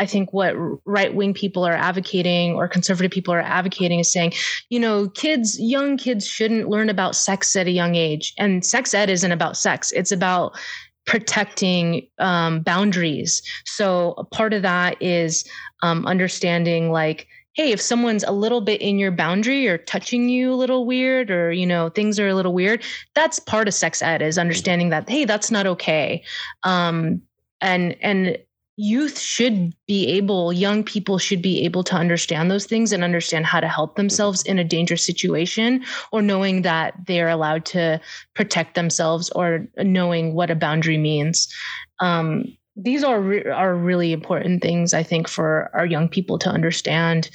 I 0.02 0.06
think 0.06 0.32
what 0.32 0.56
right 0.86 1.14
wing 1.14 1.34
people 1.34 1.66
are 1.66 1.74
advocating 1.74 2.54
or 2.54 2.70
conservative 2.70 3.12
people 3.12 3.34
are 3.34 3.42
advocating 3.42 4.00
is 4.00 4.10
saying, 4.10 4.34
you 4.70 4.80
know, 4.80 5.10
kids, 5.10 5.60
young 5.60 5.98
kids 5.98 6.26
shouldn't 6.26 6.70
learn 6.70 6.90
about 6.90 7.18
sex 7.18 7.54
at 7.58 7.68
a 7.68 7.72
young 7.72 7.96
age. 7.96 8.34
And 8.38 8.66
sex 8.66 8.94
ed 8.94 9.10
isn't 9.10 9.32
about 9.32 9.58
sex, 9.58 9.92
it's 9.92 10.14
about 10.14 10.58
protecting 11.06 12.08
um, 12.20 12.62
boundaries. 12.62 13.42
So 13.66 14.28
part 14.32 14.54
of 14.54 14.62
that 14.62 15.02
is 15.02 15.44
um, 15.84 16.06
understanding 16.06 16.92
like, 16.92 17.28
hey, 17.54 17.72
if 17.72 17.82
someone's 17.82 18.24
a 18.24 18.32
little 18.32 18.62
bit 18.62 18.82
in 18.82 19.00
your 19.00 19.12
boundary 19.12 19.68
or 19.68 19.78
touching 19.78 20.30
you 20.30 20.54
a 20.54 20.56
little 20.56 20.86
weird 20.86 21.32
or, 21.32 21.52
you 21.52 21.66
know, 21.66 21.90
things 21.90 22.20
are 22.20 22.28
a 22.28 22.36
little 22.36 22.54
weird, 22.54 22.84
that's 23.16 23.40
part 23.40 23.68
of 23.68 23.74
sex 23.74 24.02
ed 24.02 24.22
is 24.22 24.38
understanding 24.38 24.90
that, 24.90 25.10
hey, 25.10 25.26
that's 25.26 25.52
not 25.52 25.66
okay. 25.66 26.24
Um, 26.64 27.22
and, 27.62 27.96
and, 28.02 28.38
youth 28.82 29.20
should 29.20 29.76
be 29.88 30.08
able 30.08 30.54
young 30.54 30.86
people 30.86 31.18
should 31.18 31.42
be 31.42 31.66
able 31.66 31.84
to 31.84 31.96
understand 31.96 32.50
those 32.50 32.66
things 32.66 32.94
and 32.94 33.04
understand 33.04 33.46
how 33.46 33.60
to 33.60 33.68
help 33.68 33.98
themselves 33.98 34.42
in 34.44 34.58
a 34.58 34.64
dangerous 34.64 35.06
situation 35.06 35.84
or 36.14 36.22
knowing 36.22 36.62
that 36.62 36.94
they're 37.06 37.28
allowed 37.28 37.66
to 37.66 38.00
protect 38.36 38.76
themselves 38.76 39.30
or 39.32 39.68
knowing 39.80 40.34
what 40.34 40.50
a 40.50 40.56
boundary 40.56 40.98
means 40.98 41.54
um, 42.00 42.46
these 42.82 43.04
are 43.04 43.20
re- 43.20 43.46
are 43.46 43.76
really 43.76 44.14
important 44.14 44.62
things 44.62 44.94
I 44.94 45.04
think 45.04 45.28
for 45.28 45.70
our 45.74 45.86
young 45.86 46.08
people 46.08 46.40
to 46.40 46.50
understand 46.50 47.30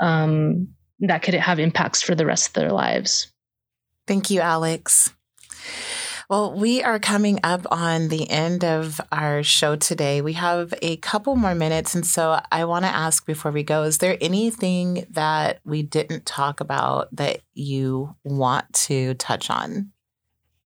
um, 0.00 0.68
that 1.00 1.22
could 1.22 1.34
have 1.34 1.58
impacts 1.58 2.02
for 2.02 2.14
the 2.14 2.26
rest 2.26 2.48
of 2.48 2.52
their 2.54 2.72
lives. 2.72 3.32
Thank 4.06 4.30
you, 4.30 4.40
Alex. 4.40 5.12
Well, 6.30 6.58
we 6.58 6.82
are 6.82 6.98
coming 6.98 7.38
up 7.44 7.66
on 7.70 8.08
the 8.08 8.30
end 8.30 8.64
of 8.64 9.00
our 9.12 9.42
show 9.42 9.76
today. 9.76 10.22
We 10.22 10.32
have 10.34 10.72
a 10.80 10.96
couple 10.96 11.36
more 11.36 11.54
minutes. 11.54 11.94
And 11.94 12.06
so 12.06 12.40
I 12.50 12.64
want 12.64 12.86
to 12.86 12.90
ask 12.90 13.26
before 13.26 13.50
we 13.50 13.62
go 13.62 13.82
is 13.82 13.98
there 13.98 14.16
anything 14.20 15.06
that 15.10 15.60
we 15.64 15.82
didn't 15.82 16.24
talk 16.24 16.60
about 16.60 17.14
that 17.14 17.40
you 17.52 18.16
want 18.24 18.72
to 18.72 19.14
touch 19.14 19.50
on? 19.50 19.92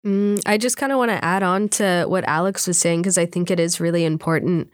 Mm, 0.05 0.39
I 0.45 0.57
just 0.57 0.77
kind 0.77 0.91
of 0.91 0.99
want 0.99 1.09
to 1.11 1.25
add 1.25 1.43
on 1.43 1.69
to 1.69 2.05
what 2.07 2.23
Alex 2.25 2.67
was 2.67 2.77
saying 2.77 3.01
because 3.01 3.17
I 3.17 3.25
think 3.25 3.49
it 3.49 3.59
is 3.59 3.79
really 3.79 4.05
important 4.05 4.69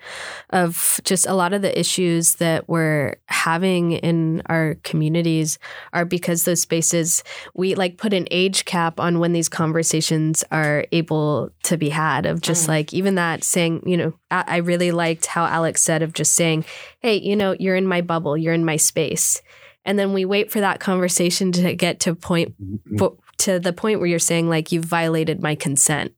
of 0.50 1.00
just 1.06 1.26
a 1.26 1.34
lot 1.34 1.54
of 1.54 1.62
the 1.62 1.78
issues 1.80 2.36
that 2.36 2.68
we're 2.68 3.16
having 3.28 3.94
in 3.94 4.42
our 4.48 4.76
communities 4.84 5.58
are 5.94 6.06
because 6.06 6.44
those 6.44 6.62
spaces 6.62 7.24
we 7.56 7.74
like 7.74 7.98
put 7.98 8.14
an 8.14 8.28
age 8.32 8.66
cap 8.66 9.00
on 9.00 9.20
when 9.20 9.32
these 9.34 9.50
conversations 9.50 10.44
are 10.52 10.86
able 10.92 11.50
to 11.64 11.78
be 11.78 11.90
had 11.90 12.26
of 12.26 12.42
just 12.42 12.66
Mm. 12.66 12.70
like 12.70 12.94
even 12.94 13.16
that 13.16 13.44
saying 13.44 13.82
you 13.86 13.98
know 13.98 14.14
I, 14.30 14.44
I 14.48 14.58
really 14.58 14.92
liked 14.92 15.26
how 15.26 15.46
Alex 15.46 15.82
said 15.82 16.02
of 16.04 16.14
just 16.14 16.34
saying 16.34 16.66
hey 17.00 17.16
you 17.16 17.36
know 17.36 17.56
you're 17.60 17.76
in 17.78 17.88
my 17.88 18.02
bubble 18.02 18.38
you're 18.38 18.54
in 18.54 18.66
my 18.66 18.76
space 18.76 19.42
and 19.86 19.98
then 19.98 20.14
we 20.14 20.26
wait 20.26 20.52
for 20.52 20.60
that 20.60 20.80
conversation 20.80 21.52
to 21.54 21.76
get 21.76 22.02
to 22.02 22.14
point 22.16 22.54
po- 22.98 23.18
to 23.40 23.60
the 23.60 23.74
point 23.74 24.00
where 24.00 24.08
you're 24.08 24.20
saying 24.20 24.50
like 24.50 24.72
you've 24.72 24.86
violated 24.86 25.42
my 25.42 25.56
consent. 25.56 26.14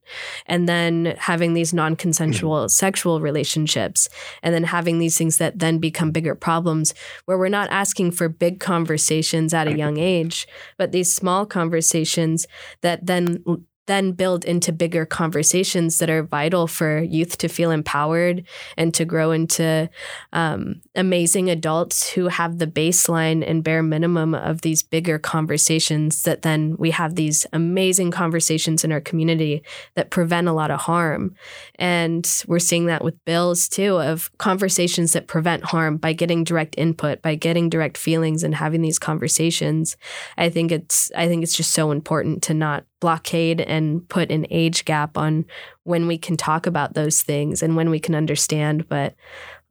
And 0.46 0.68
then 0.68 1.16
having 1.18 1.54
these 1.54 1.72
non-consensual 1.72 2.64
mm-hmm. 2.64 2.68
sexual 2.68 3.20
relationships 3.20 4.08
and 4.42 4.54
then 4.54 4.64
having 4.64 4.98
these 4.98 5.16
things 5.16 5.38
that 5.38 5.58
then 5.58 5.78
become 5.78 6.10
bigger 6.10 6.34
problems 6.34 6.94
where 7.24 7.38
we're 7.38 7.48
not 7.48 7.70
asking 7.70 8.12
for 8.12 8.28
big 8.28 8.60
conversations 8.60 9.54
at 9.54 9.68
a 9.68 9.76
young 9.76 9.98
age 9.98 10.46
but 10.76 10.92
these 10.92 11.14
small 11.14 11.46
conversations 11.46 12.46
that 12.82 13.06
then 13.06 13.42
then 13.86 14.12
build 14.12 14.44
into 14.44 14.72
bigger 14.72 15.06
conversations 15.06 15.98
that 15.98 16.10
are 16.10 16.22
vital 16.22 16.66
for 16.66 17.00
youth 17.00 17.38
to 17.38 17.48
feel 17.48 17.70
empowered 17.70 18.44
and 18.76 18.92
to 18.94 19.04
grow 19.04 19.30
into 19.30 19.88
um, 20.32 20.80
amazing 20.94 21.50
adults 21.50 22.10
who 22.10 22.28
have 22.28 22.58
the 22.58 22.66
baseline 22.66 23.48
and 23.48 23.64
bare 23.64 23.82
minimum 23.82 24.34
of 24.34 24.60
these 24.60 24.82
bigger 24.82 25.18
conversations 25.18 26.22
that 26.22 26.42
then 26.42 26.76
we 26.78 26.90
have 26.90 27.14
these 27.14 27.46
amazing 27.52 28.10
conversations 28.10 28.84
in 28.84 28.92
our 28.92 29.00
community 29.00 29.62
that 29.94 30.10
prevent 30.10 30.48
a 30.48 30.52
lot 30.52 30.70
of 30.70 30.80
harm. 30.80 31.34
And 31.76 32.28
we're 32.46 32.58
seeing 32.58 32.86
that 32.86 33.04
with 33.04 33.24
bills 33.24 33.68
too 33.68 33.98
of 33.98 34.36
conversations 34.38 35.12
that 35.12 35.28
prevent 35.28 35.64
harm 35.64 35.96
by 35.96 36.12
getting 36.12 36.44
direct 36.44 36.74
input 36.76 37.22
by 37.22 37.34
getting 37.34 37.68
direct 37.68 37.96
feelings 37.96 38.42
and 38.42 38.54
having 38.54 38.82
these 38.82 38.98
conversations. 38.98 39.96
I 40.36 40.48
think 40.48 40.72
it's 40.72 41.10
i 41.16 41.28
think 41.28 41.42
it's 41.42 41.56
just 41.56 41.72
so 41.72 41.90
important 41.90 42.42
to 42.44 42.54
not 42.54 42.84
blockade 43.00 43.60
and 43.60 44.08
put 44.08 44.30
an 44.30 44.46
age 44.50 44.84
gap 44.84 45.18
on 45.18 45.44
when 45.84 46.06
we 46.06 46.18
can 46.18 46.36
talk 46.36 46.66
about 46.66 46.94
those 46.94 47.22
things 47.22 47.62
and 47.62 47.76
when 47.76 47.90
we 47.90 48.00
can 48.00 48.14
understand, 48.14 48.88
but 48.88 49.14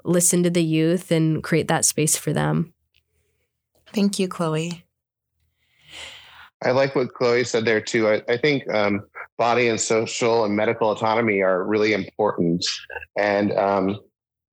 listen 0.04 0.44
to 0.44 0.50
the 0.50 0.64
youth 0.64 1.12
and 1.12 1.44
create 1.44 1.68
that 1.68 1.86
space 1.86 2.16
for 2.16 2.34
them. 2.34 2.74
Thank 3.94 4.20
you, 4.20 4.28
Chloey. 4.28 4.84
I 6.64 6.72
like 6.72 6.96
what 6.96 7.14
Chloey 7.14 7.46
said 7.46 7.66
there 7.66 7.82
too. 7.82 8.08
I, 8.08 8.22
I 8.28 8.38
think 8.38 8.72
um, 8.74 9.04
body 9.38 9.68
and 9.68 9.80
social 9.80 10.46
and 10.46 10.56
medical 10.56 10.90
autonomy 10.92 11.42
are 11.42 11.64
really 11.64 11.94
important, 11.94 12.66
and 13.18 13.52
um, 13.54 14.00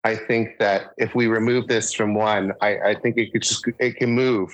I 0.04 0.16
think 0.16 0.58
that 0.58 0.90
if 0.98 1.14
we 1.14 1.26
remove 1.26 1.68
this 1.68 1.94
from 1.94 2.14
one, 2.14 2.52
I, 2.60 2.78
I 2.78 2.94
think 2.94 3.16
it 3.18 3.32
could 3.32 3.42
just 3.42 3.64
it 3.78 3.96
can 3.96 4.10
move. 4.10 4.50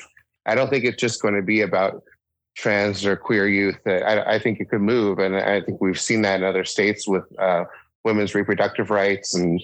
I 0.47 0.55
don't 0.55 0.71
think 0.71 0.85
it's 0.85 1.01
just 1.01 1.23
going 1.23 1.35
to 1.35 1.43
be 1.43 1.63
about 1.63 2.03
trans 2.59 3.07
or 3.07 3.17
queer 3.17 3.47
youth. 3.47 3.79
I, 3.87 4.21
I 4.23 4.39
think 4.39 4.59
it 4.61 4.69
could 4.69 4.81
move, 4.81 5.21
and 5.21 5.37
I 5.37 5.61
think 5.61 5.81
we've 5.81 6.01
seen 6.01 6.23
that 6.23 6.41
in 6.41 6.45
other 6.45 6.65
states 6.65 7.07
with 7.07 7.25
uh, 7.39 7.65
women's 8.05 8.35
reproductive 8.35 8.91
rights 8.91 9.35
and 9.35 9.63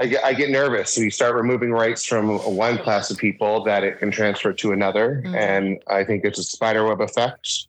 I 0.00 0.06
get, 0.06 0.24
I 0.24 0.32
get 0.32 0.48
nervous. 0.48 0.94
So 0.94 1.02
you 1.02 1.10
start 1.10 1.34
removing 1.34 1.72
rights 1.72 2.06
from 2.06 2.38
one 2.38 2.78
class 2.78 3.10
of 3.10 3.18
people 3.18 3.62
that 3.64 3.84
it 3.84 3.98
can 3.98 4.10
transfer 4.10 4.50
to 4.50 4.72
another. 4.72 5.20
Mm-hmm. 5.22 5.34
And 5.34 5.82
I 5.88 6.04
think 6.04 6.24
it's 6.24 6.38
a 6.38 6.42
spider 6.42 6.86
web 6.86 7.02
effect. 7.02 7.66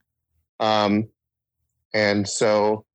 Um, 0.62 1.10
and 1.94 2.28
so, 2.28 2.86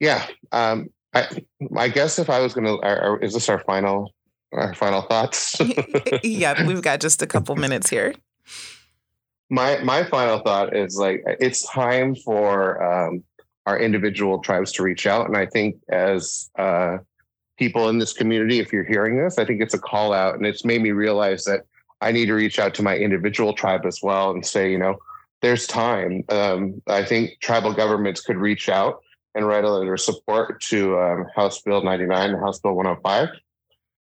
yeah, 0.00 0.26
um, 0.52 0.88
I, 1.12 1.28
I 1.76 1.88
guess 1.88 2.18
if 2.18 2.30
I 2.30 2.40
was 2.40 2.54
going 2.54 2.64
to, 2.64 3.18
is 3.22 3.34
this 3.34 3.50
our 3.50 3.58
final, 3.58 4.14
our 4.54 4.72
final 4.72 5.02
thoughts? 5.02 5.60
yeah, 6.22 6.66
we've 6.66 6.80
got 6.80 7.00
just 7.00 7.20
a 7.20 7.26
couple 7.26 7.54
minutes 7.54 7.90
here. 7.90 8.14
My, 9.48 9.78
my 9.78 10.04
final 10.04 10.40
thought 10.40 10.76
is 10.76 10.96
like, 10.96 11.22
it's 11.26 11.66
time 11.68 12.14
for, 12.14 12.82
um, 12.82 13.24
our 13.64 13.78
individual 13.78 14.38
tribes 14.40 14.72
to 14.72 14.82
reach 14.82 15.06
out. 15.06 15.26
And 15.26 15.36
I 15.36 15.46
think 15.46 15.76
as, 15.88 16.50
uh, 16.58 16.98
people 17.58 17.88
in 17.88 17.98
this 17.98 18.12
community, 18.12 18.58
if 18.58 18.72
you're 18.72 18.84
hearing 18.84 19.16
this, 19.16 19.38
I 19.38 19.44
think 19.44 19.60
it's 19.60 19.74
a 19.74 19.78
call 19.78 20.12
out. 20.12 20.34
And 20.34 20.46
it's 20.46 20.64
made 20.64 20.82
me 20.82 20.90
realize 20.90 21.44
that 21.44 21.62
I 22.00 22.12
need 22.12 22.26
to 22.26 22.34
reach 22.34 22.58
out 22.58 22.74
to 22.74 22.82
my 22.82 22.96
individual 22.96 23.54
tribe 23.54 23.86
as 23.86 24.00
well 24.02 24.30
and 24.30 24.44
say, 24.44 24.70
you 24.70 24.78
know, 24.78 24.98
there's 25.42 25.66
time. 25.66 26.24
Um, 26.28 26.82
I 26.86 27.04
think 27.04 27.38
tribal 27.40 27.72
governments 27.72 28.20
could 28.20 28.36
reach 28.36 28.68
out 28.68 29.00
and 29.34 29.46
write 29.46 29.64
a 29.64 29.70
letter 29.70 29.94
of 29.94 30.00
support 30.00 30.60
to 30.62 30.98
um, 30.98 31.26
House 31.34 31.60
Bill 31.62 31.82
99 31.82 32.30
and 32.30 32.40
House 32.40 32.58
Bill 32.58 32.74
105 32.74 33.28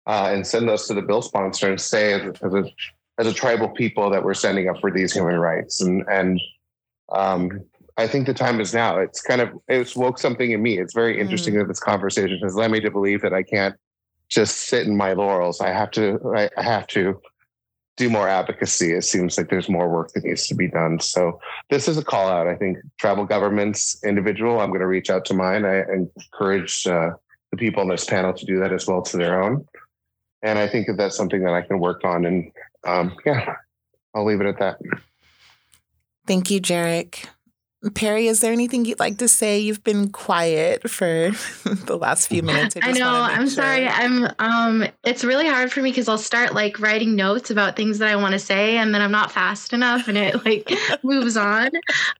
uh, 0.07 0.31
and 0.33 0.47
send 0.47 0.69
those 0.69 0.87
to 0.87 0.95
the 0.95 1.03
bill 1.03 1.23
sponsor 1.23 1.71
and 1.71 1.81
say, 1.81 2.13
as, 2.13 2.55
a, 2.55 2.65
as 3.19 3.27
a 3.27 3.33
tribal 3.33 3.69
people, 3.69 4.11
that 4.11 4.25
we're 4.25 4.35
standing 4.35 4.69
up 4.69 4.81
for 4.81 4.91
these 4.91 5.13
human 5.13 5.39
rights. 5.39 5.81
And, 5.81 6.05
and 6.09 6.41
um, 7.13 7.61
I 7.97 8.07
think 8.07 8.27
the 8.27 8.35
time 8.35 8.61
is 8.61 8.75
now. 8.75 8.99
It's 8.99 9.23
kind 9.23 9.41
of 9.41 9.51
it's 9.69 9.95
woke 9.95 10.19
something 10.19 10.51
in 10.51 10.63
me. 10.63 10.79
It's 10.79 10.95
very 10.95 11.21
interesting 11.21 11.55
mm. 11.55 11.59
that 11.59 11.69
this 11.69 11.81
conversation 11.81 12.39
has 12.43 12.55
led 12.55 12.71
me 12.71 12.81
to 12.81 12.91
believe 12.91 13.23
that 13.23 13.33
I 13.33 13.43
can't 13.43 13.77
just 14.29 14.69
sit 14.69 14.87
in 14.87 14.97
my 14.97 15.13
laurels. 15.13 15.61
I 15.61 15.69
have 15.69 15.91
to 15.93 16.19
I, 16.37 16.51
I 16.57 16.63
have 16.63 16.87
to 16.89 17.21
do 17.97 18.11
more 18.11 18.29
advocacy. 18.29 18.93
It 18.93 19.03
seems 19.03 19.39
like 19.39 19.49
there's 19.49 19.69
more 19.69 19.89
work 19.89 20.13
that 20.13 20.25
needs 20.25 20.49
to 20.49 20.55
be 20.57 20.69
done. 20.69 20.99
So 20.99 21.39
this 21.71 21.87
is 21.87 21.97
a 21.97 22.05
call 22.05 22.29
out. 22.29 22.49
I 22.49 22.57
think 22.57 22.79
tribal 22.99 23.25
governments, 23.25 24.03
individual. 24.05 24.61
I'm 24.61 24.71
going 24.71 24.81
to 24.81 24.89
reach 24.89 25.11
out 25.11 25.25
to 25.27 25.35
mine. 25.35 25.65
I 25.65 25.83
encourage 25.83 26.89
uh, 26.89 27.11
the 27.53 27.57
people 27.57 27.83
on 27.83 27.89
this 27.89 28.05
panel 28.05 28.33
to 28.33 28.47
do 28.47 28.59
that 28.59 28.73
as 28.73 28.89
well 28.89 29.03
to 29.03 29.17
their 29.17 29.41
own. 29.41 29.65
And 30.43 30.59
I 30.59 30.67
think 30.67 30.89
that 30.89 30.97
that's 30.97 31.17
something 31.17 31.45
that 31.45 31.55
I 31.55 31.63
can 31.63 31.79
work 31.79 32.05
on. 32.05 32.27
And 32.27 32.51
um, 32.87 33.17
yeah, 33.25 33.55
I'll 34.15 34.25
leave 34.25 34.41
it 34.41 34.47
at 34.47 34.59
that. 34.59 34.79
Thank 36.27 36.51
you, 36.51 36.61
Jerrick. 36.61 37.27
Peri, 37.91 38.29
is 38.29 38.41
there 38.41 38.53
anything 38.53 38.85
you'd 38.85 38.99
like 38.99 39.19
to 39.19 39.29
say? 39.29 39.59
You've 39.59 39.85
been 39.85 40.11
quiet 40.11 40.89
for 40.89 41.05
the 41.65 41.99
last 42.01 42.29
few 42.29 42.43
minutes. 42.43 42.77
I, 42.81 42.89
I 42.89 42.93
know. 42.93 43.11
I'm 43.11 43.47
sure. 43.47 43.63
sorry. 43.63 43.87
I'm. 43.87 44.29
Um. 44.39 44.87
It's 45.05 45.25
really 45.25 45.47
hard 45.47 45.71
for 45.71 45.83
me 45.83 45.91
because 45.91 46.09
I'll 46.09 46.17
start 46.17 46.55
like 46.55 46.81
writing 46.81 47.15
notes 47.15 47.51
about 47.51 47.77
things 47.77 47.99
that 47.99 48.09
I 48.09 48.17
want 48.17 48.33
to 48.33 48.39
say, 48.39 48.79
and 48.79 48.95
then 48.95 49.03
I'm 49.03 49.11
not 49.11 49.31
fast 49.31 49.73
enough, 49.73 50.09
and 50.09 50.17
it 50.17 50.45
like 50.45 50.71
moves 51.03 51.37
on. 51.37 51.71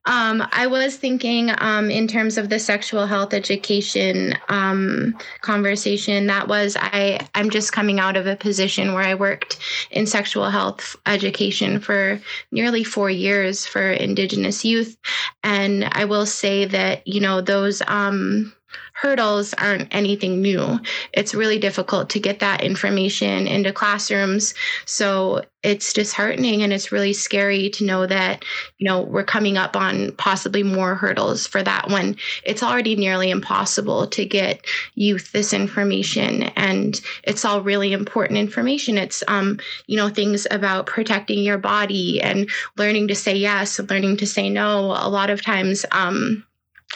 Um. 0.05 0.47
I 0.51 0.67
was 0.67 0.97
thinking, 0.97 1.51
um, 1.57 1.89
in 1.89 2.07
terms 2.07 2.37
of 2.37 2.49
the 2.49 2.59
sexual 2.59 3.07
health 3.07 3.33
education, 3.33 4.37
um, 4.49 5.17
conversation. 5.41 6.27
That 6.27 6.47
was 6.47 6.77
I. 6.79 7.27
I'm 7.33 7.49
just 7.49 7.73
coming 7.73 7.99
out 7.99 8.17
of 8.17 8.27
a 8.27 8.35
position 8.35 8.93
where 8.93 9.03
I 9.03 9.15
worked 9.15 9.57
in 9.89 10.05
sexual 10.05 10.49
health 10.49 10.95
education 11.07 11.79
for 11.79 12.19
nearly 12.51 12.83
four 12.83 13.09
years 13.09 13.65
for 13.65 13.91
Indigenous 13.91 14.63
youth, 14.63 14.95
and 15.43 15.54
and 15.55 15.87
I 15.91 16.05
will 16.05 16.25
say 16.25 16.65
that, 16.65 17.07
you 17.07 17.21
know, 17.21 17.41
those 17.41 17.81
um, 17.87 18.53
hurdles 18.95 19.53
aren't 19.55 19.93
anything 19.93 20.41
new. 20.41 20.79
It's 21.11 21.35
really 21.35 21.59
difficult 21.59 22.09
to 22.11 22.19
get 22.19 22.39
that 22.39 22.61
information 22.61 23.45
into 23.45 23.73
classrooms. 23.73 24.53
So 24.85 25.43
it's 25.63 25.91
disheartening 25.91 26.63
and 26.63 26.71
it's 26.71 26.93
really 26.93 27.11
scary 27.11 27.69
to 27.71 27.83
know 27.83 28.05
that, 28.05 28.45
you 28.77 28.87
know, 28.87 29.01
we're 29.01 29.25
coming 29.25 29.57
up 29.57 29.75
on 29.75 30.13
possibly 30.13 30.63
more 30.63 30.95
hurdles 30.95 31.45
for 31.45 31.61
that 31.61 31.89
one. 31.89 32.15
It's 32.45 32.63
already 32.63 32.95
nearly 32.95 33.31
impossible 33.31 34.07
to 34.07 34.25
get 34.25 34.65
youth 34.93 35.33
this 35.33 35.51
information 35.51 36.43
and 36.55 37.01
it's 37.23 37.43
all 37.43 37.61
really 37.61 37.91
important 37.91 38.39
information. 38.39 38.97
It's 38.97 39.23
um, 39.27 39.59
you 39.87 39.97
know, 39.97 40.07
things 40.07 40.47
about 40.51 40.85
protecting 40.85 41.43
your 41.43 41.57
body 41.57 42.21
and 42.21 42.49
learning 42.77 43.09
to 43.09 43.15
say 43.15 43.35
yes 43.35 43.77
learning 43.79 44.17
to 44.17 44.25
say 44.27 44.49
no. 44.49 44.95
A 44.97 45.09
lot 45.09 45.29
of 45.29 45.41
times 45.41 45.85
um 45.91 46.45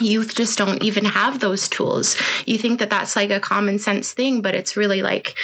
youth 0.02 0.36
just 0.36 0.58
don't 0.58 0.84
even 0.84 1.06
have 1.06 1.40
those 1.40 1.68
tools. 1.68 2.16
You 2.46 2.58
think 2.58 2.80
that 2.80 2.90
that's 2.90 3.16
like 3.16 3.32
a 3.32 3.40
common 3.40 3.80
sense 3.80 4.12
thing 4.14 4.42
but 4.42 4.56
it's 4.56 4.78
really 4.78 5.02
like 5.02 5.36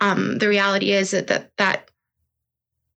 um, 0.00 0.38
the 0.38 0.48
reality 0.48 0.92
is 0.92 1.10
that 1.10 1.28
that, 1.28 1.50
that 1.58 1.89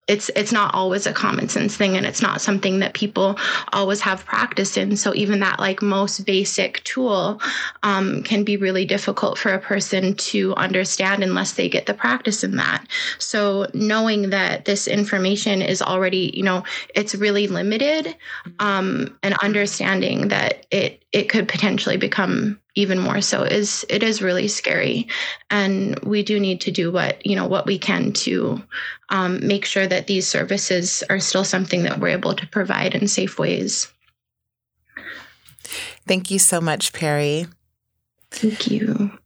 it's 0.09 0.31
it's 0.35 0.51
not 0.51 0.75
always 0.75 1.07
a 1.07 1.13
common 1.13 1.49
sense 1.49 1.77
thing 1.77 1.97
and 1.97 2.05
it's 2.05 2.21
not 2.21 2.41
something 2.41 2.81
that 2.81 2.93
people 2.93 3.39
always 3.73 4.01
have 4.01 4.25
practice 4.25 4.77
in. 4.77 4.97
So 4.97 5.15
even 5.15 5.41
that 5.41 5.61
like 5.61 5.81
most 5.81 6.27
basic 6.27 6.83
tool 6.83 7.41
um, 7.85 8.25
can 8.25 8.43
be 8.43 8.57
really 8.57 8.85
difficult 8.85 9.39
for 9.39 9.55
a 9.55 9.61
person 9.61 10.15
to 10.15 10.55
understand 10.57 11.23
unless 11.23 11.53
they 11.53 11.69
get 11.69 11.87
the 11.87 11.95
practice 11.95 12.43
in 12.43 12.57
that. 12.57 12.85
So 13.19 13.69
knowing 13.75 14.31
that 14.31 14.65
this 14.65 14.89
information 14.89 15.63
is 15.63 15.81
already 15.81 16.33
you 16.35 16.43
know 16.43 16.65
it's 16.95 17.15
really 17.15 17.47
limited 17.47 18.17
um, 18.59 19.17
and 19.23 19.35
understanding 19.35 20.29
that 20.29 20.67
it 20.73 21.05
it 21.13 21.29
could 21.29 21.47
potentially 21.47 21.97
become 21.97 22.59
even 22.75 22.99
more. 22.99 23.21
So 23.21 23.43
is 23.43 23.85
it 23.89 24.03
is 24.03 24.23
really 24.23 24.49
scary. 24.49 25.09
And 25.51 25.99
we 26.01 26.23
do 26.23 26.41
need 26.41 26.61
to 26.63 26.71
do 26.71 26.91
what 26.91 27.25
you 27.27 27.37
know 27.37 27.47
what 27.47 27.67
we 27.67 27.79
can 27.79 28.13
to 28.13 28.63
um, 29.11 29.47
make 29.47 29.65
sure 29.65 29.87
that 29.87 30.07
these 30.07 30.27
services 30.27 31.03
are 31.11 31.21
still 31.21 31.45
something 31.45 31.83
that 31.83 32.01
we're 32.01 32.09
able 32.09 32.35
to 32.35 32.47
provide 32.47 32.95
in 32.95 33.09
safe 33.09 33.39
ways. 33.39 33.93
Thank 36.07 36.31
you 36.31 36.39
so 36.39 36.61
much 36.61 36.93
peri. 36.93 37.47
Thank 38.31 38.71
you. 38.71 39.19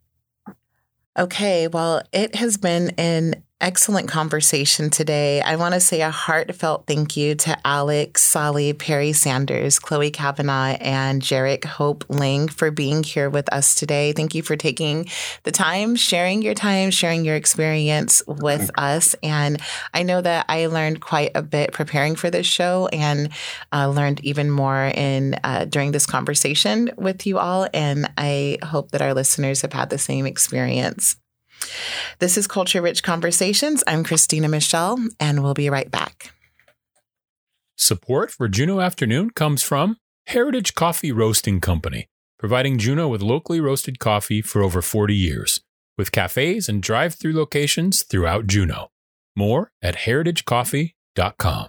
Okay 1.19 1.69
well 1.69 2.03
it 2.13 2.35
has 2.35 2.57
been 2.57 2.91
an 2.99 3.43
excellent 3.61 4.07
conversation 4.07 4.91
today. 4.91 5.41
I 5.41 5.57
want 5.57 5.73
to 5.75 5.81
say 5.81 6.03
a 6.03 6.11
heartfelt 6.11 6.85
thank 6.87 7.17
you 7.17 7.35
to 7.37 7.57
Alex, 7.67 8.23
Sallee, 8.23 8.75
Peri 8.75 9.13
Sanders, 9.13 9.79
Chloey 9.79 10.13
Cavanaugh, 10.13 10.77
and 10.81 11.23
Jerrick 11.23 11.65
Hope-Lang 11.65 12.49
for 12.49 12.71
being 12.71 13.03
here 13.03 13.31
with 13.31 13.51
us 13.53 13.75
today. 13.75 14.13
Thank 14.13 14.35
you 14.35 14.43
for 14.43 14.57
taking 14.57 15.09
the 15.45 15.53
time, 15.53 15.97
sharing 15.97 16.43
your 16.43 16.55
time, 16.55 16.91
sharing 16.91 17.25
your 17.25 17.37
experience 17.37 18.23
with 18.27 18.71
us. 18.77 19.15
And 19.23 19.61
I 19.95 20.03
know 20.03 20.21
that 20.21 20.45
I 20.49 20.67
learned 20.67 21.01
quite 21.01 21.31
a 21.35 21.43
bit 21.43 21.73
preparing 21.73 22.15
for 22.15 22.31
this 22.31 22.47
show 22.47 22.89
and 22.93 23.31
uh, 23.73 23.89
learned 23.89 24.21
even 24.23 24.51
more 24.51 24.93
in 24.95 25.35
uh, 25.45 25.65
during 25.65 25.93
this 25.93 26.07
conversation 26.07 26.91
with 26.97 27.27
you 27.27 27.39
all. 27.39 27.69
And 27.73 28.11
I 28.19 28.59
hope 28.63 28.91
that 28.91 29.03
our 29.03 29.15
listeners 29.15 29.63
have 29.63 29.73
had 29.73 29.89
the 29.89 29.99
same 29.99 30.27
experience. 30.27 31.17
This 32.19 32.37
is 32.37 32.47
Culture 32.47 32.81
Rich 32.81 33.03
Conversations. 33.03 33.85
I'm 33.87 34.05
Christina 34.05 34.49
Michelle, 34.49 34.99
and 35.21 35.43
we'll 35.43 35.55
be 35.55 35.71
right 35.71 35.91
back. 35.91 36.33
Support 37.77 38.31
for 38.31 38.49
Juneau 38.49 38.81
Afternoon 38.81 39.31
comes 39.31 39.63
from 39.63 39.99
Heritage 40.27 40.75
Coffee 40.75 41.13
Roasting 41.13 41.61
Company, 41.61 42.09
providing 42.39 42.79
Juneau 42.79 43.09
with 43.09 43.23
locally 43.23 43.61
roasted 43.61 43.99
coffee 43.99 44.41
for 44.41 44.63
over 44.63 44.81
40 44.81 45.15
years, 45.15 45.61
with 45.99 46.11
cafes 46.11 46.69
and 46.69 46.83
drive 46.83 47.15
through 47.15 47.35
locations 47.35 48.03
throughout 48.03 48.47
Juneau. 48.47 48.89
More 49.37 49.71
at 49.83 49.97
heritagecoffee.com. 49.97 51.69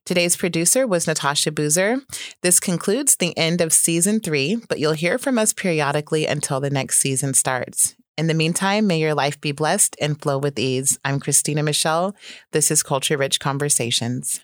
Today's 0.05 0.37
producer 0.37 0.87
was 0.87 1.07
Natasha 1.07 1.51
Boozer. 1.51 1.99
This 2.43 2.61
concludes 2.61 3.17
the 3.17 3.37
end 3.37 3.61
of 3.61 3.73
season 3.73 4.21
three, 4.21 4.57
but 4.69 4.79
you'll 4.79 4.93
hear 4.93 5.19
from 5.19 5.39
us 5.39 5.53
periodically 5.53 6.27
until 6.27 6.61
the 6.61 6.71
next 6.71 6.99
season 6.99 7.35
starts. 7.35 7.97
In 8.17 8.29
the 8.29 8.35
meantime, 8.35 8.87
may 8.87 8.99
your 8.99 9.15
life 9.15 9.41
be 9.41 9.53
blessed 9.53 9.95
and 10.01 10.21
flow 10.21 10.39
with 10.39 10.59
ease. 10.59 10.99
I'm 11.05 11.21
Christina 11.21 11.63
Michelle. 11.63 12.17
This 12.53 12.71
is 12.71 12.83
Culture 12.83 13.19
Rich 13.19 13.41
Conversations. 13.41 14.41